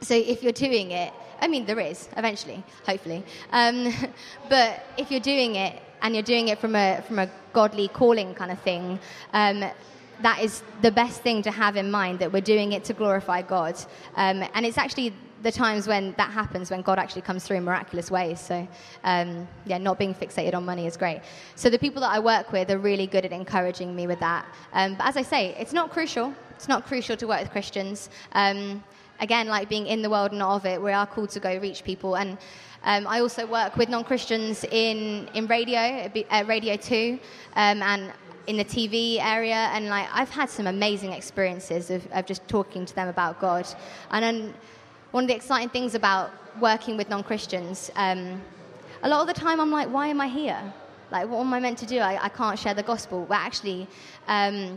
so 0.00 0.14
if 0.14 0.42
you're 0.42 0.52
doing 0.52 0.90
it, 0.90 1.12
I 1.40 1.48
mean, 1.48 1.66
there 1.66 1.80
is 1.80 2.08
eventually, 2.16 2.62
hopefully. 2.86 3.24
Um, 3.52 3.92
but 4.48 4.84
if 4.98 5.10
you're 5.10 5.20
doing 5.20 5.56
it, 5.56 5.80
and 6.02 6.14
you're 6.14 6.22
doing 6.22 6.48
it 6.48 6.58
from 6.58 6.76
a 6.76 7.02
from 7.08 7.18
a 7.18 7.28
godly 7.54 7.88
calling 7.88 8.34
kind 8.34 8.52
of 8.52 8.60
thing, 8.60 9.00
um, 9.32 9.64
that 10.22 10.40
is 10.42 10.62
the 10.82 10.90
best 10.90 11.22
thing 11.22 11.42
to 11.42 11.50
have 11.50 11.76
in 11.76 11.90
mind 11.90 12.18
that 12.18 12.32
we're 12.32 12.42
doing 12.42 12.72
it 12.72 12.84
to 12.84 12.92
glorify 12.92 13.42
God. 13.42 13.74
Um, 14.14 14.44
and 14.54 14.66
it's 14.66 14.78
actually 14.78 15.14
the 15.44 15.52
times 15.52 15.86
when 15.86 16.14
that 16.16 16.30
happens, 16.30 16.70
when 16.70 16.80
God 16.80 16.98
actually 16.98 17.22
comes 17.22 17.44
through 17.44 17.58
in 17.58 17.64
miraculous 17.64 18.10
ways. 18.10 18.40
So, 18.40 18.66
um, 19.04 19.46
yeah, 19.66 19.78
not 19.78 19.98
being 19.98 20.14
fixated 20.14 20.54
on 20.54 20.64
money 20.64 20.86
is 20.86 20.96
great. 20.96 21.20
So, 21.54 21.68
the 21.68 21.78
people 21.78 22.00
that 22.00 22.10
I 22.10 22.18
work 22.18 22.50
with 22.50 22.70
are 22.70 22.78
really 22.78 23.06
good 23.06 23.26
at 23.26 23.32
encouraging 23.32 23.94
me 23.94 24.06
with 24.06 24.20
that. 24.20 24.46
Um, 24.72 24.94
but 24.94 25.06
as 25.06 25.16
I 25.18 25.22
say, 25.22 25.54
it's 25.58 25.74
not 25.74 25.90
crucial. 25.90 26.34
It's 26.56 26.66
not 26.66 26.86
crucial 26.86 27.16
to 27.18 27.26
work 27.26 27.42
with 27.42 27.50
Christians. 27.50 28.08
Um, 28.32 28.82
again, 29.20 29.46
like 29.46 29.68
being 29.68 29.86
in 29.86 30.00
the 30.00 30.08
world 30.08 30.30
and 30.30 30.38
not 30.38 30.56
of 30.56 30.66
it, 30.66 30.80
we 30.80 30.92
are 30.92 31.06
called 31.06 31.28
to 31.30 31.40
go 31.40 31.58
reach 31.58 31.84
people. 31.84 32.16
And 32.16 32.38
um, 32.82 33.06
I 33.06 33.20
also 33.20 33.46
work 33.46 33.76
with 33.76 33.90
non 33.90 34.02
Christians 34.02 34.64
in, 34.64 35.28
in 35.34 35.46
radio, 35.46 36.10
uh, 36.30 36.44
Radio 36.46 36.76
2, 36.76 37.18
um, 37.56 37.82
and 37.82 38.12
in 38.46 38.56
the 38.56 38.64
TV 38.64 39.18
area. 39.20 39.68
And 39.74 39.88
like, 39.88 40.08
I've 40.10 40.30
had 40.30 40.48
some 40.48 40.66
amazing 40.66 41.12
experiences 41.12 41.90
of, 41.90 42.06
of 42.12 42.24
just 42.24 42.48
talking 42.48 42.86
to 42.86 42.94
them 42.94 43.08
about 43.08 43.40
God. 43.40 43.66
And 44.10 44.22
then 44.22 44.54
one 45.14 45.22
of 45.22 45.28
the 45.28 45.36
exciting 45.36 45.68
things 45.68 45.94
about 45.94 46.32
working 46.60 46.96
with 46.96 47.08
non 47.08 47.22
Christians, 47.22 47.88
um, 47.94 48.42
a 49.04 49.08
lot 49.08 49.20
of 49.20 49.28
the 49.28 49.40
time 49.40 49.60
I'm 49.60 49.70
like, 49.70 49.88
why 49.88 50.08
am 50.08 50.20
I 50.20 50.26
here? 50.26 50.60
Like, 51.12 51.28
what 51.28 51.38
am 51.38 51.54
I 51.54 51.60
meant 51.60 51.78
to 51.78 51.86
do? 51.86 51.98
I, 51.98 52.24
I 52.24 52.28
can't 52.28 52.58
share 52.58 52.74
the 52.74 52.82
gospel. 52.82 53.24
But 53.28 53.36
actually, 53.36 53.86
um, 54.26 54.76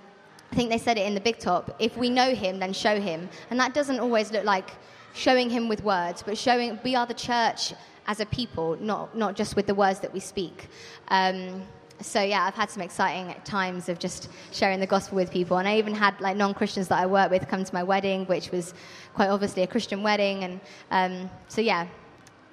I 0.51 0.55
think 0.55 0.69
they 0.69 0.77
said 0.77 0.99
it 0.99 1.07
in 1.07 1.15
the 1.15 1.19
big 1.19 1.39
top 1.39 1.75
if 1.79 1.97
we 1.97 2.11
know 2.11 2.35
him, 2.35 2.59
then 2.59 2.71
show 2.71 3.01
him. 3.01 3.27
And 3.49 3.59
that 3.59 3.73
doesn't 3.73 3.99
always 3.99 4.31
look 4.31 4.43
like 4.43 4.69
showing 5.15 5.49
him 5.49 5.67
with 5.67 5.83
words, 5.83 6.21
but 6.21 6.37
showing 6.37 6.79
we 6.83 6.93
are 6.93 7.07
the 7.07 7.15
church 7.15 7.73
as 8.05 8.19
a 8.19 8.25
people, 8.27 8.77
not, 8.79 9.17
not 9.17 9.35
just 9.35 9.55
with 9.55 9.65
the 9.65 9.73
words 9.73 10.01
that 10.01 10.13
we 10.13 10.19
speak. 10.19 10.67
Um, 11.07 11.63
so 12.01 12.21
yeah, 12.21 12.43
I've 12.43 12.53
had 12.53 12.69
some 12.69 12.81
exciting 12.81 13.33
times 13.43 13.89
of 13.89 13.99
just 13.99 14.29
sharing 14.51 14.79
the 14.79 14.87
gospel 14.87 15.15
with 15.15 15.31
people, 15.31 15.57
and 15.57 15.67
I 15.67 15.77
even 15.77 15.93
had 15.93 16.19
like 16.21 16.37
non-Christians 16.37 16.87
that 16.89 16.99
I 16.99 17.05
work 17.05 17.31
with 17.31 17.47
come 17.47 17.63
to 17.63 17.73
my 17.73 17.83
wedding, 17.83 18.25
which 18.25 18.51
was 18.51 18.73
quite 19.13 19.29
obviously 19.29 19.63
a 19.63 19.67
Christian 19.67 20.03
wedding, 20.03 20.43
and 20.43 20.61
um, 20.91 21.29
so 21.47 21.61
yeah, 21.61 21.87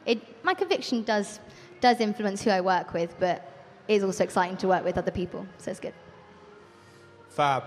it, 0.06 0.44
my 0.44 0.54
conviction 0.54 1.02
does 1.02 1.40
does 1.80 2.00
influence 2.00 2.42
who 2.42 2.50
I 2.50 2.60
work 2.60 2.94
with, 2.94 3.14
but 3.18 3.50
it 3.88 3.94
is 3.94 4.02
also 4.04 4.24
exciting 4.24 4.56
to 4.58 4.68
work 4.68 4.84
with 4.84 4.96
other 4.96 5.10
people, 5.10 5.46
so 5.58 5.70
it's 5.70 5.80
good. 5.80 5.94
Fab. 7.28 7.64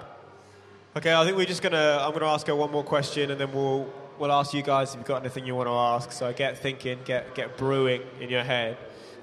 Okay, 0.95 1.13
I 1.13 1.23
think 1.23 1.37
we're 1.37 1.45
just 1.45 1.61
gonna. 1.61 1.99
I'm 2.01 2.11
gonna 2.13 2.25
ask 2.25 2.47
her 2.47 2.55
one 2.55 2.71
more 2.71 2.83
question, 2.83 3.29
and 3.29 3.39
then 3.39 3.51
we'll 3.51 3.87
we'll 4.17 4.31
ask 4.31 4.53
you 4.53 4.63
guys 4.63 4.91
if 4.91 4.97
you've 4.97 5.05
got 5.05 5.21
anything 5.21 5.45
you 5.45 5.55
want 5.55 5.67
to 5.67 5.73
ask. 5.73 6.11
So 6.11 6.33
get 6.33 6.57
thinking, 6.57 6.99
get, 7.05 7.35
get 7.35 7.57
brewing 7.57 8.01
in 8.19 8.29
your 8.29 8.43
head. 8.43 8.77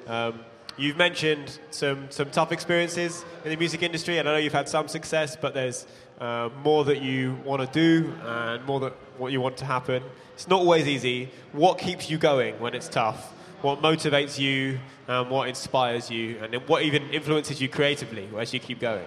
Um, 0.07 0.41
you've 0.77 0.97
mentioned 0.97 1.59
some, 1.71 2.11
some 2.11 2.31
tough 2.31 2.53
experiences 2.53 3.25
in 3.45 3.51
the 3.51 3.57
music 3.57 3.83
industry, 3.83 4.19
and 4.19 4.29
I 4.29 4.33
know 4.33 4.39
you've 4.39 4.53
had 4.53 4.69
some 4.69 4.89
success, 4.89 5.37
but 5.37 5.55
there's 5.55 5.87
uh, 6.21 6.51
more 6.63 6.85
that 6.85 7.03
you 7.03 7.37
want 7.45 7.61
to 7.63 7.69
do 7.69 8.13
and 8.25 8.65
more 8.65 8.81
that 8.81 8.93
what 9.19 9.33
you 9.33 9.41
want 9.41 9.57
to 9.59 9.65
happen. 9.65 10.03
It's 10.35 10.49
not 10.49 10.61
always 10.61 10.89
easy. 10.89 11.31
What 11.53 11.79
keeps 11.79 12.11
you 12.11 12.19
going 12.19 12.59
when 12.61 12.75
it's 12.75 12.89
tough? 12.89 13.33
What 13.63 13.81
motivates 13.81 14.39
you? 14.39 14.79
and 15.09 15.31
what 15.31 15.49
inspires 15.49 16.11
you? 16.11 16.39
And 16.43 16.55
what 16.69 16.83
even 16.83 17.11
influences 17.11 17.61
you 17.61 17.69
creatively 17.69 18.29
as 18.39 18.53
you 18.53 18.61
keep 18.61 18.81
going? 18.81 19.07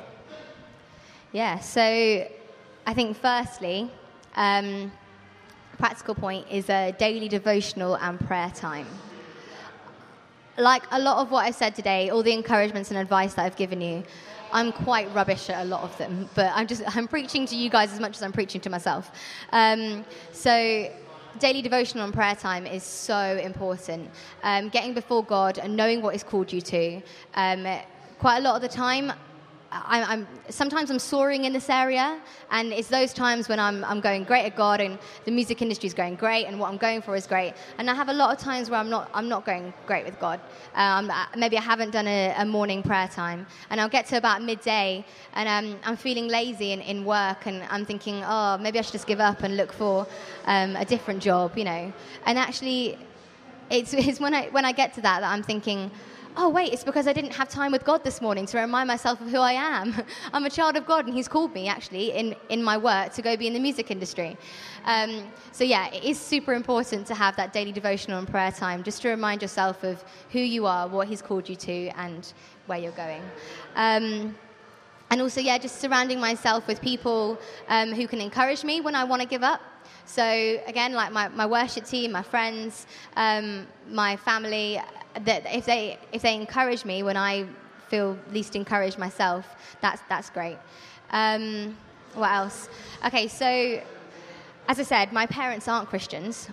Yeah, 1.32 1.60
so 1.60 1.82
I 1.82 2.94
think 2.94 3.18
firstly, 3.18 3.92
um, 4.36 4.92
practical 5.78 6.16
point 6.16 6.48
is 6.50 6.70
a 6.70 6.94
daily 6.98 7.28
devotional 7.28 7.96
and 7.96 8.20
prayer 8.20 8.52
time. 8.56 8.88
Like 10.58 10.84
a 10.92 11.00
lot 11.00 11.18
of 11.18 11.32
what 11.32 11.46
I've 11.46 11.56
said 11.56 11.76
today, 11.76 12.10
all 12.10 12.24
the 12.24 12.34
encouragements 12.34 12.90
and 12.90 13.00
advice 13.00 13.36
that 13.36 13.46
I've 13.46 13.56
given 13.56 13.80
you, 13.80 14.04
I'm 14.52 14.72
quite 14.72 15.14
rubbish 15.14 15.50
at 15.50 15.62
a 15.62 15.68
lot 15.68 15.84
of 15.84 15.98
them, 15.98 16.30
but 16.34 16.52
I'm 16.56 16.68
just 16.68 16.84
I'm 16.96 17.08
preaching 17.08 17.46
to 17.48 17.56
you 17.56 17.70
guys 17.70 17.94
as 17.94 18.00
much 18.00 18.16
as 18.16 18.24
I'm 18.24 18.32
preaching 18.32 18.62
to 18.62 18.70
myself. 18.70 19.12
Um, 19.52 20.06
so 20.32 20.90
daily 21.40 21.62
devotional 21.62 22.06
and 22.06 22.14
prayer 22.14 22.36
time 22.36 22.66
is 22.66 22.84
so 22.84 23.38
important. 23.44 24.10
Um, 24.44 24.70
getting 24.70 24.94
before 24.94 25.24
God 25.24 25.60
and 25.60 25.76
knowing 25.76 26.02
what 26.02 26.14
He's 26.14 26.24
called 26.24 26.52
you 26.52 26.62
to. 26.62 27.02
Um, 27.36 27.68
quite 28.20 28.38
a 28.38 28.42
lot 28.42 28.56
of 28.56 28.62
the 28.62 28.68
time, 28.68 29.14
I'm, 29.72 30.04
I'm, 30.04 30.28
sometimes 30.50 30.90
I'm 30.90 31.00
soaring 31.00 31.46
in 31.46 31.54
this 31.54 31.70
area, 31.70 32.20
and 32.52 32.72
it's 32.72 32.88
those 32.88 33.14
times 33.14 33.50
when 33.50 33.60
I'm, 33.60 33.84
I'm 33.84 34.00
going 34.00 34.24
great 34.24 34.46
at 34.46 34.56
God, 34.56 34.80
and 34.80 34.98
the 35.26 35.32
music 35.32 35.62
industry 35.62 35.88
is 35.88 35.94
going 35.94 36.16
great, 36.16 36.46
and 36.46 36.60
what 36.60 36.70
I'm 36.70 36.78
going 36.78 37.02
for 37.02 37.16
is 37.16 37.28
great. 37.28 37.54
And 37.78 37.90
I 37.90 37.94
have 37.94 38.10
a 38.10 38.14
lot 38.14 38.34
of 38.34 38.42
times 38.42 38.70
where 38.70 38.80
I'm 38.80 38.90
not, 38.90 39.10
I'm 39.14 39.28
not 39.28 39.46
going 39.46 39.74
great 39.86 40.06
with 40.06 40.20
God. 40.20 40.40
Um, 40.76 41.12
maybe 41.36 41.58
I 41.58 41.62
haven't 41.62 41.92
done 41.92 42.08
a, 42.08 42.34
a, 42.38 42.46
morning 42.46 42.82
prayer 42.82 43.08
time, 43.08 43.46
and 43.70 43.82
I'll 43.82 43.90
get 43.90 44.06
to 44.08 44.18
about 44.18 44.42
midday, 44.42 45.06
and 45.34 45.50
um, 45.50 45.80
I'm 45.84 45.98
feeling 45.98 46.28
lazy 46.28 46.72
in, 46.72 46.82
in 46.82 47.04
work, 47.04 47.46
and 47.46 47.64
I'm 47.70 47.86
thinking, 47.86 48.24
oh, 48.26 48.58
maybe 48.58 48.80
I 48.80 48.82
should 48.82 48.94
just 48.94 49.08
give 49.08 49.20
up 49.20 49.44
and 49.44 49.58
look 49.58 49.74
for 49.74 50.08
um, 50.46 50.76
a 50.76 50.86
different 50.86 51.22
job, 51.22 51.58
you 51.58 51.66
know. 51.66 51.92
And 52.26 52.38
actually, 52.38 52.98
it's, 53.70 53.94
it's 53.94 54.20
when 54.20 54.34
I 54.34 54.48
when 54.48 54.66
I 54.66 54.72
get 54.72 54.94
to 54.94 55.02
that 55.02 55.22
that 55.22 55.32
I'm 55.32 55.44
thinking 55.44 55.92
oh, 56.38 56.50
wait, 56.50 56.72
it's 56.72 56.84
because 56.84 57.08
I 57.08 57.14
didn't 57.14 57.34
have 57.34 57.50
time 57.50 57.72
with 57.72 57.84
God 57.84 58.04
this 58.04 58.22
morning 58.22 58.46
to 58.48 58.60
remind 58.60 58.88
myself 58.88 59.20
of 59.20 59.30
who 59.30 59.40
I 59.40 59.54
am. 59.54 59.96
I'm 60.34 60.46
a 60.46 60.50
child 60.50 60.78
of 60.78 60.86
God, 60.86 61.08
and 61.08 61.14
He's 61.14 61.28
called 61.28 61.54
me, 61.54 61.68
actually, 61.68 62.12
in, 62.12 62.36
in 62.50 62.64
my 62.64 62.78
work 62.78 63.14
to 63.14 63.22
go 63.24 63.36
be 63.36 63.48
in 63.48 63.54
the 63.54 63.60
music 63.60 63.90
industry. 63.90 64.38
Um, 64.86 65.24
so, 65.52 65.64
yeah, 65.64 65.92
it 65.92 66.04
is 66.04 66.20
super 66.20 66.54
important 66.54 67.08
to 67.08 67.16
have 67.16 67.36
that 67.38 67.54
daily 67.54 67.72
devotional 67.72 68.20
and 68.20 68.28
prayer 68.28 68.52
time 68.52 68.84
just 68.84 69.02
to 69.02 69.10
remind 69.10 69.42
yourself 69.42 69.84
of 69.84 70.04
who 70.32 70.40
you 70.40 70.68
are, 70.68 70.88
what 70.88 71.08
He's 71.08 71.24
called 71.24 71.50
you 71.50 71.56
to, 71.56 71.90
and 71.98 72.32
where 72.68 72.78
you're 72.78 72.92
going. 72.92 73.24
Um, 73.76 74.36
and 75.10 75.22
also, 75.22 75.42
yeah, 75.42 75.58
just 75.58 75.80
surrounding 75.80 76.20
myself 76.20 76.68
with 76.68 76.82
people 76.82 77.40
um, 77.68 77.94
who 77.94 78.08
can 78.08 78.22
encourage 78.22 78.64
me 78.64 78.82
when 78.82 78.94
I 78.94 79.06
want 79.06 79.22
to 79.24 79.28
give 79.28 79.42
up. 79.42 79.62
So, 80.06 80.24
again, 80.68 80.94
like 80.94 81.12
my, 81.12 81.30
my 81.30 81.46
worship 81.46 81.86
team, 81.86 82.12
my 82.12 82.22
friends, 82.22 82.86
um, 83.16 83.68
my 83.90 84.16
family, 84.18 84.80
that 85.26 85.44
if 85.54 85.66
they 85.66 86.00
if 86.12 86.22
they 86.22 86.36
encourage 86.36 86.86
me 86.86 87.04
when 87.04 87.18
I 87.18 87.46
feel 87.90 88.18
least 88.32 88.56
encouraged 88.56 88.98
myself, 88.98 89.46
that's 89.82 90.02
that's 90.10 90.30
great. 90.30 90.58
Um, 91.12 91.78
what 92.14 92.32
else? 92.32 92.70
Okay, 93.06 93.28
so 93.28 93.82
as 94.68 94.80
I 94.80 94.84
said, 94.84 95.14
my 95.14 95.26
parents 95.26 95.68
aren't 95.68 95.88
Christians, 95.88 96.50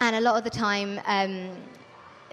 and 0.00 0.16
a 0.16 0.20
lot 0.20 0.36
of 0.36 0.44
the 0.44 0.50
time, 0.50 1.00
um, 1.06 1.50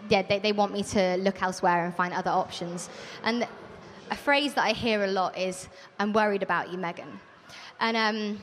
yeah, 0.09 0.21
they, 0.21 0.39
they 0.39 0.51
want 0.51 0.71
me 0.71 0.83
to 0.83 1.17
look 1.17 1.41
elsewhere 1.41 1.85
and 1.85 1.95
find 1.95 2.13
other 2.13 2.31
options. 2.31 2.89
And 3.23 3.47
a 4.09 4.15
phrase 4.15 4.53
that 4.53 4.65
I 4.65 4.71
hear 4.71 5.03
a 5.03 5.07
lot 5.07 5.37
is, 5.37 5.67
"I'm 5.99 6.13
worried 6.13 6.43
about 6.43 6.71
you, 6.71 6.77
Megan," 6.77 7.19
and 7.79 7.97
um, 7.97 8.39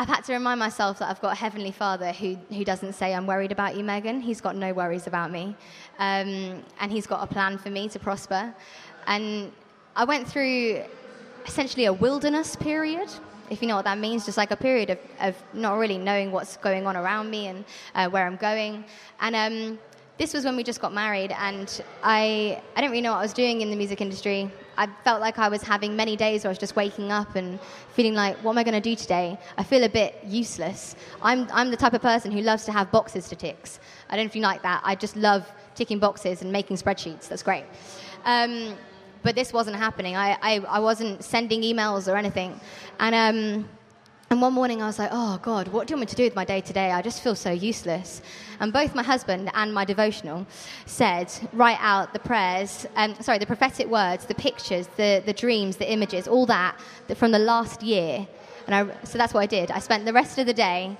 I've 0.00 0.08
had 0.08 0.24
to 0.24 0.32
remind 0.32 0.58
myself 0.58 0.98
that 1.00 1.10
I've 1.10 1.20
got 1.20 1.32
a 1.32 1.34
Heavenly 1.34 1.72
Father 1.72 2.10
who, 2.12 2.36
who 2.48 2.64
doesn't 2.64 2.94
say, 2.94 3.12
I'm 3.12 3.26
worried 3.26 3.52
about 3.52 3.76
you, 3.76 3.84
Megan. 3.84 4.22
He's 4.22 4.40
got 4.40 4.56
no 4.56 4.72
worries 4.72 5.06
about 5.06 5.30
me. 5.30 5.54
Um, 5.98 6.64
and 6.80 6.90
He's 6.90 7.06
got 7.06 7.22
a 7.22 7.26
plan 7.26 7.58
for 7.58 7.68
me 7.68 7.86
to 7.90 7.98
prosper. 7.98 8.54
And 9.06 9.52
I 9.94 10.04
went 10.04 10.26
through 10.26 10.84
essentially 11.46 11.84
a 11.84 11.92
wilderness 11.92 12.56
period, 12.56 13.10
if 13.50 13.60
you 13.60 13.68
know 13.68 13.76
what 13.76 13.84
that 13.84 13.98
means, 13.98 14.24
just 14.24 14.38
like 14.38 14.52
a 14.52 14.56
period 14.56 14.88
of, 14.88 14.98
of 15.20 15.36
not 15.52 15.74
really 15.74 15.98
knowing 15.98 16.32
what's 16.32 16.56
going 16.56 16.86
on 16.86 16.96
around 16.96 17.28
me 17.28 17.48
and 17.48 17.66
uh, 17.94 18.08
where 18.08 18.26
I'm 18.26 18.36
going. 18.36 18.86
And 19.20 19.36
um, 19.36 19.78
this 20.16 20.32
was 20.32 20.46
when 20.46 20.56
we 20.56 20.62
just 20.62 20.80
got 20.80 20.94
married, 20.94 21.32
and 21.32 21.84
I, 22.02 22.62
I 22.74 22.80
didn't 22.80 22.92
really 22.92 23.02
know 23.02 23.12
what 23.12 23.18
I 23.18 23.22
was 23.22 23.34
doing 23.34 23.60
in 23.60 23.68
the 23.68 23.76
music 23.76 24.00
industry. 24.00 24.50
I 24.76 24.86
felt 25.04 25.20
like 25.20 25.38
I 25.38 25.48
was 25.48 25.62
having 25.62 25.96
many 25.96 26.16
days 26.16 26.44
where 26.44 26.48
I 26.48 26.52
was 26.52 26.58
just 26.58 26.76
waking 26.76 27.12
up 27.12 27.36
and 27.36 27.60
feeling 27.94 28.14
like, 28.14 28.36
what 28.38 28.52
am 28.52 28.58
I 28.58 28.64
going 28.64 28.80
to 28.80 28.80
do 28.80 28.96
today? 28.96 29.38
I 29.58 29.62
feel 29.62 29.84
a 29.84 29.88
bit 29.88 30.18
useless. 30.24 30.96
I'm, 31.22 31.48
I'm 31.52 31.70
the 31.70 31.76
type 31.76 31.92
of 31.92 32.02
person 32.02 32.30
who 32.30 32.40
loves 32.40 32.64
to 32.64 32.72
have 32.72 32.90
boxes 32.90 33.28
to 33.28 33.36
tick. 33.36 33.68
I 34.08 34.16
don't 34.16 34.24
know 34.24 34.28
if 34.28 34.36
you 34.36 34.42
like 34.42 34.62
that. 34.62 34.80
I 34.84 34.94
just 34.94 35.16
love 35.16 35.50
ticking 35.74 35.98
boxes 35.98 36.42
and 36.42 36.50
making 36.50 36.76
spreadsheets. 36.76 37.28
That's 37.28 37.42
great. 37.42 37.64
Um, 38.24 38.76
but 39.22 39.34
this 39.34 39.52
wasn't 39.52 39.76
happening. 39.76 40.16
I, 40.16 40.38
I, 40.40 40.60
I, 40.68 40.80
wasn't 40.80 41.22
sending 41.22 41.62
emails 41.62 42.10
or 42.10 42.16
anything. 42.16 42.58
And 42.98 43.14
um, 43.14 43.68
and 44.32 44.40
one 44.40 44.52
morning 44.52 44.80
I 44.80 44.86
was 44.86 44.96
like, 44.96 45.10
oh 45.10 45.40
God, 45.42 45.66
what 45.66 45.88
do 45.88 45.92
you 45.92 45.96
want 45.96 46.02
me 46.02 46.06
to 46.06 46.14
do 46.14 46.22
with 46.22 46.36
my 46.36 46.44
day 46.44 46.60
today? 46.60 46.92
I 46.92 47.02
just 47.02 47.20
feel 47.20 47.34
so 47.34 47.50
useless. 47.50 48.22
And 48.60 48.72
both 48.72 48.94
my 48.94 49.02
husband 49.02 49.50
and 49.54 49.74
my 49.74 49.84
devotional 49.84 50.46
said, 50.86 51.32
write 51.52 51.78
out 51.80 52.12
the 52.12 52.20
prayers, 52.20 52.86
um, 52.94 53.16
sorry, 53.20 53.38
the 53.38 53.46
prophetic 53.46 53.88
words, 53.88 54.26
the 54.26 54.36
pictures, 54.36 54.86
the, 54.96 55.20
the 55.26 55.32
dreams, 55.32 55.78
the 55.78 55.92
images, 55.92 56.28
all 56.28 56.46
that, 56.46 56.78
from 57.16 57.32
the 57.32 57.40
last 57.40 57.82
year. 57.82 58.24
And 58.68 58.74
I, 58.76 59.04
so 59.04 59.18
that's 59.18 59.34
what 59.34 59.40
I 59.40 59.46
did. 59.46 59.72
I 59.72 59.80
spent 59.80 60.04
the 60.04 60.12
rest 60.12 60.38
of 60.38 60.46
the 60.46 60.54
day 60.54 60.96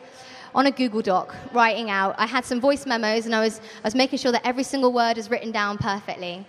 on 0.52 0.66
a 0.66 0.72
Google 0.72 1.00
Doc 1.00 1.32
writing 1.52 1.88
out. 1.88 2.16
I 2.18 2.26
had 2.26 2.44
some 2.44 2.60
voice 2.60 2.84
memos 2.84 3.26
and 3.26 3.34
I 3.36 3.38
was, 3.38 3.60
I 3.60 3.86
was 3.86 3.94
making 3.94 4.18
sure 4.18 4.32
that 4.32 4.44
every 4.44 4.64
single 4.64 4.92
word 4.92 5.18
is 5.18 5.30
written 5.30 5.52
down 5.52 5.78
perfectly. 5.78 6.44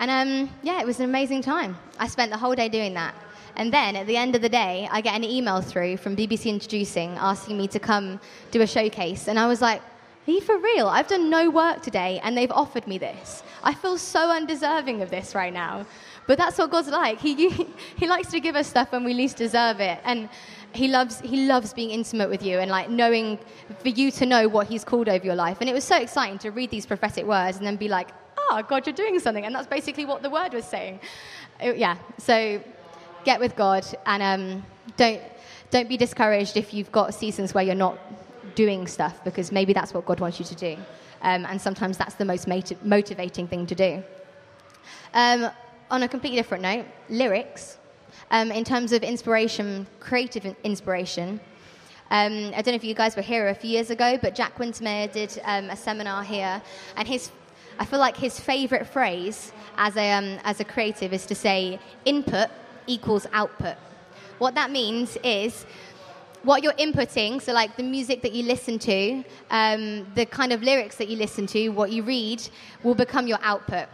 And 0.00 0.10
um, 0.10 0.50
yeah, 0.64 0.80
it 0.80 0.86
was 0.86 0.98
an 0.98 1.04
amazing 1.04 1.42
time. 1.42 1.76
I 1.96 2.08
spent 2.08 2.32
the 2.32 2.38
whole 2.38 2.56
day 2.56 2.68
doing 2.68 2.92
that. 2.94 3.14
And 3.56 3.72
then 3.72 3.96
at 3.96 4.06
the 4.06 4.16
end 4.16 4.34
of 4.34 4.42
the 4.42 4.48
day, 4.48 4.88
I 4.90 5.00
get 5.00 5.14
an 5.14 5.24
email 5.24 5.60
through 5.60 5.98
from 5.98 6.16
BBC 6.16 6.46
Introducing 6.46 7.10
asking 7.12 7.58
me 7.58 7.68
to 7.68 7.78
come 7.78 8.20
do 8.50 8.62
a 8.62 8.66
showcase. 8.66 9.28
And 9.28 9.38
I 9.38 9.46
was 9.46 9.60
like, 9.60 9.82
Are 10.26 10.30
you 10.30 10.40
for 10.40 10.58
real? 10.58 10.88
I've 10.88 11.08
done 11.08 11.28
no 11.28 11.50
work 11.50 11.82
today 11.82 12.20
and 12.22 12.36
they've 12.36 12.50
offered 12.50 12.86
me 12.86 12.98
this. 12.98 13.42
I 13.62 13.74
feel 13.74 13.98
so 13.98 14.30
undeserving 14.30 15.02
of 15.02 15.10
this 15.10 15.34
right 15.34 15.52
now. 15.52 15.86
But 16.26 16.38
that's 16.38 16.58
what 16.58 16.70
God's 16.70 16.88
like. 16.88 17.20
He, 17.20 17.50
he 17.96 18.06
likes 18.06 18.28
to 18.30 18.40
give 18.40 18.56
us 18.56 18.68
stuff 18.68 18.92
when 18.92 19.04
we 19.04 19.14
least 19.14 19.36
deserve 19.36 19.80
it. 19.80 20.00
And 20.04 20.28
he 20.72 20.88
loves, 20.88 21.20
he 21.20 21.46
loves 21.46 21.72
being 21.72 21.90
intimate 21.90 22.30
with 22.30 22.42
you 22.42 22.58
and 22.58 22.70
like 22.70 22.88
knowing 22.88 23.38
for 23.80 23.88
you 23.88 24.10
to 24.12 24.26
know 24.26 24.48
what 24.48 24.66
he's 24.66 24.84
called 24.84 25.08
over 25.08 25.24
your 25.24 25.34
life. 25.34 25.58
And 25.60 25.68
it 25.68 25.74
was 25.74 25.84
so 25.84 25.96
exciting 25.96 26.38
to 26.38 26.50
read 26.50 26.70
these 26.70 26.86
prophetic 26.86 27.26
words 27.26 27.58
and 27.58 27.66
then 27.66 27.76
be 27.76 27.88
like, 27.88 28.08
oh, 28.38 28.62
God, 28.66 28.86
you're 28.86 28.94
doing 28.94 29.18
something. 29.18 29.44
And 29.44 29.54
that's 29.54 29.66
basically 29.66 30.04
what 30.04 30.22
the 30.22 30.30
word 30.30 30.54
was 30.54 30.64
saying. 30.64 31.00
It, 31.60 31.76
yeah. 31.76 31.96
So 32.18 32.62
get 33.24 33.40
with 33.40 33.56
God 33.56 33.84
and 34.06 34.22
um, 34.22 34.64
don't, 34.96 35.20
don't 35.70 35.88
be 35.88 35.96
discouraged 35.96 36.56
if 36.56 36.74
you've 36.74 36.92
got 36.92 37.14
seasons 37.14 37.54
where 37.54 37.64
you're 37.64 37.74
not 37.74 37.98
doing 38.54 38.86
stuff 38.86 39.22
because 39.24 39.52
maybe 39.52 39.72
that's 39.72 39.94
what 39.94 40.04
God 40.04 40.20
wants 40.20 40.38
you 40.38 40.44
to 40.46 40.54
do. 40.54 40.76
Um, 41.22 41.46
and 41.46 41.60
sometimes 41.60 41.96
that's 41.96 42.14
the 42.14 42.24
most 42.24 42.46
motiv- 42.48 42.84
motivating 42.84 43.46
thing 43.46 43.66
to 43.66 43.74
do. 43.74 44.02
Um, 45.14 45.50
on 45.90 46.02
a 46.02 46.08
completely 46.08 46.38
different 46.38 46.62
note, 46.62 46.86
lyrics, 47.08 47.78
um, 48.30 48.50
in 48.50 48.64
terms 48.64 48.92
of 48.92 49.02
inspiration, 49.02 49.86
creative 50.00 50.56
inspiration. 50.64 51.38
Um, 52.10 52.48
I 52.48 52.62
don't 52.62 52.68
know 52.68 52.74
if 52.74 52.84
you 52.84 52.94
guys 52.94 53.14
were 53.14 53.22
here 53.22 53.48
a 53.48 53.54
few 53.54 53.70
years 53.70 53.90
ago, 53.90 54.18
but 54.20 54.34
Jack 54.34 54.56
Wintermeyer 54.58 55.12
did 55.12 55.40
um, 55.44 55.70
a 55.70 55.76
seminar 55.76 56.22
here, 56.24 56.60
and 56.96 57.06
his, 57.06 57.30
I 57.78 57.84
feel 57.84 57.98
like 57.98 58.16
his 58.16 58.40
favorite 58.40 58.86
phrase 58.86 59.52
as 59.76 59.96
a, 59.96 60.12
um, 60.12 60.38
as 60.44 60.60
a 60.60 60.64
creative 60.64 61.12
is 61.12 61.26
to 61.26 61.34
say, 61.34 61.78
input 62.04 62.50
equals 62.86 63.26
output. 63.32 63.76
What 64.38 64.54
that 64.54 64.70
means 64.70 65.16
is 65.22 65.66
what 66.42 66.62
you're 66.62 66.72
inputting, 66.72 67.40
so 67.40 67.52
like 67.52 67.76
the 67.76 67.82
music 67.82 68.22
that 68.22 68.32
you 68.32 68.42
listen 68.42 68.78
to, 68.80 69.24
um, 69.50 70.06
the 70.14 70.26
kind 70.26 70.52
of 70.52 70.62
lyrics 70.62 70.96
that 70.96 71.08
you 71.08 71.16
listen 71.16 71.46
to, 71.48 71.68
what 71.68 71.92
you 71.92 72.02
read, 72.02 72.42
will 72.82 72.94
become 72.94 73.26
your 73.26 73.38
output. 73.42 73.86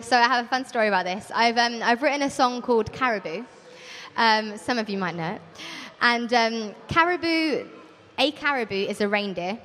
So 0.00 0.16
I 0.16 0.22
have 0.22 0.44
a 0.44 0.48
fun 0.48 0.64
story 0.64 0.88
about 0.88 1.04
this. 1.04 1.30
I've, 1.34 1.58
um, 1.58 1.82
I've 1.82 2.02
written 2.02 2.22
a 2.22 2.30
song 2.30 2.62
called 2.62 2.92
Caribou. 2.92 3.44
Um, 4.16 4.56
some 4.56 4.78
of 4.78 4.88
you 4.88 4.98
might 4.98 5.16
know 5.16 5.32
it. 5.32 5.42
And 6.00 6.32
um, 6.32 6.74
caribou, 6.88 7.66
a 8.18 8.30
caribou 8.32 8.74
is 8.74 9.00
a 9.00 9.08
reindeer. 9.08 9.58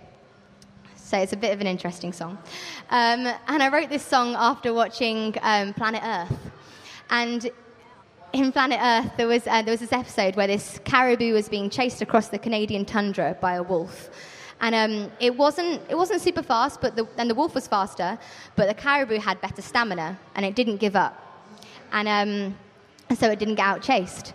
So 0.95 1.17
it's 1.17 1.33
a 1.33 1.37
bit 1.37 1.53
of 1.53 1.59
an 1.59 1.67
interesting 1.67 2.13
song. 2.13 2.37
Um, 2.89 3.27
and 3.47 3.61
I 3.61 3.69
wrote 3.69 3.89
this 3.89 4.03
song 4.03 4.33
after 4.35 4.73
watching 4.73 5.35
um, 5.41 5.73
Planet 5.73 6.01
Earth. 6.03 6.39
And 7.09 7.51
in 8.33 8.51
Planet 8.51 8.79
Earth, 8.81 9.11
there 9.17 9.27
was, 9.27 9.45
uh, 9.47 9.61
there 9.61 9.73
was 9.73 9.79
this 9.81 9.91
episode 9.91 10.35
where 10.35 10.47
this 10.47 10.79
caribou 10.85 11.33
was 11.33 11.49
being 11.49 11.69
chased 11.69 12.01
across 12.01 12.29
the 12.29 12.39
Canadian 12.39 12.85
tundra 12.85 13.37
by 13.41 13.55
a 13.55 13.63
wolf. 13.63 14.09
And 14.61 14.75
um, 14.75 15.11
it, 15.19 15.35
wasn't, 15.35 15.81
it 15.89 15.95
wasn't 15.95 16.21
super 16.21 16.43
fast, 16.43 16.81
but 16.81 16.95
the, 16.95 17.07
and 17.17 17.29
the 17.29 17.35
wolf 17.35 17.55
was 17.55 17.67
faster, 17.67 18.17
but 18.55 18.67
the 18.67 18.73
caribou 18.73 19.19
had 19.19 19.41
better 19.41 19.61
stamina, 19.61 20.19
and 20.35 20.45
it 20.45 20.55
didn't 20.55 20.77
give 20.77 20.95
up. 20.95 21.17
And, 21.91 22.07
um, 22.07 22.57
so 23.17 23.29
it 23.29 23.39
didn't 23.39 23.55
get 23.55 23.65
out 23.65 23.81
chased. 23.81 24.33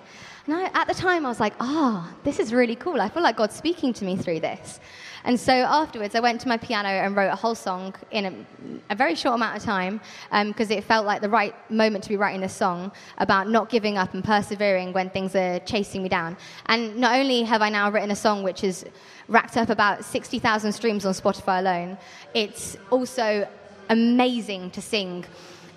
I, 0.54 0.70
at 0.74 0.86
the 0.86 0.94
time, 0.94 1.26
I 1.26 1.28
was 1.28 1.40
like, 1.40 1.54
oh, 1.58 2.08
this 2.22 2.38
is 2.38 2.52
really 2.52 2.76
cool. 2.76 3.00
I 3.00 3.08
feel 3.08 3.22
like 3.22 3.36
God's 3.36 3.56
speaking 3.56 3.92
to 3.94 4.04
me 4.04 4.16
through 4.16 4.40
this. 4.40 4.80
And 5.24 5.38
so 5.40 5.52
afterwards, 5.52 6.14
I 6.14 6.20
went 6.20 6.40
to 6.42 6.48
my 6.48 6.56
piano 6.56 6.88
and 6.88 7.16
wrote 7.16 7.32
a 7.32 7.34
whole 7.34 7.56
song 7.56 7.94
in 8.12 8.26
a, 8.26 8.92
a 8.92 8.94
very 8.94 9.16
short 9.16 9.34
amount 9.34 9.56
of 9.56 9.62
time 9.64 10.00
because 10.30 10.70
um, 10.70 10.76
it 10.76 10.84
felt 10.84 11.04
like 11.04 11.20
the 11.20 11.28
right 11.28 11.52
moment 11.68 12.04
to 12.04 12.08
be 12.08 12.16
writing 12.16 12.44
a 12.44 12.48
song 12.48 12.92
about 13.18 13.48
not 13.48 13.68
giving 13.68 13.98
up 13.98 14.14
and 14.14 14.22
persevering 14.22 14.92
when 14.92 15.10
things 15.10 15.34
are 15.34 15.58
chasing 15.60 16.04
me 16.04 16.08
down. 16.08 16.36
And 16.66 16.96
not 16.96 17.18
only 17.18 17.42
have 17.42 17.60
I 17.60 17.70
now 17.70 17.90
written 17.90 18.12
a 18.12 18.16
song 18.16 18.44
which 18.44 18.60
has 18.60 18.84
racked 19.26 19.56
up 19.56 19.68
about 19.68 20.04
60,000 20.04 20.72
streams 20.72 21.04
on 21.04 21.12
Spotify 21.12 21.58
alone, 21.58 21.98
it's 22.34 22.76
also 22.90 23.48
amazing 23.88 24.70
to 24.70 24.80
sing 24.80 25.24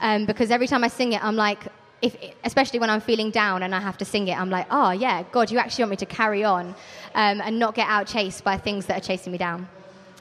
um, 0.02 0.26
because 0.26 0.52
every 0.52 0.68
time 0.68 0.84
I 0.84 0.88
sing 0.88 1.14
it, 1.14 1.24
I'm 1.24 1.36
like, 1.36 1.68
if, 2.02 2.16
especially 2.44 2.80
when 2.80 2.90
I'm 2.90 3.02
feeling 3.02 3.32
down 3.32 3.64
and 3.64 3.76
I 3.76 3.80
have 3.80 3.98
to 3.98 4.06
sing 4.06 4.28
it, 4.28 4.40
I'm 4.40 4.50
like, 4.50 4.68
oh, 4.72 4.92
yeah, 4.92 5.24
God, 5.32 5.52
you 5.52 5.58
actually 5.58 5.84
want 5.84 5.92
me 5.92 5.98
to 5.98 6.06
carry 6.06 6.44
on 6.44 6.68
um, 7.16 7.42
and 7.42 7.60
not 7.60 7.76
get 7.76 7.88
out 7.88 8.08
chased 8.08 8.44
by 8.44 8.58
things 8.58 8.86
that 8.86 8.98
are 8.98 9.06
chasing 9.06 9.32
me 9.32 9.38
down. 9.38 9.68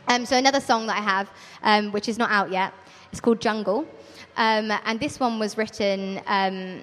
Um, 0.08 0.24
so, 0.24 0.36
another 0.36 0.60
song 0.60 0.86
that 0.86 0.96
I 0.96 1.02
have, 1.02 1.30
um, 1.62 1.92
which 1.92 2.08
is 2.08 2.18
not 2.18 2.30
out 2.30 2.50
yet, 2.50 2.72
it's 3.12 3.20
called 3.20 3.40
Jungle. 3.40 3.86
Um, 4.36 4.72
and 4.84 4.98
this 5.00 5.20
one 5.20 5.38
was 5.38 5.58
written 5.58 6.20
um, 6.26 6.82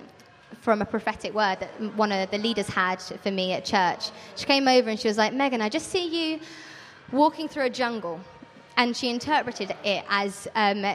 from 0.61 0.81
a 0.81 0.85
prophetic 0.85 1.33
word 1.33 1.59
that 1.59 1.69
one 1.95 2.11
of 2.11 2.29
the 2.31 2.37
leaders 2.37 2.67
had 2.67 3.01
for 3.01 3.31
me 3.31 3.53
at 3.53 3.65
church. 3.65 4.11
She 4.35 4.45
came 4.45 4.67
over 4.67 4.89
and 4.89 4.99
she 4.99 5.07
was 5.07 5.17
like, 5.17 5.33
Megan, 5.33 5.61
I 5.61 5.69
just 5.69 5.89
see 5.89 6.33
you 6.33 6.39
walking 7.11 7.47
through 7.47 7.63
a 7.63 7.69
jungle. 7.69 8.19
And 8.77 8.95
she 8.95 9.09
interpreted 9.09 9.73
it 9.83 10.03
as 10.09 10.47
um, 10.53 10.85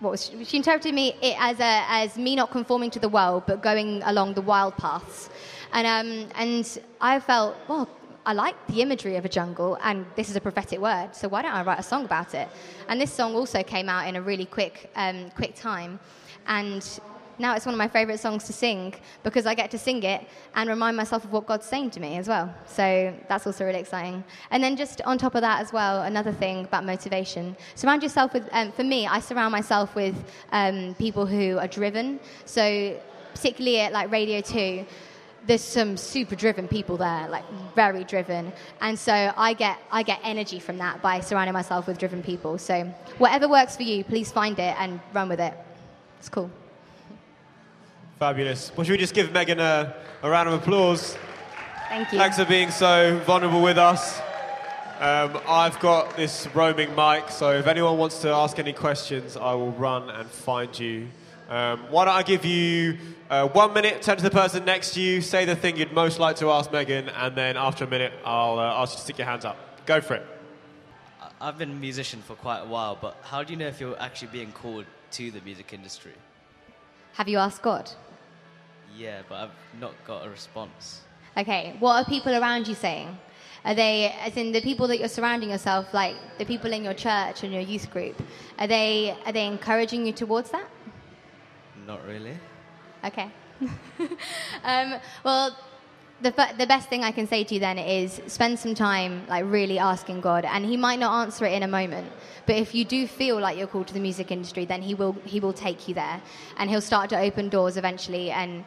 what 0.00 0.10
was 0.10 0.26
she, 0.26 0.44
she 0.44 0.56
interpreted 0.56 0.94
me 0.94 1.14
it 1.20 1.36
as 1.38 1.58
a, 1.60 1.84
as 1.88 2.16
me 2.16 2.36
not 2.36 2.50
conforming 2.50 2.90
to 2.90 2.98
the 2.98 3.08
world, 3.08 3.44
but 3.46 3.62
going 3.62 4.02
along 4.04 4.34
the 4.34 4.42
wild 4.42 4.76
paths, 4.76 5.30
and 5.72 5.86
um, 5.86 6.30
and 6.36 6.78
I 7.00 7.20
felt 7.20 7.56
well. 7.68 7.88
I 8.26 8.34
like 8.34 8.66
the 8.66 8.82
imagery 8.82 9.16
of 9.16 9.24
a 9.24 9.28
jungle, 9.28 9.78
and 9.82 10.04
this 10.14 10.28
is 10.28 10.36
a 10.36 10.40
prophetic 10.40 10.80
word, 10.80 11.16
so 11.16 11.28
why 11.28 11.40
don't 11.40 11.54
I 11.54 11.62
write 11.62 11.78
a 11.78 11.82
song 11.82 12.04
about 12.04 12.34
it? 12.34 12.46
And 12.86 13.00
this 13.00 13.10
song 13.10 13.34
also 13.34 13.62
came 13.62 13.88
out 13.88 14.06
in 14.06 14.16
a 14.16 14.20
really 14.20 14.44
quick, 14.44 14.90
um, 14.96 15.30
quick 15.30 15.54
time, 15.54 15.98
and 16.46 16.86
now 17.38 17.54
it's 17.54 17.66
one 17.66 17.74
of 17.74 17.78
my 17.78 17.88
favorite 17.88 18.20
songs 18.20 18.44
to 18.44 18.52
sing 18.52 18.94
because 19.22 19.46
I 19.46 19.54
get 19.54 19.70
to 19.72 19.78
sing 19.78 20.02
it 20.02 20.26
and 20.54 20.68
remind 20.68 20.96
myself 20.96 21.24
of 21.24 21.32
what 21.32 21.46
God's 21.46 21.66
saying 21.66 21.90
to 21.92 22.00
me 22.00 22.16
as 22.16 22.28
well. 22.28 22.52
So 22.66 23.14
that's 23.28 23.46
also 23.46 23.64
really 23.64 23.80
exciting. 23.80 24.24
And 24.50 24.62
then 24.62 24.76
just 24.76 25.00
on 25.02 25.18
top 25.18 25.34
of 25.34 25.42
that 25.42 25.60
as 25.60 25.72
well, 25.72 26.02
another 26.02 26.32
thing 26.32 26.64
about 26.64 26.84
motivation: 26.84 27.56
surround 27.74 28.02
yourself 28.02 28.32
with. 28.32 28.48
Um, 28.52 28.72
for 28.72 28.84
me, 28.84 29.06
I 29.06 29.20
surround 29.20 29.52
myself 29.52 29.94
with 29.94 30.16
um, 30.52 30.94
people 30.98 31.26
who 31.26 31.58
are 31.58 31.68
driven. 31.68 32.20
So 32.44 32.98
particularly 33.34 33.80
at 33.80 33.92
like 33.92 34.10
Radio 34.10 34.40
Two 34.40 34.84
there's 35.46 35.62
some 35.64 35.96
super 35.96 36.36
driven 36.36 36.68
people 36.68 36.98
there, 36.98 37.26
like 37.28 37.44
very 37.74 38.04
driven, 38.04 38.52
and 38.82 38.98
so 38.98 39.32
I 39.36 39.54
get 39.54 39.78
I 39.90 40.02
get 40.02 40.20
energy 40.22 40.60
from 40.60 40.78
that 40.78 41.00
by 41.00 41.20
surrounding 41.20 41.54
myself 41.54 41.86
with 41.86 41.98
driven 41.98 42.22
people. 42.22 42.58
So 42.58 42.84
whatever 43.16 43.48
works 43.48 43.74
for 43.74 43.82
you, 43.82 44.04
please 44.04 44.30
find 44.30 44.58
it 44.58 44.74
and 44.78 45.00
run 45.14 45.28
with 45.28 45.40
it. 45.40 45.54
It's 46.18 46.28
cool. 46.28 46.50
Fabulous. 48.18 48.72
Well, 48.76 48.84
should 48.84 48.92
we 48.92 48.98
just 48.98 49.14
give 49.14 49.30
Megan 49.30 49.60
a, 49.60 49.94
a 50.22 50.28
round 50.28 50.48
of 50.48 50.54
applause? 50.60 51.16
Thank 51.88 52.12
you. 52.12 52.18
Thanks 52.18 52.36
for 52.36 52.44
being 52.44 52.72
so 52.72 53.20
vulnerable 53.24 53.62
with 53.62 53.78
us. 53.78 54.18
Um, 54.98 55.38
I've 55.46 55.78
got 55.78 56.16
this 56.16 56.48
roaming 56.52 56.96
mic, 56.96 57.28
so 57.28 57.52
if 57.52 57.68
anyone 57.68 57.96
wants 57.96 58.20
to 58.22 58.30
ask 58.30 58.58
any 58.58 58.72
questions, 58.72 59.36
I 59.36 59.54
will 59.54 59.70
run 59.70 60.10
and 60.10 60.28
find 60.28 60.76
you. 60.76 61.06
Um, 61.48 61.78
why 61.90 62.06
don't 62.06 62.14
I 62.14 62.24
give 62.24 62.44
you 62.44 62.98
uh, 63.30 63.46
one 63.46 63.72
minute, 63.72 64.02
turn 64.02 64.16
to 64.16 64.22
the 64.24 64.30
person 64.30 64.64
next 64.64 64.94
to 64.94 65.00
you, 65.00 65.20
say 65.20 65.44
the 65.44 65.54
thing 65.54 65.76
you'd 65.76 65.92
most 65.92 66.18
like 66.18 66.34
to 66.36 66.50
ask 66.50 66.72
Megan, 66.72 67.10
and 67.10 67.36
then 67.36 67.56
after 67.56 67.84
a 67.84 67.88
minute, 67.88 68.12
I'll 68.24 68.58
uh, 68.58 68.82
ask 68.82 68.94
you 68.94 68.96
to 68.96 69.02
stick 69.02 69.18
your 69.18 69.28
hands 69.28 69.44
up. 69.44 69.56
Go 69.86 70.00
for 70.00 70.14
it. 70.14 70.26
I've 71.40 71.56
been 71.56 71.70
a 71.70 71.74
musician 71.74 72.20
for 72.22 72.34
quite 72.34 72.62
a 72.62 72.66
while, 72.66 72.98
but 73.00 73.16
how 73.22 73.44
do 73.44 73.52
you 73.52 73.58
know 73.60 73.68
if 73.68 73.80
you're 73.80 73.98
actually 74.00 74.28
being 74.32 74.50
called 74.50 74.86
to 75.12 75.30
the 75.30 75.40
music 75.42 75.72
industry? 75.72 76.14
Have 77.12 77.28
you 77.28 77.38
asked 77.38 77.62
God? 77.62 77.88
Yeah, 78.98 79.22
but 79.28 79.36
I've 79.36 79.80
not 79.80 79.94
got 80.04 80.26
a 80.26 80.28
response. 80.28 81.02
Okay, 81.36 81.76
what 81.78 81.94
are 81.94 82.04
people 82.04 82.34
around 82.34 82.66
you 82.66 82.74
saying? 82.74 83.16
Are 83.64 83.74
they, 83.74 84.12
as 84.20 84.36
in 84.36 84.50
the 84.50 84.60
people 84.60 84.88
that 84.88 84.98
you're 84.98 85.08
surrounding 85.08 85.50
yourself, 85.50 85.94
like 85.94 86.16
the 86.38 86.44
people 86.44 86.72
in 86.72 86.82
your 86.82 86.94
church 86.94 87.44
and 87.44 87.52
your 87.52 87.62
youth 87.62 87.90
group, 87.90 88.20
are 88.58 88.66
they, 88.66 89.16
are 89.24 89.32
they 89.32 89.46
encouraging 89.46 90.04
you 90.04 90.12
towards 90.12 90.50
that? 90.50 90.68
Not 91.86 92.04
really. 92.06 92.36
Okay. 93.04 93.30
um, 94.64 94.94
well, 95.22 95.56
the, 96.20 96.32
the 96.58 96.66
best 96.66 96.88
thing 96.88 97.04
I 97.04 97.12
can 97.12 97.28
say 97.28 97.44
to 97.44 97.54
you 97.54 97.60
then 97.60 97.78
is 97.78 98.20
spend 98.26 98.58
some 98.58 98.74
time 98.74 99.24
like 99.28 99.44
really 99.46 99.78
asking 99.78 100.20
God, 100.20 100.44
and 100.44 100.64
He 100.64 100.76
might 100.76 100.98
not 100.98 101.22
answer 101.22 101.44
it 101.44 101.52
in 101.52 101.62
a 101.62 101.68
moment, 101.68 102.10
but 102.46 102.56
if 102.56 102.74
you 102.74 102.84
do 102.84 103.06
feel 103.06 103.38
like 103.38 103.56
you're 103.56 103.68
called 103.68 103.86
to 103.88 103.94
the 103.94 104.00
music 104.00 104.32
industry, 104.32 104.64
then 104.64 104.82
He 104.82 104.94
will 104.94 105.12
He 105.24 105.38
will 105.38 105.52
take 105.52 105.86
you 105.86 105.94
there, 105.94 106.20
and 106.56 106.68
He'll 106.68 106.80
start 106.80 107.10
to 107.10 107.18
open 107.18 107.48
doors 107.48 107.76
eventually, 107.76 108.32
and 108.32 108.64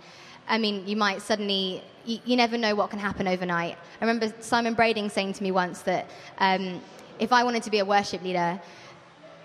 I 0.51 0.57
mean, 0.57 0.85
you 0.85 0.97
might 0.97 1.21
suddenly, 1.21 1.81
you, 2.05 2.19
you, 2.25 2.35
never 2.35 2.57
know 2.57 2.75
what 2.75 2.89
can 2.89 2.99
happen 2.99 3.25
overnight. 3.25 3.77
I 4.01 4.05
remember 4.05 4.33
Simon 4.41 4.75
Brading 4.75 5.09
saying 5.09 5.31
to 5.33 5.43
me 5.43 5.51
once 5.51 5.81
that 5.83 6.09
um, 6.39 6.81
if 7.19 7.31
I 7.31 7.41
wanted 7.45 7.63
to 7.63 7.71
be 7.71 7.79
a 7.79 7.85
worship 7.85 8.21
leader, 8.21 8.61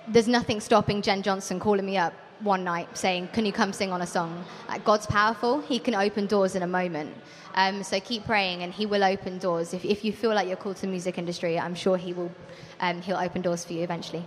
there's 0.08 0.26
nothing 0.26 0.58
stopping 0.60 1.02
Jenn 1.02 1.22
Johnson 1.22 1.60
calling 1.60 1.86
me 1.86 1.96
up 1.96 2.12
one 2.40 2.64
night 2.64 2.88
saying, 2.98 3.28
Can 3.28 3.46
you 3.46 3.52
come 3.52 3.72
sing 3.72 3.92
on 3.92 4.02
a 4.02 4.06
song? 4.06 4.44
Like, 4.68 4.84
God's 4.84 5.06
powerful, 5.06 5.60
He 5.60 5.78
can 5.78 5.94
open 5.94 6.26
doors 6.26 6.56
in 6.56 6.64
a 6.64 6.66
moment. 6.66 7.14
Um, 7.54 7.84
so 7.84 8.00
keep 8.00 8.24
praying, 8.24 8.64
and 8.64 8.72
He 8.72 8.84
will 8.84 9.04
open 9.04 9.38
doors. 9.38 9.74
If, 9.74 9.84
if 9.84 10.04
you 10.04 10.12
feel 10.12 10.34
like 10.34 10.48
you're 10.48 10.56
called 10.56 10.76
to 10.76 10.82
the 10.82 10.88
music 10.88 11.18
industry, 11.18 11.56
I'm 11.56 11.76
sure 11.76 11.96
He 11.96 12.14
will 12.14 12.32
um, 12.80 13.00
He'll 13.00 13.16
open 13.16 13.42
doors 13.42 13.64
for 13.64 13.74
you 13.74 13.84
eventually. 13.84 14.24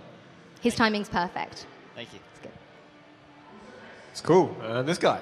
His 0.62 0.74
timing's 0.74 1.10
perfect. 1.10 1.66
Thank 1.94 2.14
you. 2.14 2.20
It's 2.30 2.40
good. 2.40 2.52
It's 4.12 4.20
cool. 4.22 4.56
And 4.62 4.88
this 4.88 4.96
guy. 4.98 5.20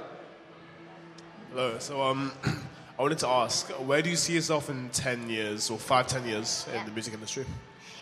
Hello. 1.50 1.78
So, 1.78 2.02
um, 2.02 2.32
I 2.98 3.02
wanted 3.02 3.18
to 3.18 3.28
ask, 3.28 3.68
where 3.86 4.02
do 4.02 4.10
you 4.10 4.16
see 4.16 4.34
yourself 4.34 4.68
in 4.70 4.88
10 4.90 5.30
years 5.30 5.70
or 5.70 5.78
five, 5.78 6.06
10 6.06 6.26
years 6.26 6.66
in 6.68 6.74
Yeah. 6.74 6.84
the 6.84 6.90
music 6.92 7.14
industry? 7.14 7.44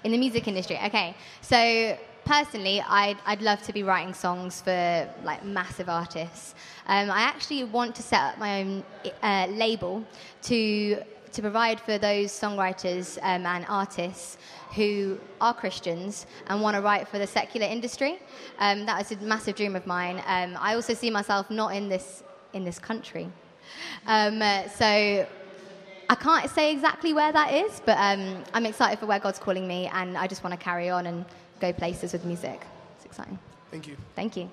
in 0.04 0.12
the 0.12 0.18
music 0.18 0.46
industry. 0.46 0.78
Okay, 0.84 1.16
so 1.40 1.98
personally, 2.24 2.80
I'd, 2.80 3.16
I'd 3.26 3.42
love 3.42 3.60
to 3.62 3.72
be 3.72 3.82
writing 3.82 4.14
songs 4.14 4.60
for 4.60 5.08
like 5.24 5.44
massive 5.44 5.88
artists. 5.88 6.54
Um, 6.86 7.10
I 7.10 7.22
actually 7.22 7.64
want 7.64 7.96
to 7.96 8.02
set 8.02 8.20
up 8.20 8.38
my 8.38 8.60
own 8.60 8.84
uh, 9.22 9.46
label 9.50 10.04
to 10.42 11.02
to 11.32 11.42
provide 11.42 11.78
for 11.80 11.98
those 11.98 12.30
songwriters 12.30 13.18
um, 13.22 13.44
and 13.44 13.66
artists 13.68 14.38
who 14.74 15.18
are 15.40 15.52
Christians 15.52 16.24
and 16.46 16.62
want 16.62 16.76
to 16.76 16.80
write 16.82 17.08
for 17.08 17.18
the 17.18 17.26
secular 17.26 17.66
industry. 17.66 18.18
Um, 18.58 18.86
that 18.86 18.96
was 18.96 19.12
a 19.12 19.16
massive 19.22 19.54
dream 19.56 19.76
of 19.76 19.86
mine. 19.86 20.22
Um, 20.26 20.56
I 20.58 20.74
also 20.76 20.94
see 20.94 21.10
myself 21.10 21.50
not 21.50 21.74
in 21.74 21.88
this 21.90 22.22
in 22.56 22.64
this 22.64 22.78
country, 22.78 23.28
um, 24.06 24.42
uh, 24.42 24.68
so. 24.68 25.26
I 26.08 26.14
can't 26.14 26.48
say 26.48 26.70
exactly 26.70 27.12
where 27.12 27.32
that 27.32 27.52
is, 27.52 27.82
but 27.84 27.98
um, 27.98 28.44
I'm 28.54 28.64
excited 28.64 29.00
for 29.00 29.06
where 29.06 29.18
God's 29.18 29.40
calling 29.40 29.66
me, 29.66 29.90
and 29.92 30.16
I 30.16 30.28
just 30.28 30.44
want 30.44 30.52
to 30.52 30.64
carry 30.64 30.88
on 30.88 31.04
and 31.04 31.24
go 31.58 31.72
places 31.72 32.12
with 32.12 32.24
music. 32.24 32.60
It's 32.94 33.04
exciting. 33.04 33.40
Thank 33.72 33.88
you. 33.88 33.96
Thank 34.14 34.36
you. 34.36 34.48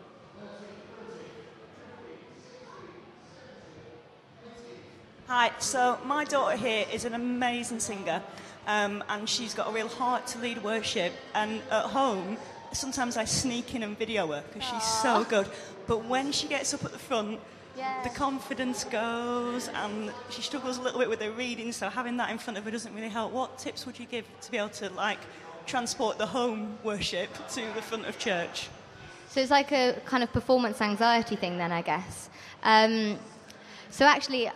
Hi, 5.27 5.51
so 5.59 5.99
my 6.05 6.25
daughter 6.25 6.57
here 6.57 6.85
is 6.91 7.05
an 7.05 7.13
amazing 7.13 7.79
singer, 7.79 8.21
um, 8.65 9.03
and 9.07 9.29
she's 9.29 9.53
got 9.53 9.69
a 9.69 9.71
real 9.71 9.87
heart 9.87 10.25
to 10.27 10.39
lead 10.39 10.63
worship. 10.63 11.13
And 11.35 11.61
at 11.69 11.85
home, 11.85 12.37
sometimes 12.71 13.15
I 13.15 13.25
sneak 13.25 13.75
in 13.75 13.83
and 13.83 13.97
video 13.97 14.27
her 14.31 14.43
because 14.51 14.67
she's 14.67 14.83
so 14.83 15.23
good. 15.23 15.47
But 15.85 16.05
when 16.05 16.31
she 16.31 16.47
gets 16.47 16.73
up 16.73 16.83
at 16.83 16.91
the 16.91 16.99
front, 16.99 17.39
Yeah. 17.75 18.03
the 18.03 18.09
confidence 18.09 18.83
goes, 18.83 19.67
and 19.67 20.11
she 20.29 20.41
struggles 20.41 20.77
a 20.77 20.81
little 20.81 20.99
bit 20.99 21.09
with 21.09 21.21
her 21.21 21.31
reading. 21.31 21.71
So 21.71 21.89
having 21.89 22.17
that 22.17 22.29
in 22.29 22.37
front 22.37 22.57
of 22.57 22.65
her 22.65 22.71
doesn't 22.71 22.93
really 22.93 23.09
help. 23.09 23.31
What 23.31 23.57
tips 23.57 23.85
would 23.85 23.99
you 23.99 24.05
give 24.05 24.25
to 24.41 24.51
be 24.51 24.57
able 24.57 24.69
to 24.69 24.89
like 24.91 25.19
transport 25.65 26.17
the 26.17 26.25
home 26.27 26.77
worship 26.83 27.29
to 27.49 27.61
the 27.73 27.81
front 27.81 28.05
of 28.05 28.19
church? 28.19 28.69
So 29.29 29.41
it's 29.41 29.49
like 29.49 29.71
a 29.71 29.99
kind 30.05 30.21
of 30.21 30.31
performance 30.31 30.79
anxiety 30.81 31.35
thing, 31.35 31.57
then 31.57 31.71
I 31.71 31.81
guess. 31.81 32.29
Um, 32.61 33.17
so 33.89 34.05
actually, 34.05 34.49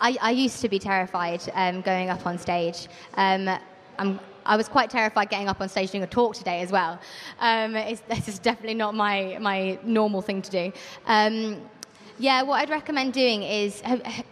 I, 0.00 0.16
I 0.20 0.30
used 0.32 0.60
to 0.62 0.68
be 0.68 0.78
terrified 0.78 1.42
um, 1.54 1.82
going 1.82 2.10
up 2.10 2.26
on 2.26 2.38
stage. 2.38 2.88
Um, 3.14 3.48
I'm, 3.98 4.18
I 4.44 4.56
was 4.56 4.68
quite 4.68 4.90
terrified 4.90 5.28
getting 5.28 5.48
up 5.48 5.60
on 5.60 5.68
stage 5.68 5.90
doing 5.92 6.02
a 6.02 6.08
talk 6.08 6.34
today 6.34 6.60
as 6.62 6.72
well. 6.72 6.98
Um, 7.38 7.76
it's, 7.76 8.00
this 8.08 8.26
is 8.26 8.38
definitely 8.38 8.74
not 8.74 8.94
my, 8.94 9.38
my 9.40 9.78
normal 9.84 10.22
thing 10.22 10.42
to 10.42 10.50
do. 10.50 10.72
Yeah, 12.20 12.42
what 12.42 12.60
I'd 12.60 12.68
recommend 12.68 13.14
doing 13.14 13.42
is 13.42 13.82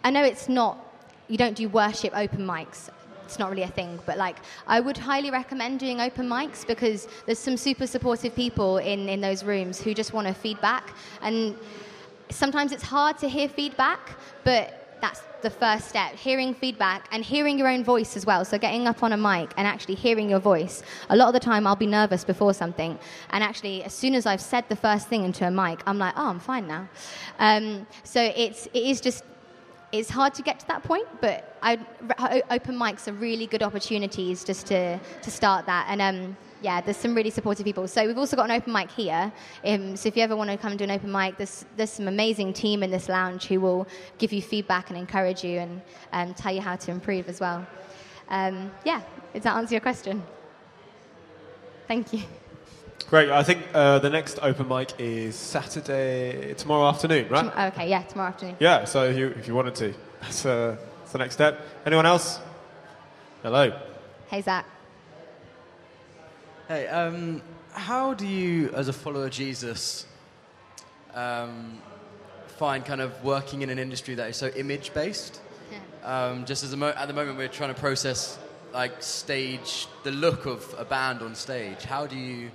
I 0.05 0.11
know 0.11 0.23
it's 0.23 0.49
not, 0.49 0.79
you 1.27 1.39
don't 1.39 1.57
do 1.57 1.69
worship 1.69 2.13
open 2.15 2.47
mics 2.47 2.91
it's 3.25 3.39
not 3.39 3.51
really 3.51 3.63
a 3.63 3.69
thing, 3.69 4.01
but 4.07 4.17
like 4.17 4.37
I 4.67 4.81
would 4.81 4.97
highly 4.97 5.31
recommend 5.31 5.81
doing 5.81 6.01
open 6.01 6.27
mics 6.27 6.67
because 6.67 7.07
there's 7.27 7.39
some 7.39 7.59
super 7.59 7.87
supportive 7.87 8.35
people 8.35 8.79
in, 8.79 9.07
in 9.07 9.21
those 9.21 9.45
rooms 9.45 9.79
who 9.83 9.93
just 9.93 10.15
want 10.15 10.27
to 10.29 10.33
feedback. 10.33 10.95
And 11.21 11.55
sometimes 12.31 12.73
it's 12.73 12.83
hard 12.83 13.19
to 13.19 13.29
hear 13.29 13.47
feedback, 13.47 14.17
but 14.45 14.78
that's 15.01 15.23
the 15.43 15.51
first 15.51 15.89
step 15.89 16.15
hearing 16.15 16.55
feedback 16.55 17.09
and 17.13 17.25
hearing 17.25 17.59
your 17.59 17.69
own 17.69 17.85
voice 17.85 18.17
as 18.17 18.27
well. 18.27 18.45
So, 18.45 18.59
getting 18.59 18.87
up 18.87 19.03
on 19.03 19.13
a 19.13 19.17
mic 19.17 19.53
and 19.57 19.67
actually 19.67 19.95
hearing 19.95 20.29
your 20.29 20.41
voice. 20.41 20.83
A 21.11 21.17
lot 21.17 21.29
of 21.29 21.35
the 21.35 21.41
time, 21.41 21.67
I'll 21.67 21.77
be 21.77 21.87
nervous 21.87 22.25
before 22.25 22.55
something, 22.55 22.99
and 23.31 23.45
actually, 23.45 23.85
as 23.85 23.95
soon 23.95 24.15
as 24.15 24.27
I've 24.27 24.41
said 24.41 24.65
the 24.69 24.77
first 24.77 25.09
thing 25.09 25.25
into 25.25 25.47
a 25.47 25.51
mic, 25.51 25.83
I'm 25.87 25.99
like, 25.99 26.15
oh, 26.17 26.29
I'm 26.29 26.41
fine 26.41 26.67
now. 26.67 26.89
Um, 27.39 27.87
so, 28.05 28.21
it's, 28.37 28.67
it 28.67 28.83
is 28.83 29.01
just 29.01 29.25
it's 29.91 30.11
hard 30.11 30.35
to 30.35 30.43
get 30.43 30.61
to 30.61 30.67
that 30.67 30.83
point, 30.83 31.09
but 31.21 31.57
I, 31.63 31.79
open 32.51 32.77
mics 32.77 33.09
are 33.09 33.13
really 33.13 33.47
good 33.47 33.63
opportunities 33.63 34.45
just 34.45 34.67
to, 34.67 34.99
to 34.99 35.31
start 35.31 35.67
that. 35.67 35.87
And 35.89 36.03
um, 36.03 36.37
yeah, 36.61 36.81
there's 36.81 36.97
some 36.97 37.15
really 37.15 37.31
supportive 37.31 37.65
people. 37.65 37.87
So 37.89 38.07
we've 38.07 38.19
also 38.19 38.37
got 38.37 38.51
an 38.51 38.57
open 38.57 38.73
mic 38.73 38.91
here. 38.91 39.33
Um, 39.65 39.97
so 39.97 40.09
if 40.09 40.17
you 40.17 40.23
ever 40.23 40.37
want 40.37 40.51
to 40.51 40.57
come 40.57 40.73
and 40.73 40.79
do 40.79 40.85
an 40.85 40.91
open 40.91 41.13
mic, 41.13 41.37
there's, 41.37 41.65
there's 41.77 41.91
some 41.91 42.09
amazing 42.09 42.53
team 42.53 42.83
in 42.83 42.91
this 42.91 43.09
lounge 43.09 43.47
who 43.47 43.61
will 43.61 43.87
give 44.19 44.33
you 44.33 44.43
feedback 44.43 44.91
and 44.91 44.99
encourage 44.99 45.45
you 45.45 45.59
and 45.59 45.83
um, 46.13 46.35
tell 46.35 46.53
you 46.53 46.61
how 46.61 46.77
to 46.77 46.91
improve 46.91 47.29
as 47.29 47.41
well. 47.41 47.67
Um, 48.29 48.71
yeah, 48.85 49.03
does 49.33 49.45
that 49.45 49.57
answer 49.57 49.75
your 49.75 49.81
question? 49.81 50.23
Thank 51.87 52.13
you. 52.13 52.23
Great. 53.09 53.31
I 53.31 53.43
think 53.43 53.63
uh, 53.73 54.01
the 54.01 54.11
next 54.11 54.39
open 54.43 54.69
mic 54.69 54.93
is 54.99 55.35
Saturday, 55.35 56.53
tomorrow 56.55 56.89
afternoon, 56.89 57.29
right? 57.31 57.51
Tom- 57.51 57.73
okay, 57.73 57.89
yeah, 57.89 58.03
tomorrow 58.03 58.29
afternoon. 58.29 58.57
Yeah, 58.61 58.85
so 58.85 59.05
if 59.05 59.17
you, 59.17 59.29
if 59.29 59.49
you 59.49 59.55
wanted 59.55 59.75
to, 59.77 59.95
that's, 60.21 60.45
uh, 60.45 60.77
that's 60.99 61.13
the 61.13 61.19
next 61.19 61.35
step. 61.35 61.61
Anyone 61.87 62.05
else? 62.05 62.39
Hello. 63.43 63.73
Hey, 64.27 64.43
Zach. 64.43 64.67
Hey, 66.69 66.87
um, 66.87 67.41
how 67.73 68.13
do 68.13 68.27
you, 68.27 68.69
as 68.75 68.89
a 68.89 68.93
follower 68.93 69.25
of 69.25 69.31
Jesus, 69.31 70.05
um, 71.15 71.79
find 72.59 72.85
kind 72.85 73.01
of 73.01 73.25
working 73.25 73.63
in 73.63 73.71
an 73.71 73.79
industry 73.79 74.15
that 74.17 74.29
is 74.29 74.37
so 74.37 74.49
image 74.49 74.93
based? 74.93 75.41
Um, 76.05 76.45
just 76.45 76.63
as 76.63 76.75
mo- 76.77 76.95
at 76.97 77.09
the 77.09 77.13
moment, 77.13 77.39
we're 77.39 77.49
trying 77.49 77.75
to 77.75 77.81
process 77.81 78.39
like 78.73 79.03
stage, 79.03 79.89
the 80.05 80.11
look 80.11 80.47
of 80.47 80.75
a 80.79 80.85
band 80.85 81.23
on 81.23 81.35
stage. 81.35 81.83
How 81.83 82.07
do 82.07 82.17
you? 82.17 82.51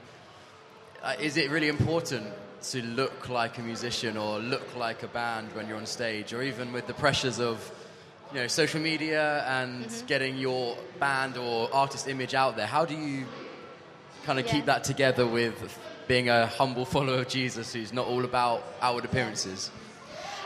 Uh, 1.04 1.16
is 1.20 1.36
it 1.36 1.52
really 1.52 1.68
important 1.68 2.26
to 2.70 2.82
look 2.82 3.30
like 3.30 3.58
a 3.58 3.62
musician 3.62 4.16
or 4.16 4.40
look 4.40 4.76
like 4.78 5.04
a 5.04 5.08
band 5.08 5.50
when 5.54 5.68
you're 5.68 5.78
on 5.78 5.86
stage, 5.86 6.34
or 6.34 6.42
even 6.42 6.72
with 6.72 6.88
the 6.88 6.94
pressures 6.94 7.40
of 7.40 7.70
you 8.32 8.40
know 8.40 8.48
social 8.48 8.80
media 8.80 9.44
and 9.46 9.86
getting 10.08 10.38
your 10.38 10.78
band 11.00 11.38
or 11.38 11.72
artist 11.74 12.08
image 12.08 12.34
out 12.34 12.56
there? 12.56 12.66
How 12.66 12.86
do 12.86 12.96
you 12.96 13.26
kind 14.26 14.40
of 14.40 14.46
Yeah. 14.46 14.52
keep 14.54 14.66
that 14.66 14.84
together 14.84 15.26
with 15.28 15.78
being 16.08 16.30
a 16.30 16.48
humble 16.48 16.86
follower 16.86 17.20
of 17.20 17.28
Jesus 17.28 17.74
who's 17.74 17.94
not 17.94 18.08
all 18.08 18.24
about 18.26 18.64
outward 18.82 19.06
appearances? 19.06 19.72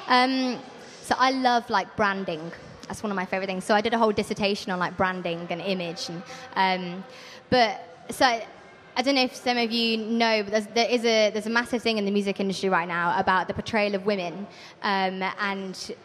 Um, 0.07 0.59
so 1.01 1.15
I 1.17 1.31
love 1.31 1.69
like 1.69 1.95
branding. 1.95 2.51
That's 2.87 3.03
one 3.03 3.11
of 3.11 3.15
my 3.15 3.25
favorite 3.25 3.47
things. 3.47 3.65
So 3.65 3.75
I 3.75 3.81
did 3.81 3.93
a 3.93 3.97
whole 3.97 4.11
dissertation 4.13 4.71
on 4.71 4.79
like 4.79 4.95
branding 4.95 5.45
and 5.49 5.61
image, 5.61 6.09
and 6.09 6.23
um, 6.55 7.03
but 7.49 7.81
so 8.09 8.25
I 8.25 9.01
don't 9.03 9.15
know 9.15 9.23
if 9.23 9.35
some 9.35 9.57
of 9.57 9.71
you 9.71 9.97
know, 9.97 10.43
but 10.43 10.51
there's, 10.51 10.67
there 10.67 10.89
is 10.89 11.01
a 11.03 11.29
there's 11.31 11.47
a 11.47 11.49
massive 11.49 11.83
thing 11.83 11.97
in 11.97 12.05
the 12.05 12.11
music 12.11 12.39
industry 12.39 12.69
right 12.69 12.87
now 12.87 13.17
about 13.19 13.47
the 13.47 13.53
portrayal 13.53 13.93
of 13.95 14.05
women, 14.05 14.47
um, 14.83 15.21
and 15.39 15.95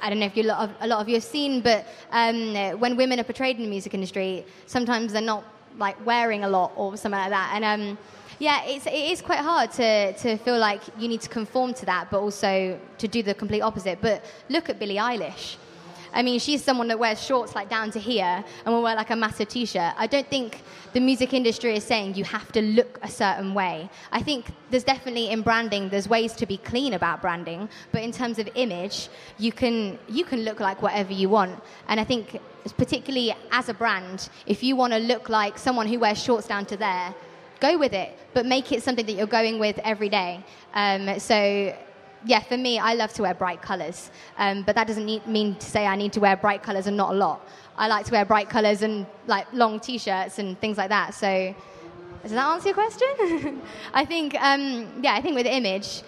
I 0.00 0.08
don't 0.08 0.18
know 0.20 0.26
if 0.26 0.36
you, 0.36 0.44
a, 0.44 0.46
lot 0.46 0.60
of, 0.68 0.74
a 0.80 0.86
lot 0.86 1.00
of 1.00 1.08
you 1.08 1.14
have 1.16 1.24
seen, 1.24 1.60
but 1.60 1.84
um, 2.12 2.54
when 2.78 2.96
women 2.96 3.20
are 3.20 3.24
portrayed 3.24 3.56
in 3.56 3.62
the 3.62 3.68
music 3.68 3.92
industry, 3.94 4.46
sometimes 4.66 5.12
they're 5.12 5.20
not 5.20 5.44
like 5.78 6.04
wearing 6.04 6.44
a 6.44 6.48
lot 6.48 6.72
or 6.76 6.96
something 6.96 7.18
like 7.18 7.30
that. 7.30 7.52
And 7.54 7.64
um, 7.64 7.98
yeah, 8.38 8.64
it's, 8.64 8.86
it 8.86 8.92
is 8.92 9.22
quite 9.22 9.40
hard 9.40 9.70
to, 9.72 10.12
to 10.12 10.36
feel 10.38 10.58
like 10.58 10.82
you 10.98 11.08
need 11.08 11.20
to 11.22 11.28
conform 11.28 11.74
to 11.74 11.86
that, 11.86 12.10
but 12.10 12.20
also 12.20 12.78
to 12.98 13.08
do 13.08 13.22
the 13.22 13.34
complete 13.34 13.62
opposite. 13.62 14.00
But 14.00 14.24
look 14.48 14.68
at 14.68 14.78
Billie 14.78 14.96
Eilish. 14.96 15.56
I 16.12 16.22
mean, 16.22 16.38
she's 16.40 16.62
someone 16.62 16.88
that 16.88 16.98
wears 16.98 17.22
shorts 17.22 17.54
like 17.54 17.68
down 17.68 17.90
to 17.92 17.98
here 17.98 18.44
and 18.64 18.74
will 18.74 18.82
wear 18.82 18.96
like 18.96 19.10
a 19.10 19.16
massive 19.16 19.48
t-shirt. 19.48 19.94
I 19.96 20.06
don't 20.06 20.28
think 20.28 20.62
the 20.92 21.00
music 21.00 21.34
industry 21.34 21.76
is 21.76 21.84
saying 21.84 22.14
you 22.14 22.24
have 22.24 22.50
to 22.52 22.62
look 22.62 22.98
a 23.02 23.08
certain 23.08 23.54
way. 23.54 23.88
I 24.12 24.22
think 24.22 24.46
there's 24.70 24.84
definitely 24.84 25.30
in 25.30 25.42
branding 25.42 25.88
there's 25.88 26.08
ways 26.08 26.32
to 26.34 26.46
be 26.46 26.56
clean 26.56 26.94
about 26.94 27.20
branding, 27.20 27.68
but 27.92 28.02
in 28.02 28.12
terms 28.12 28.38
of 28.38 28.48
image, 28.54 29.08
you 29.38 29.52
can 29.52 29.98
you 30.08 30.24
can 30.24 30.40
look 30.44 30.60
like 30.60 30.82
whatever 30.82 31.12
you 31.12 31.28
want. 31.28 31.62
And 31.88 32.00
I 32.00 32.04
think 32.04 32.40
particularly 32.76 33.34
as 33.50 33.68
a 33.68 33.74
brand, 33.74 34.28
if 34.46 34.62
you 34.62 34.76
want 34.76 34.92
to 34.92 34.98
look 34.98 35.28
like 35.28 35.58
someone 35.58 35.86
who 35.86 35.98
wears 35.98 36.22
shorts 36.22 36.46
down 36.46 36.66
to 36.66 36.76
there, 36.76 37.14
go 37.60 37.78
with 37.78 37.92
it, 37.92 38.16
but 38.34 38.46
make 38.46 38.72
it 38.72 38.82
something 38.82 39.06
that 39.06 39.12
you're 39.12 39.26
going 39.26 39.58
with 39.58 39.78
every 39.84 40.08
day. 40.08 40.44
Um, 40.74 41.18
so 41.18 41.74
yeah, 42.24 42.40
for 42.40 42.56
me, 42.56 42.78
I 42.78 42.94
love 42.94 43.12
to 43.14 43.22
wear 43.22 43.34
bright 43.34 43.62
colours, 43.62 44.10
um, 44.38 44.62
but 44.62 44.74
that 44.74 44.86
doesn't 44.86 45.06
need, 45.06 45.26
mean 45.26 45.54
to 45.56 45.66
say 45.66 45.86
I 45.86 45.96
need 45.96 46.12
to 46.14 46.20
wear 46.20 46.36
bright 46.36 46.62
colours 46.62 46.86
and 46.86 46.96
not 46.96 47.10
a 47.12 47.14
lot. 47.14 47.46
I 47.76 47.86
like 47.88 48.06
to 48.06 48.12
wear 48.12 48.24
bright 48.24 48.48
colours 48.48 48.82
and 48.82 49.06
like 49.26 49.46
long 49.52 49.78
t-shirts 49.78 50.38
and 50.38 50.58
things 50.60 50.76
like 50.76 50.88
that. 50.88 51.14
So, 51.14 51.54
does 52.22 52.32
that 52.32 52.46
answer 52.46 52.68
your 52.68 52.74
question? 52.74 53.62
I 53.94 54.04
think, 54.04 54.34
um, 54.34 55.00
yeah, 55.00 55.14
I 55.14 55.22
think 55.22 55.36
with 55.36 55.46
image, 55.46 56.02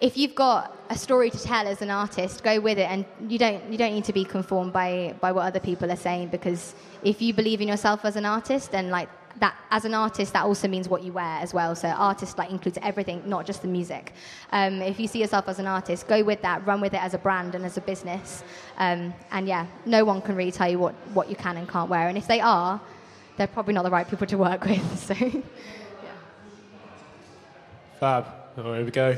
if 0.00 0.16
you've 0.16 0.34
got 0.34 0.76
a 0.90 0.96
story 0.96 1.30
to 1.30 1.38
tell 1.42 1.66
as 1.66 1.82
an 1.82 1.90
artist, 1.90 2.44
go 2.44 2.60
with 2.60 2.78
it, 2.78 2.88
and 2.90 3.04
you 3.28 3.38
don't 3.38 3.64
you 3.72 3.78
don't 3.78 3.94
need 3.94 4.04
to 4.04 4.12
be 4.12 4.24
conformed 4.24 4.72
by 4.72 5.14
by 5.20 5.32
what 5.32 5.46
other 5.46 5.60
people 5.60 5.90
are 5.90 5.96
saying 5.96 6.28
because 6.28 6.74
if 7.02 7.22
you 7.22 7.32
believe 7.32 7.60
in 7.60 7.68
yourself 7.68 8.04
as 8.04 8.16
an 8.16 8.26
artist, 8.26 8.72
then 8.72 8.90
like 8.90 9.08
that 9.40 9.54
as 9.70 9.84
an 9.84 9.94
artist, 9.94 10.32
that 10.32 10.44
also 10.44 10.68
means 10.68 10.88
what 10.88 11.02
you 11.02 11.12
wear 11.12 11.38
as 11.40 11.52
well. 11.52 11.74
So 11.74 11.88
artist 11.88 12.38
like 12.38 12.50
includes 12.50 12.78
everything, 12.82 13.22
not 13.26 13.46
just 13.46 13.62
the 13.62 13.68
music. 13.68 14.12
Um, 14.52 14.80
if 14.82 14.98
you 14.98 15.06
see 15.06 15.20
yourself 15.20 15.48
as 15.48 15.58
an 15.58 15.66
artist, 15.66 16.08
go 16.08 16.22
with 16.24 16.42
that, 16.42 16.66
run 16.66 16.80
with 16.80 16.94
it 16.94 17.02
as 17.02 17.14
a 17.14 17.18
brand 17.18 17.54
and 17.54 17.64
as 17.64 17.76
a 17.76 17.80
business. 17.80 18.42
Um, 18.78 19.12
and 19.30 19.46
yeah, 19.46 19.66
no 19.84 20.04
one 20.04 20.22
can 20.22 20.36
really 20.36 20.52
tell 20.52 20.70
you 20.70 20.78
what, 20.78 20.94
what 21.12 21.28
you 21.28 21.36
can 21.36 21.56
and 21.56 21.68
can't 21.68 21.90
wear. 21.90 22.08
And 22.08 22.16
if 22.16 22.26
they 22.26 22.40
are, 22.40 22.80
they're 23.36 23.46
probably 23.46 23.74
not 23.74 23.82
the 23.82 23.90
right 23.90 24.08
people 24.08 24.26
to 24.26 24.38
work 24.38 24.64
with. 24.64 24.82
So 25.06 25.42
Fab. 28.00 28.26
Oh, 28.58 28.74
here 28.74 28.84
we 28.84 28.90
go. 28.90 29.16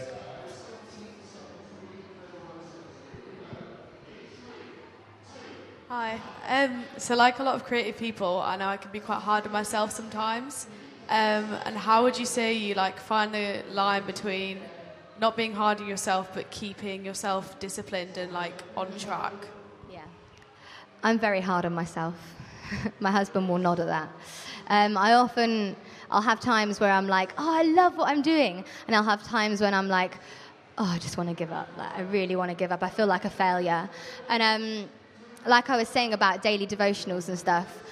Hi. 6.00 6.20
Um, 6.46 6.84
so, 6.96 7.16
like 7.16 7.40
a 7.40 7.42
lot 7.42 7.56
of 7.56 7.64
creative 7.64 7.96
people, 7.98 8.40
I 8.40 8.54
know 8.56 8.68
I 8.68 8.76
can 8.76 8.92
be 8.92 9.00
quite 9.00 9.18
hard 9.18 9.44
on 9.46 9.52
myself 9.52 9.90
sometimes. 9.90 10.68
Um, 11.08 11.46
and 11.66 11.76
how 11.76 12.04
would 12.04 12.16
you 12.16 12.24
say 12.24 12.52
you 12.52 12.74
like 12.74 13.00
find 13.00 13.34
the 13.34 13.64
line 13.72 14.04
between 14.06 14.60
not 15.20 15.36
being 15.36 15.52
hard 15.52 15.80
on 15.80 15.88
yourself 15.88 16.30
but 16.32 16.48
keeping 16.52 17.04
yourself 17.04 17.58
disciplined 17.58 18.16
and 18.16 18.32
like 18.32 18.62
on 18.76 18.96
track? 18.96 19.32
Yeah. 19.90 20.04
I'm 21.02 21.18
very 21.18 21.40
hard 21.40 21.64
on 21.64 21.74
myself. 21.74 22.14
My 23.00 23.10
husband 23.10 23.48
will 23.48 23.58
nod 23.58 23.80
at 23.80 23.88
that. 23.88 24.08
Um, 24.68 24.96
I 24.96 25.14
often, 25.14 25.74
I'll 26.12 26.28
have 26.30 26.38
times 26.38 26.78
where 26.78 26.92
I'm 26.92 27.08
like, 27.08 27.32
oh, 27.38 27.52
I 27.60 27.62
love 27.64 27.96
what 27.96 28.08
I'm 28.08 28.22
doing. 28.22 28.64
And 28.86 28.94
I'll 28.94 29.10
have 29.14 29.24
times 29.24 29.60
when 29.60 29.74
I'm 29.74 29.88
like, 29.88 30.18
oh, 30.80 30.84
I 30.94 30.98
just 30.98 31.16
want 31.16 31.28
to 31.28 31.34
give 31.34 31.50
up. 31.50 31.68
Like, 31.76 31.92
I 31.98 32.02
really 32.02 32.36
want 32.36 32.52
to 32.52 32.54
give 32.54 32.70
up. 32.70 32.84
I 32.84 32.88
feel 32.88 33.08
like 33.08 33.24
a 33.24 33.30
failure. 33.30 33.90
And 34.28 34.42
um, 34.44 34.88
like 35.48 35.70
I 35.70 35.76
was 35.76 35.88
saying 35.88 36.12
about 36.12 36.42
daily 36.42 36.66
devotionals 36.66 37.28
and 37.28 37.38
stuff, 37.38 37.82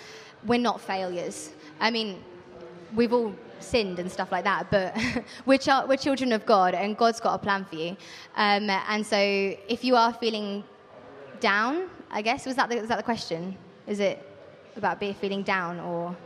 we're 0.44 0.60
not 0.60 0.80
failures. 0.80 1.50
I 1.80 1.90
mean, 1.90 2.22
we've 2.94 3.12
all 3.12 3.34
sinned 3.60 3.98
and 3.98 4.10
stuff 4.10 4.30
like 4.30 4.44
that, 4.44 4.70
but 4.70 4.96
we're, 5.46 5.58
ch- 5.58 5.86
we're 5.88 5.96
children 5.96 6.32
of 6.32 6.44
God 6.46 6.74
and 6.74 6.96
God's 6.96 7.20
got 7.20 7.34
a 7.34 7.38
plan 7.38 7.64
for 7.64 7.76
you. 7.76 7.96
Um, 8.36 8.70
and 8.70 9.04
so 9.04 9.16
if 9.16 9.82
you 9.82 9.96
are 9.96 10.12
feeling 10.12 10.62
down, 11.40 11.88
I 12.10 12.22
guess, 12.22 12.46
was 12.46 12.56
that 12.56 12.68
the, 12.68 12.76
was 12.76 12.88
that 12.88 12.98
the 12.98 13.02
question? 13.02 13.56
Is 13.86 14.00
it 14.00 14.22
about 14.76 15.00
being 15.00 15.14
feeling 15.14 15.42
down 15.42 15.80
or? 15.80 16.16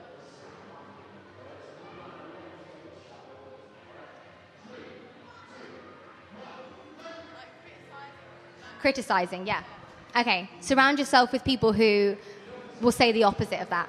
Criticizing, 8.81 9.47
yeah. 9.47 9.63
Okay, 10.17 10.51
surround 10.61 10.99
yourself 10.99 11.33
with 11.33 11.45
people 11.45 11.73
who 11.73 12.17
will 12.81 12.93
say 12.93 13.13
the 13.13 13.25
opposite 13.25 13.61
of 13.61 13.71
that. 13.71 13.89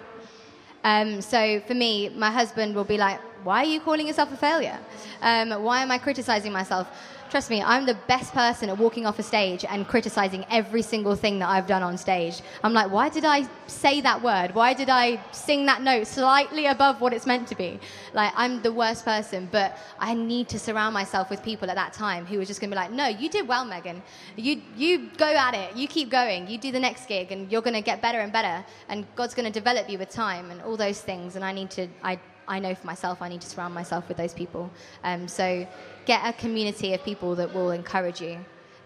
Um, 0.84 1.22
so 1.22 1.60
for 1.62 1.74
me, 1.74 2.10
my 2.10 2.30
husband 2.30 2.76
will 2.76 2.84
be 2.84 2.98
like, 2.98 3.20
Why 3.44 3.64
are 3.64 3.66
you 3.66 3.80
calling 3.80 4.08
yourself 4.08 4.32
a 4.32 4.38
failure? 4.38 4.78
Um, 5.22 5.64
why 5.64 5.82
am 5.82 5.92
I 5.92 5.98
criticizing 5.98 6.52
myself? 6.52 6.88
Trust 7.32 7.50
me, 7.50 7.64
I'm 7.64 7.86
the 7.86 7.98
best 8.10 8.34
person 8.34 8.68
at 8.68 8.78
walking 8.78 9.06
off 9.06 9.18
a 9.18 9.24
stage 9.24 9.64
and 9.64 9.88
criticizing 9.88 10.46
every 10.52 10.82
single 10.82 11.16
thing 11.16 11.40
that 11.40 11.48
I've 11.48 11.66
done 11.66 11.82
on 11.82 11.98
stage. 11.98 12.42
I'm 12.62 12.74
like, 12.74 12.92
why 12.92 13.08
did 13.08 13.24
I 13.24 13.48
say 13.68 14.02
that 14.02 14.22
word? 14.22 14.54
Why 14.54 14.74
did 14.74 14.90
I 14.90 15.18
sing 15.32 15.66
that 15.68 15.82
note 15.82 16.08
slightly 16.08 16.66
above 16.66 17.00
what 17.00 17.14
it's 17.14 17.26
meant 17.26 17.48
to 17.48 17.56
be? 17.56 17.80
Like, 18.12 18.34
I'm 18.36 18.62
the 18.62 18.74
worst 18.74 19.06
person, 19.06 19.48
but 19.50 19.78
I 19.98 20.14
need 20.14 20.50
to 20.50 20.60
surround 20.60 20.94
myself 20.94 21.30
with 21.30 21.42
people 21.42 21.70
at 21.70 21.78
that 21.78 21.94
time 21.94 22.26
who 22.26 22.38
are 22.38 22.44
just 22.44 22.60
gonna 22.60 22.72
be 22.72 22.76
like, 22.76 22.92
no, 22.92 23.08
you 23.08 23.30
did 23.30 23.48
well, 23.48 23.64
Megan. 23.64 24.04
You, 24.36 24.62
you 24.76 25.10
go 25.16 25.28
at 25.28 25.54
it, 25.54 25.74
you 25.74 25.88
keep 25.88 26.10
going, 26.10 26.50
you 26.50 26.58
do 26.58 26.74
the 26.74 26.82
next 26.82 27.06
gig, 27.06 27.32
and 27.32 27.50
you're 27.50 27.62
gonna 27.62 27.82
get 27.82 28.02
better 28.02 28.20
and 28.20 28.34
better, 28.34 28.66
and 28.90 29.08
God's 29.16 29.36
gonna 29.36 29.52
develop 29.52 29.90
you 29.90 29.98
with 29.98 30.10
time 30.10 30.52
and 30.52 30.62
all 30.64 30.76
those 30.76 31.00
things. 31.00 31.38
And 31.38 31.46
I 31.46 31.54
need 31.54 31.70
to, 31.72 31.88
I, 32.04 32.20
I 32.48 32.60
know 32.60 32.76
for 32.76 32.88
myself, 32.88 33.22
I 33.22 33.30
need 33.30 33.42
to 33.42 33.48
surround 33.48 33.74
myself 33.74 34.08
with 34.08 34.18
those 34.18 34.34
people. 34.34 34.70
Um, 35.04 35.28
so 35.28 35.68
get 36.06 36.22
a 36.26 36.34
community 36.34 36.94
of 36.94 37.04
people 37.04 37.36
that 37.36 37.54
will 37.54 37.72
encourage 37.72 38.22
you. 38.22 38.38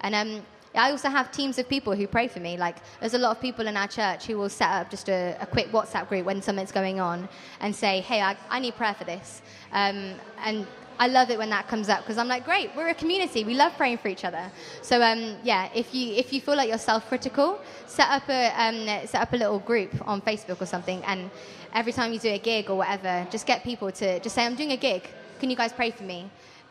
And 0.02 0.14
um, 0.14 0.42
I 0.76 0.92
also 0.92 1.10
have 1.10 1.32
teams 1.32 1.58
of 1.58 1.70
people 1.70 1.96
who 1.96 2.08
pray 2.08 2.28
for 2.28 2.40
me. 2.40 2.58
Like, 2.58 2.78
there's 3.00 3.14
a 3.14 3.18
lot 3.18 3.36
of 3.36 3.42
people 3.42 3.68
in 3.68 3.78
our 3.78 3.88
church 3.88 4.26
who 4.26 4.38
will 4.38 4.50
set 4.50 4.70
up 4.70 4.90
just 4.90 5.10
a, 5.10 5.38
a 5.40 5.46
quick 5.46 5.72
WhatsApp 5.72 6.10
group 6.10 6.26
when 6.26 6.42
something's 6.42 6.72
going 6.72 7.00
on 7.00 7.30
and 7.62 7.76
say, 7.76 8.02
hey, 8.02 8.22
I, 8.22 8.36
I 8.50 8.60
need 8.60 8.76
prayer 8.76 8.94
for 8.94 9.06
this. 9.06 9.42
Um, 9.72 10.16
and 10.44 10.68
I 10.98 11.08
love 11.08 11.30
it 11.30 11.38
when 11.38 11.50
that 11.50 11.68
comes 11.68 11.90
up 11.90 12.00
because 12.02 12.18
I'm 12.18 12.28
like, 12.28 12.46
great, 12.46 12.72
we're 12.76 12.90
a 12.90 12.94
community. 12.94 13.44
We 13.44 13.54
love 13.54 13.74
praying 13.76 13.98
for 13.98 14.08
each 14.08 14.24
other. 14.24 14.52
So 14.82 15.02
um, 15.02 15.36
yeah, 15.44 15.70
if 15.74 15.94
you 15.94 16.14
if 16.14 16.32
you 16.32 16.40
feel 16.42 16.56
like 16.56 16.70
you're 16.70 16.78
self-critical, 16.78 17.60
set 17.86 18.10
up 18.10 18.30
a 18.30 18.48
um, 18.56 19.08
set 19.08 19.22
up 19.22 19.34
a 19.34 19.38
little 19.38 19.60
group 19.60 19.92
on 20.08 20.22
Facebook 20.22 20.62
or 20.62 20.66
something, 20.66 21.04
and 21.06 21.30
every 21.74 21.92
time 21.92 22.14
you 22.14 22.20
do 22.20 22.30
a 22.30 22.40
gig 22.40 22.70
or 22.70 22.78
whatever, 22.78 23.28
just 23.30 23.46
get 23.46 23.64
people 23.64 23.92
to 23.92 24.20
just 24.22 24.34
say, 24.34 24.46
I'm 24.46 24.56
doing 24.56 24.72
a 24.72 24.78
gig. 24.78 25.04
Can 25.40 25.50
you 25.50 25.56
guys 25.56 25.74
pray 25.74 25.92
for 25.92 26.04
me? 26.04 26.30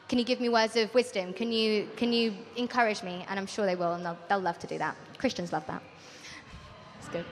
Can 0.09 0.19
you 0.19 0.25
give 0.25 0.41
me 0.41 0.49
words 0.49 0.77
of 0.77 0.93
wisdom? 0.95 1.33
Can 1.33 1.51
you, 1.53 1.89
can 1.97 2.13
you 2.13 2.35
encourage 2.57 3.03
me? 3.03 3.25
And 3.29 3.39
I'm 3.39 3.47
sure 3.47 3.65
they 3.65 3.75
will, 3.75 3.93
and 3.93 4.05
they'll, 4.05 4.19
they'll 4.29 4.41
love 4.41 4.59
to 4.59 4.67
do 4.67 4.79
that. 4.79 4.97
Christians 5.19 5.53
love 5.53 5.67
that. 5.67 5.83
It's 6.99 7.09
good. 7.09 7.25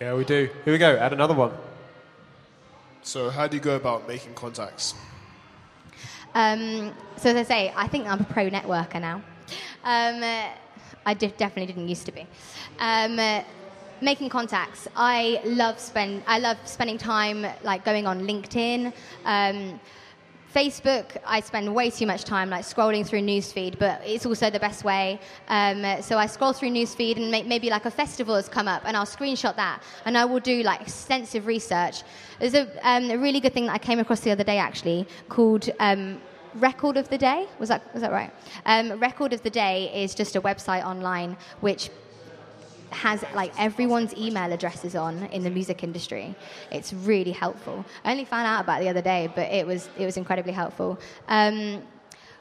Yeah, 0.00 0.14
we 0.14 0.24
do. 0.24 0.50
Here 0.64 0.72
we 0.72 0.78
go. 0.78 0.96
Add 0.96 1.12
another 1.12 1.34
one. 1.34 1.52
So, 3.02 3.30
how 3.30 3.46
do 3.46 3.56
you 3.56 3.62
go 3.62 3.76
about 3.76 4.08
making 4.08 4.34
contacts? 4.34 4.94
Um, 6.34 6.92
so, 7.16 7.30
as 7.30 7.36
I 7.36 7.42
say, 7.42 7.72
I 7.76 7.86
think 7.86 8.06
I'm 8.06 8.20
a 8.20 8.24
pro 8.24 8.50
networker 8.50 9.00
now. 9.00 9.22
Um, 9.84 10.22
uh, 10.22 10.48
I 11.06 11.14
definitely 11.14 11.66
didn't 11.66 11.88
used 11.88 12.06
to 12.06 12.12
be. 12.12 12.26
Um, 12.78 13.18
uh, 13.18 13.42
making 14.00 14.28
contacts. 14.28 14.88
I 14.96 15.40
love 15.44 15.78
spend. 15.78 16.22
I 16.26 16.38
love 16.38 16.58
spending 16.64 16.98
time 16.98 17.46
like 17.62 17.84
going 17.84 18.06
on 18.06 18.26
LinkedIn. 18.26 18.92
Facebook, 20.54 21.16
I 21.26 21.40
spend 21.40 21.74
way 21.74 21.90
too 21.90 22.06
much 22.06 22.22
time 22.22 22.48
like 22.48 22.64
scrolling 22.64 23.04
through 23.04 23.22
newsfeed, 23.22 23.76
but 23.76 24.00
it's 24.04 24.24
also 24.24 24.50
the 24.50 24.60
best 24.60 24.84
way. 24.84 25.18
Um, 25.48 26.00
so 26.00 26.16
I 26.16 26.26
scroll 26.26 26.52
through 26.52 26.70
newsfeed 26.70 27.16
and 27.16 27.48
maybe 27.48 27.70
like 27.70 27.86
a 27.86 27.90
festival 27.90 28.36
has 28.36 28.48
come 28.48 28.68
up, 28.68 28.82
and 28.84 28.96
I'll 28.96 29.04
screenshot 29.04 29.56
that, 29.56 29.82
and 30.04 30.16
I 30.16 30.24
will 30.24 30.38
do 30.38 30.62
like 30.62 30.80
extensive 30.80 31.46
research. 31.46 32.04
There's 32.38 32.54
a, 32.54 32.68
um, 32.88 33.10
a 33.10 33.16
really 33.16 33.40
good 33.40 33.52
thing 33.52 33.66
that 33.66 33.72
I 33.72 33.78
came 33.78 33.98
across 33.98 34.20
the 34.20 34.30
other 34.30 34.44
day 34.44 34.58
actually 34.58 35.08
called. 35.28 35.68
Um, 35.80 36.20
Record 36.54 36.96
of 36.96 37.08
the 37.08 37.18
Day 37.18 37.48
was 37.58 37.68
that 37.68 37.82
was 37.92 38.02
that 38.02 38.12
right? 38.12 38.30
Um, 38.64 39.00
Record 39.00 39.32
of 39.32 39.42
the 39.42 39.50
Day 39.50 39.90
is 39.92 40.14
just 40.14 40.36
a 40.36 40.40
website 40.40 40.84
online 40.84 41.36
which 41.62 41.90
has 42.94 43.24
like 43.34 43.52
everyone's 43.58 44.14
email 44.16 44.52
addresses 44.52 44.94
on 44.94 45.24
in 45.26 45.42
the 45.42 45.50
music 45.50 45.82
industry. 45.82 46.34
It's 46.70 46.92
really 46.92 47.32
helpful. 47.32 47.84
I 48.04 48.12
only 48.12 48.24
found 48.24 48.46
out 48.46 48.62
about 48.62 48.80
it 48.80 48.84
the 48.84 48.90
other 48.90 49.02
day, 49.02 49.30
but 49.34 49.50
it 49.50 49.66
was 49.66 49.88
it 49.98 50.04
was 50.04 50.16
incredibly 50.16 50.52
helpful. 50.52 50.98
Um, 51.28 51.82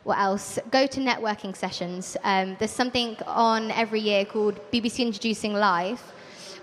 what 0.03 0.19
else? 0.19 0.59
Go 0.69 0.85
to 0.85 0.99
networking 0.99 1.55
sessions. 1.55 2.17
Um, 2.23 2.57
there's 2.59 2.71
something 2.71 3.15
on 3.25 3.71
every 3.71 4.01
year 4.01 4.25
called 4.25 4.59
BBC 4.71 4.99
Introducing 4.99 5.53
Live, 5.53 6.01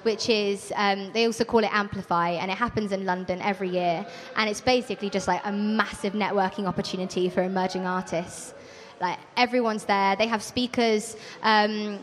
which 0.02 0.28
is 0.28 0.72
um, 0.76 1.10
they 1.14 1.24
also 1.26 1.44
call 1.44 1.64
it 1.64 1.72
Amplify, 1.72 2.30
and 2.30 2.50
it 2.50 2.58
happens 2.58 2.92
in 2.92 3.06
London 3.06 3.40
every 3.40 3.70
year. 3.70 4.06
And 4.36 4.48
it's 4.50 4.60
basically 4.60 5.08
just 5.08 5.26
like 5.26 5.40
a 5.44 5.52
massive 5.52 6.12
networking 6.12 6.66
opportunity 6.66 7.30
for 7.30 7.42
emerging 7.42 7.86
artists. 7.86 8.52
Like 9.00 9.18
everyone's 9.38 9.84
there. 9.84 10.16
They 10.16 10.26
have 10.26 10.42
speakers. 10.42 11.16
Um, 11.42 12.00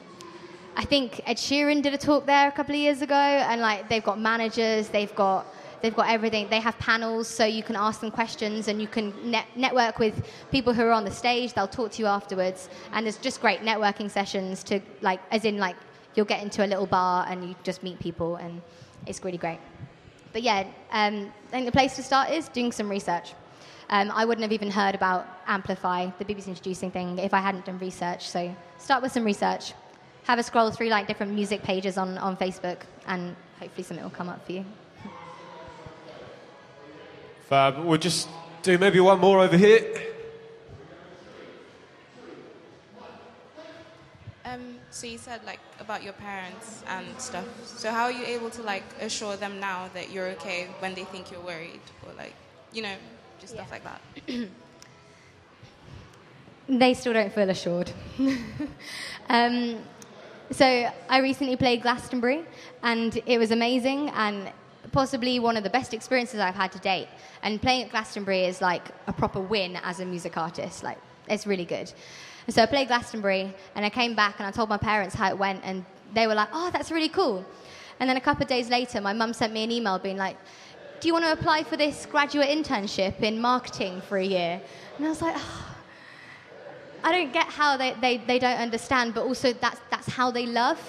I 0.78 0.86
think 0.86 1.22
Ed 1.26 1.38
Sheeran 1.38 1.82
did 1.82 1.96
a 1.96 1.98
talk 1.98 2.28
there 2.28 2.48
a 2.48 2.52
couple 2.52 2.76
of 2.76 2.80
years 2.80 3.02
ago, 3.02 3.16
and 3.16 3.60
like 3.62 3.90
they've 3.90 4.04
got 4.04 4.20
managers, 4.20 4.90
they've 4.90 5.14
got 5.16 5.48
they've 5.82 5.96
got 5.96 6.08
everything. 6.08 6.48
They 6.50 6.60
have 6.60 6.78
panels, 6.78 7.28
so 7.28 7.46
you 7.46 7.64
can 7.64 7.76
ask 7.76 8.00
them 8.00 8.12
questions, 8.12 8.68
and 8.68 8.80
you 8.80 8.88
can 8.88 9.12
net- 9.32 9.48
network 9.56 9.98
with 9.98 10.28
people 10.52 10.74
who 10.74 10.84
are 10.84 10.92
on 10.92 11.04
the 11.04 11.12
stage. 11.12 11.54
They'll 11.54 11.68
talk 11.68 11.94
to 11.94 12.04
you 12.04 12.06
afterwards, 12.06 12.70
and 12.94 13.08
there's 13.08 13.18
just 13.18 13.42
great 13.42 13.62
networking 13.62 14.12
sessions 14.12 14.64
to 14.66 14.80
like, 15.02 15.20
as 15.32 15.46
in 15.46 15.58
like 15.58 15.76
you'll 16.14 16.28
get 16.28 16.44
into 16.44 16.64
a 16.64 16.68
little 16.68 16.86
bar 16.86 17.26
and 17.28 17.44
you 17.44 17.56
just 17.64 17.82
meet 17.82 17.98
people, 18.00 18.36
and 18.36 18.62
it's 19.08 19.24
really 19.26 19.40
great. 19.40 19.60
But 20.32 20.44
yeah, 20.44 20.60
um, 20.92 21.34
I 21.48 21.50
think 21.50 21.66
the 21.66 21.72
place 21.72 21.96
to 21.96 22.04
start 22.04 22.30
is 22.30 22.50
doing 22.50 22.72
some 22.72 22.88
research. 22.88 23.34
Um, 23.90 24.12
I 24.12 24.26
wouldn't 24.26 24.44
have 24.44 24.52
even 24.52 24.70
heard 24.70 24.94
about 24.94 25.26
Amplify, 25.48 26.12
the 26.20 26.26
BBC 26.26 26.50
introducing 26.50 26.92
thing, 26.92 27.18
if 27.18 27.34
I 27.34 27.40
hadn't 27.40 27.66
done 27.66 27.80
research. 27.80 28.30
So 28.30 28.56
start 28.78 29.02
with 29.02 29.12
some 29.12 29.24
research 29.24 29.74
have 30.28 30.40
a 30.40 30.44
scroll 30.44 30.72
through 30.72 30.90
like 30.90 31.08
different 31.08 31.34
music 31.34 31.64
pages 31.64 31.98
on, 31.98 32.18
on 32.18 32.36
Facebook, 32.36 32.80
and 33.08 33.34
hopefully 33.60 33.84
something 33.84 34.04
will 34.04 34.12
come 34.12 34.28
up 34.28 34.46
for 34.46 34.52
you. 34.52 34.66
Fab. 37.48 37.80
We'll 37.80 37.98
just 37.98 38.28
do 38.62 38.78
maybe 38.78 39.00
one 39.00 39.20
more 39.20 39.40
over 39.40 39.56
here. 39.56 39.84
Um, 44.44 44.76
so 44.92 45.08
you 45.08 45.18
said 45.18 45.42
like 45.46 45.60
about 45.80 46.04
your 46.04 46.14
parents 46.14 46.84
and 46.88 47.06
stuff. 47.18 47.46
So 47.66 47.90
how 47.92 48.04
are 48.04 48.12
you 48.12 48.26
able 48.26 48.50
to 48.50 48.62
like 48.64 48.84
assure 49.00 49.38
them 49.38 49.62
now 49.62 49.90
that 49.94 50.12
you're 50.12 50.28
okay 50.36 50.68
when 50.80 50.94
they 50.94 51.06
think 51.06 51.32
you're 51.32 51.42
worried 51.42 51.80
or 52.06 52.14
like, 52.18 52.34
you 52.74 52.82
know, 52.82 52.96
just 53.40 53.54
stuff 53.54 53.72
like 53.72 53.84
that? 53.86 54.02
they 56.68 56.94
still 56.94 57.14
don't 57.14 57.32
feel 57.32 57.50
assured. 57.50 57.92
um, 59.30 59.78
so 60.52 60.89
I 61.10 61.20
recently 61.20 61.56
played 61.56 61.82
Glastonbury, 61.82 62.45
and 62.84 63.22
it 63.26 63.38
was 63.38 63.52
amazing 63.52 64.10
and 64.10 64.52
possibly 64.91 65.39
one 65.39 65.58
of 65.58 65.64
the 65.64 65.70
best 65.70 65.93
experiences 65.93 66.39
I've 66.39 66.56
had 66.56 66.72
to 66.72 66.80
date. 66.80 67.08
And 67.43 67.62
playing 67.62 67.84
at 67.84 67.91
Glastonbury 67.91 68.45
is 68.45 68.62
like 68.62 68.89
a 69.08 69.14
proper 69.14 69.41
win 69.41 69.78
as 69.84 70.00
a 70.00 70.06
music 70.06 70.38
artist. 70.38 70.84
Like 70.84 70.98
it's 71.28 71.45
really 71.45 71.66
good. 71.66 71.91
So 72.48 72.64
I 72.64 72.66
played 72.66 72.88
Glastonbury, 72.88 73.54
and 73.76 73.86
I 73.86 73.89
came 73.89 74.16
back 74.16 74.36
and 74.39 74.48
I 74.48 74.52
told 74.52 74.70
my 74.70 74.78
parents 74.78 75.14
how 75.16 75.30
it 75.30 75.38
went, 75.38 75.62
and 75.64 75.86
they 76.14 76.28
were 76.28 76.36
like, 76.36 76.50
"Oh, 76.54 76.70
that's 76.72 76.91
really 76.91 77.10
cool." 77.10 77.45
And 78.00 78.10
then 78.10 78.18
a 78.18 78.22
couple 78.22 78.43
of 78.43 78.50
days 78.50 78.70
later, 78.70 79.02
my 79.02 79.14
mum 79.14 79.34
sent 79.34 79.52
me 79.54 79.64
an 79.64 79.72
email 79.72 80.00
being 80.00 80.18
like, 80.18 80.38
"Do 81.02 81.08
you 81.08 81.14
want 81.14 81.26
to 81.26 81.34
apply 81.34 81.64
for 81.64 81.76
this 81.76 82.06
graduate 82.06 82.48
internship 82.48 83.22
in 83.22 83.41
marketing 83.41 84.02
for 84.08 84.18
a 84.18 84.26
year?" 84.26 84.62
And 84.98 85.06
I 85.06 85.10
was 85.10 85.22
like. 85.22 85.36
Oh, 85.38 85.77
I 87.04 87.12
don't 87.12 87.32
get 87.32 87.48
how 87.48 87.78
they, 87.78 87.95
they, 88.02 88.18
they 88.18 88.39
don't 88.39 88.60
understand, 88.60 89.14
but 89.14 89.26
also 89.26 89.54
that's, 89.54 89.80
that's 89.89 90.10
how 90.10 90.32
they 90.32 90.45
love. 90.45 90.80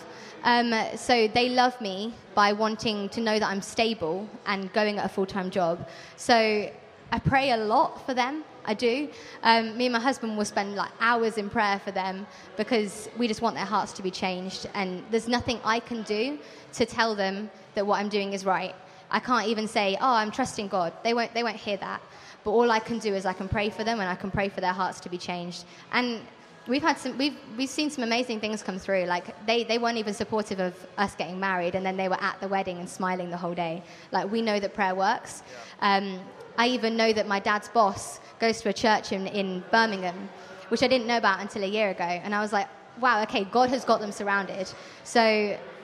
Um, 0.44 0.72
so 0.96 1.28
they 1.28 1.48
love 1.48 1.80
me 1.80 2.14
by 2.34 2.52
wanting 2.52 3.08
to 3.10 3.20
know 3.20 3.38
that 3.38 3.48
I'm 3.48 3.62
stable 3.62 4.28
and 4.46 4.72
going 4.72 4.98
at 4.98 5.04
a 5.04 5.08
full 5.08 5.26
time 5.26 5.50
job. 5.50 5.88
So 6.16 6.70
I 7.10 7.18
pray 7.18 7.50
a 7.52 7.56
lot 7.56 8.04
for 8.06 8.14
them. 8.14 8.44
I 8.64 8.74
do. 8.74 9.08
Um, 9.42 9.76
me 9.78 9.86
and 9.86 9.94
my 9.94 10.00
husband 10.00 10.36
will 10.36 10.44
spend 10.44 10.74
like 10.74 10.90
hours 11.00 11.38
in 11.38 11.48
prayer 11.48 11.80
for 11.82 11.90
them 11.90 12.26
because 12.56 13.08
we 13.16 13.26
just 13.26 13.40
want 13.40 13.56
their 13.56 13.64
hearts 13.64 13.92
to 13.94 14.02
be 14.02 14.10
changed. 14.10 14.68
And 14.74 15.02
there's 15.10 15.26
nothing 15.26 15.58
I 15.64 15.80
can 15.80 16.02
do 16.02 16.38
to 16.74 16.84
tell 16.84 17.14
them 17.14 17.50
that 17.74 17.86
what 17.86 17.98
I'm 17.98 18.10
doing 18.10 18.34
is 18.34 18.44
right. 18.44 18.74
I 19.10 19.20
can't 19.20 19.46
even 19.48 19.66
say, 19.66 19.96
"Oh, 20.00 20.12
I'm 20.12 20.30
trusting 20.30 20.68
God." 20.68 20.92
They 21.02 21.14
won't. 21.14 21.32
They 21.32 21.42
won't 21.42 21.56
hear 21.56 21.78
that. 21.78 22.02
But 22.44 22.50
all 22.52 22.70
I 22.70 22.78
can 22.78 22.98
do 22.98 23.14
is 23.14 23.26
I 23.26 23.32
can 23.32 23.48
pray 23.48 23.70
for 23.70 23.84
them 23.84 24.00
and 24.00 24.08
I 24.08 24.14
can 24.14 24.30
pray 24.30 24.48
for 24.48 24.60
their 24.60 24.72
hearts 24.72 25.00
to 25.00 25.08
be 25.08 25.18
changed. 25.18 25.64
And 25.92 26.20
we've 26.68 26.82
had 26.82 26.98
some 26.98 27.16
we've 27.18 27.36
we've 27.56 27.68
seen 27.68 27.90
some 27.90 28.04
amazing 28.04 28.40
things 28.40 28.62
come 28.62 28.78
through. 28.78 29.04
Like 29.04 29.46
they 29.46 29.64
they 29.64 29.78
weren't 29.78 29.98
even 29.98 30.14
supportive 30.14 30.60
of 30.60 30.74
us 30.98 31.14
getting 31.14 31.40
married 31.40 31.74
and 31.74 31.84
then 31.84 31.96
they 31.96 32.08
were 32.08 32.20
at 32.20 32.40
the 32.40 32.48
wedding 32.48 32.78
and 32.78 32.88
smiling 32.88 33.30
the 33.30 33.36
whole 33.36 33.54
day. 33.54 33.82
Like 34.12 34.30
we 34.30 34.42
know 34.42 34.60
that 34.60 34.74
prayer 34.74 34.94
works. 34.94 35.42
Um, 35.80 36.20
i 36.58 36.66
even 36.66 36.96
know 36.96 37.12
that 37.12 37.28
my 37.28 37.38
dad's 37.38 37.68
boss 37.68 38.18
goes 38.40 38.60
to 38.60 38.68
a 38.68 38.72
church 38.72 39.12
in, 39.12 39.28
in 39.28 39.62
birmingham 39.70 40.28
which 40.70 40.82
i 40.82 40.88
didn't 40.88 41.06
know 41.06 41.16
about 41.16 41.40
until 41.40 41.62
a 41.62 41.66
year 41.66 41.90
ago. 41.90 42.04
And 42.04 42.34
i 42.34 42.40
was 42.40 42.52
like 42.52 42.68
wow 43.00 43.22
okay 43.22 43.44
god 43.44 43.70
has 43.70 43.84
got 43.84 44.00
them 44.00 44.12
surrounded. 44.12 44.66
So 45.04 45.22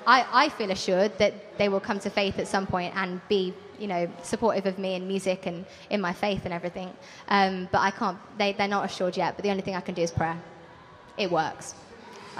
i, 0.06 0.26
I 0.44 0.48
feel 0.48 0.70
assured 0.70 1.16
that 1.18 1.58
they 1.58 1.68
will 1.68 1.80
come 1.80 1.98
to 2.00 2.10
faith 2.10 2.38
at 2.38 2.48
some 2.48 2.66
point 2.66 2.94
and 2.96 3.20
be 3.28 3.54
you 3.78 3.86
know 3.86 4.08
supportive 4.22 4.66
of 4.66 4.78
me 4.78 4.94
in 4.94 5.06
music 5.06 5.46
and 5.46 5.64
in 5.90 6.00
my 6.00 6.12
faith 6.12 6.42
and 6.44 6.54
everything 6.54 6.90
um, 7.28 7.68
but 7.72 7.80
i 7.80 7.90
can't 7.90 8.18
they, 8.38 8.52
they're 8.52 8.68
not 8.68 8.84
assured 8.84 9.16
yet 9.16 9.36
but 9.36 9.42
the 9.42 9.50
only 9.50 9.62
thing 9.62 9.74
i 9.74 9.80
can 9.80 9.94
do 9.94 10.02
is 10.02 10.10
prayer 10.10 10.40
it 11.16 11.30
works. 11.30 11.74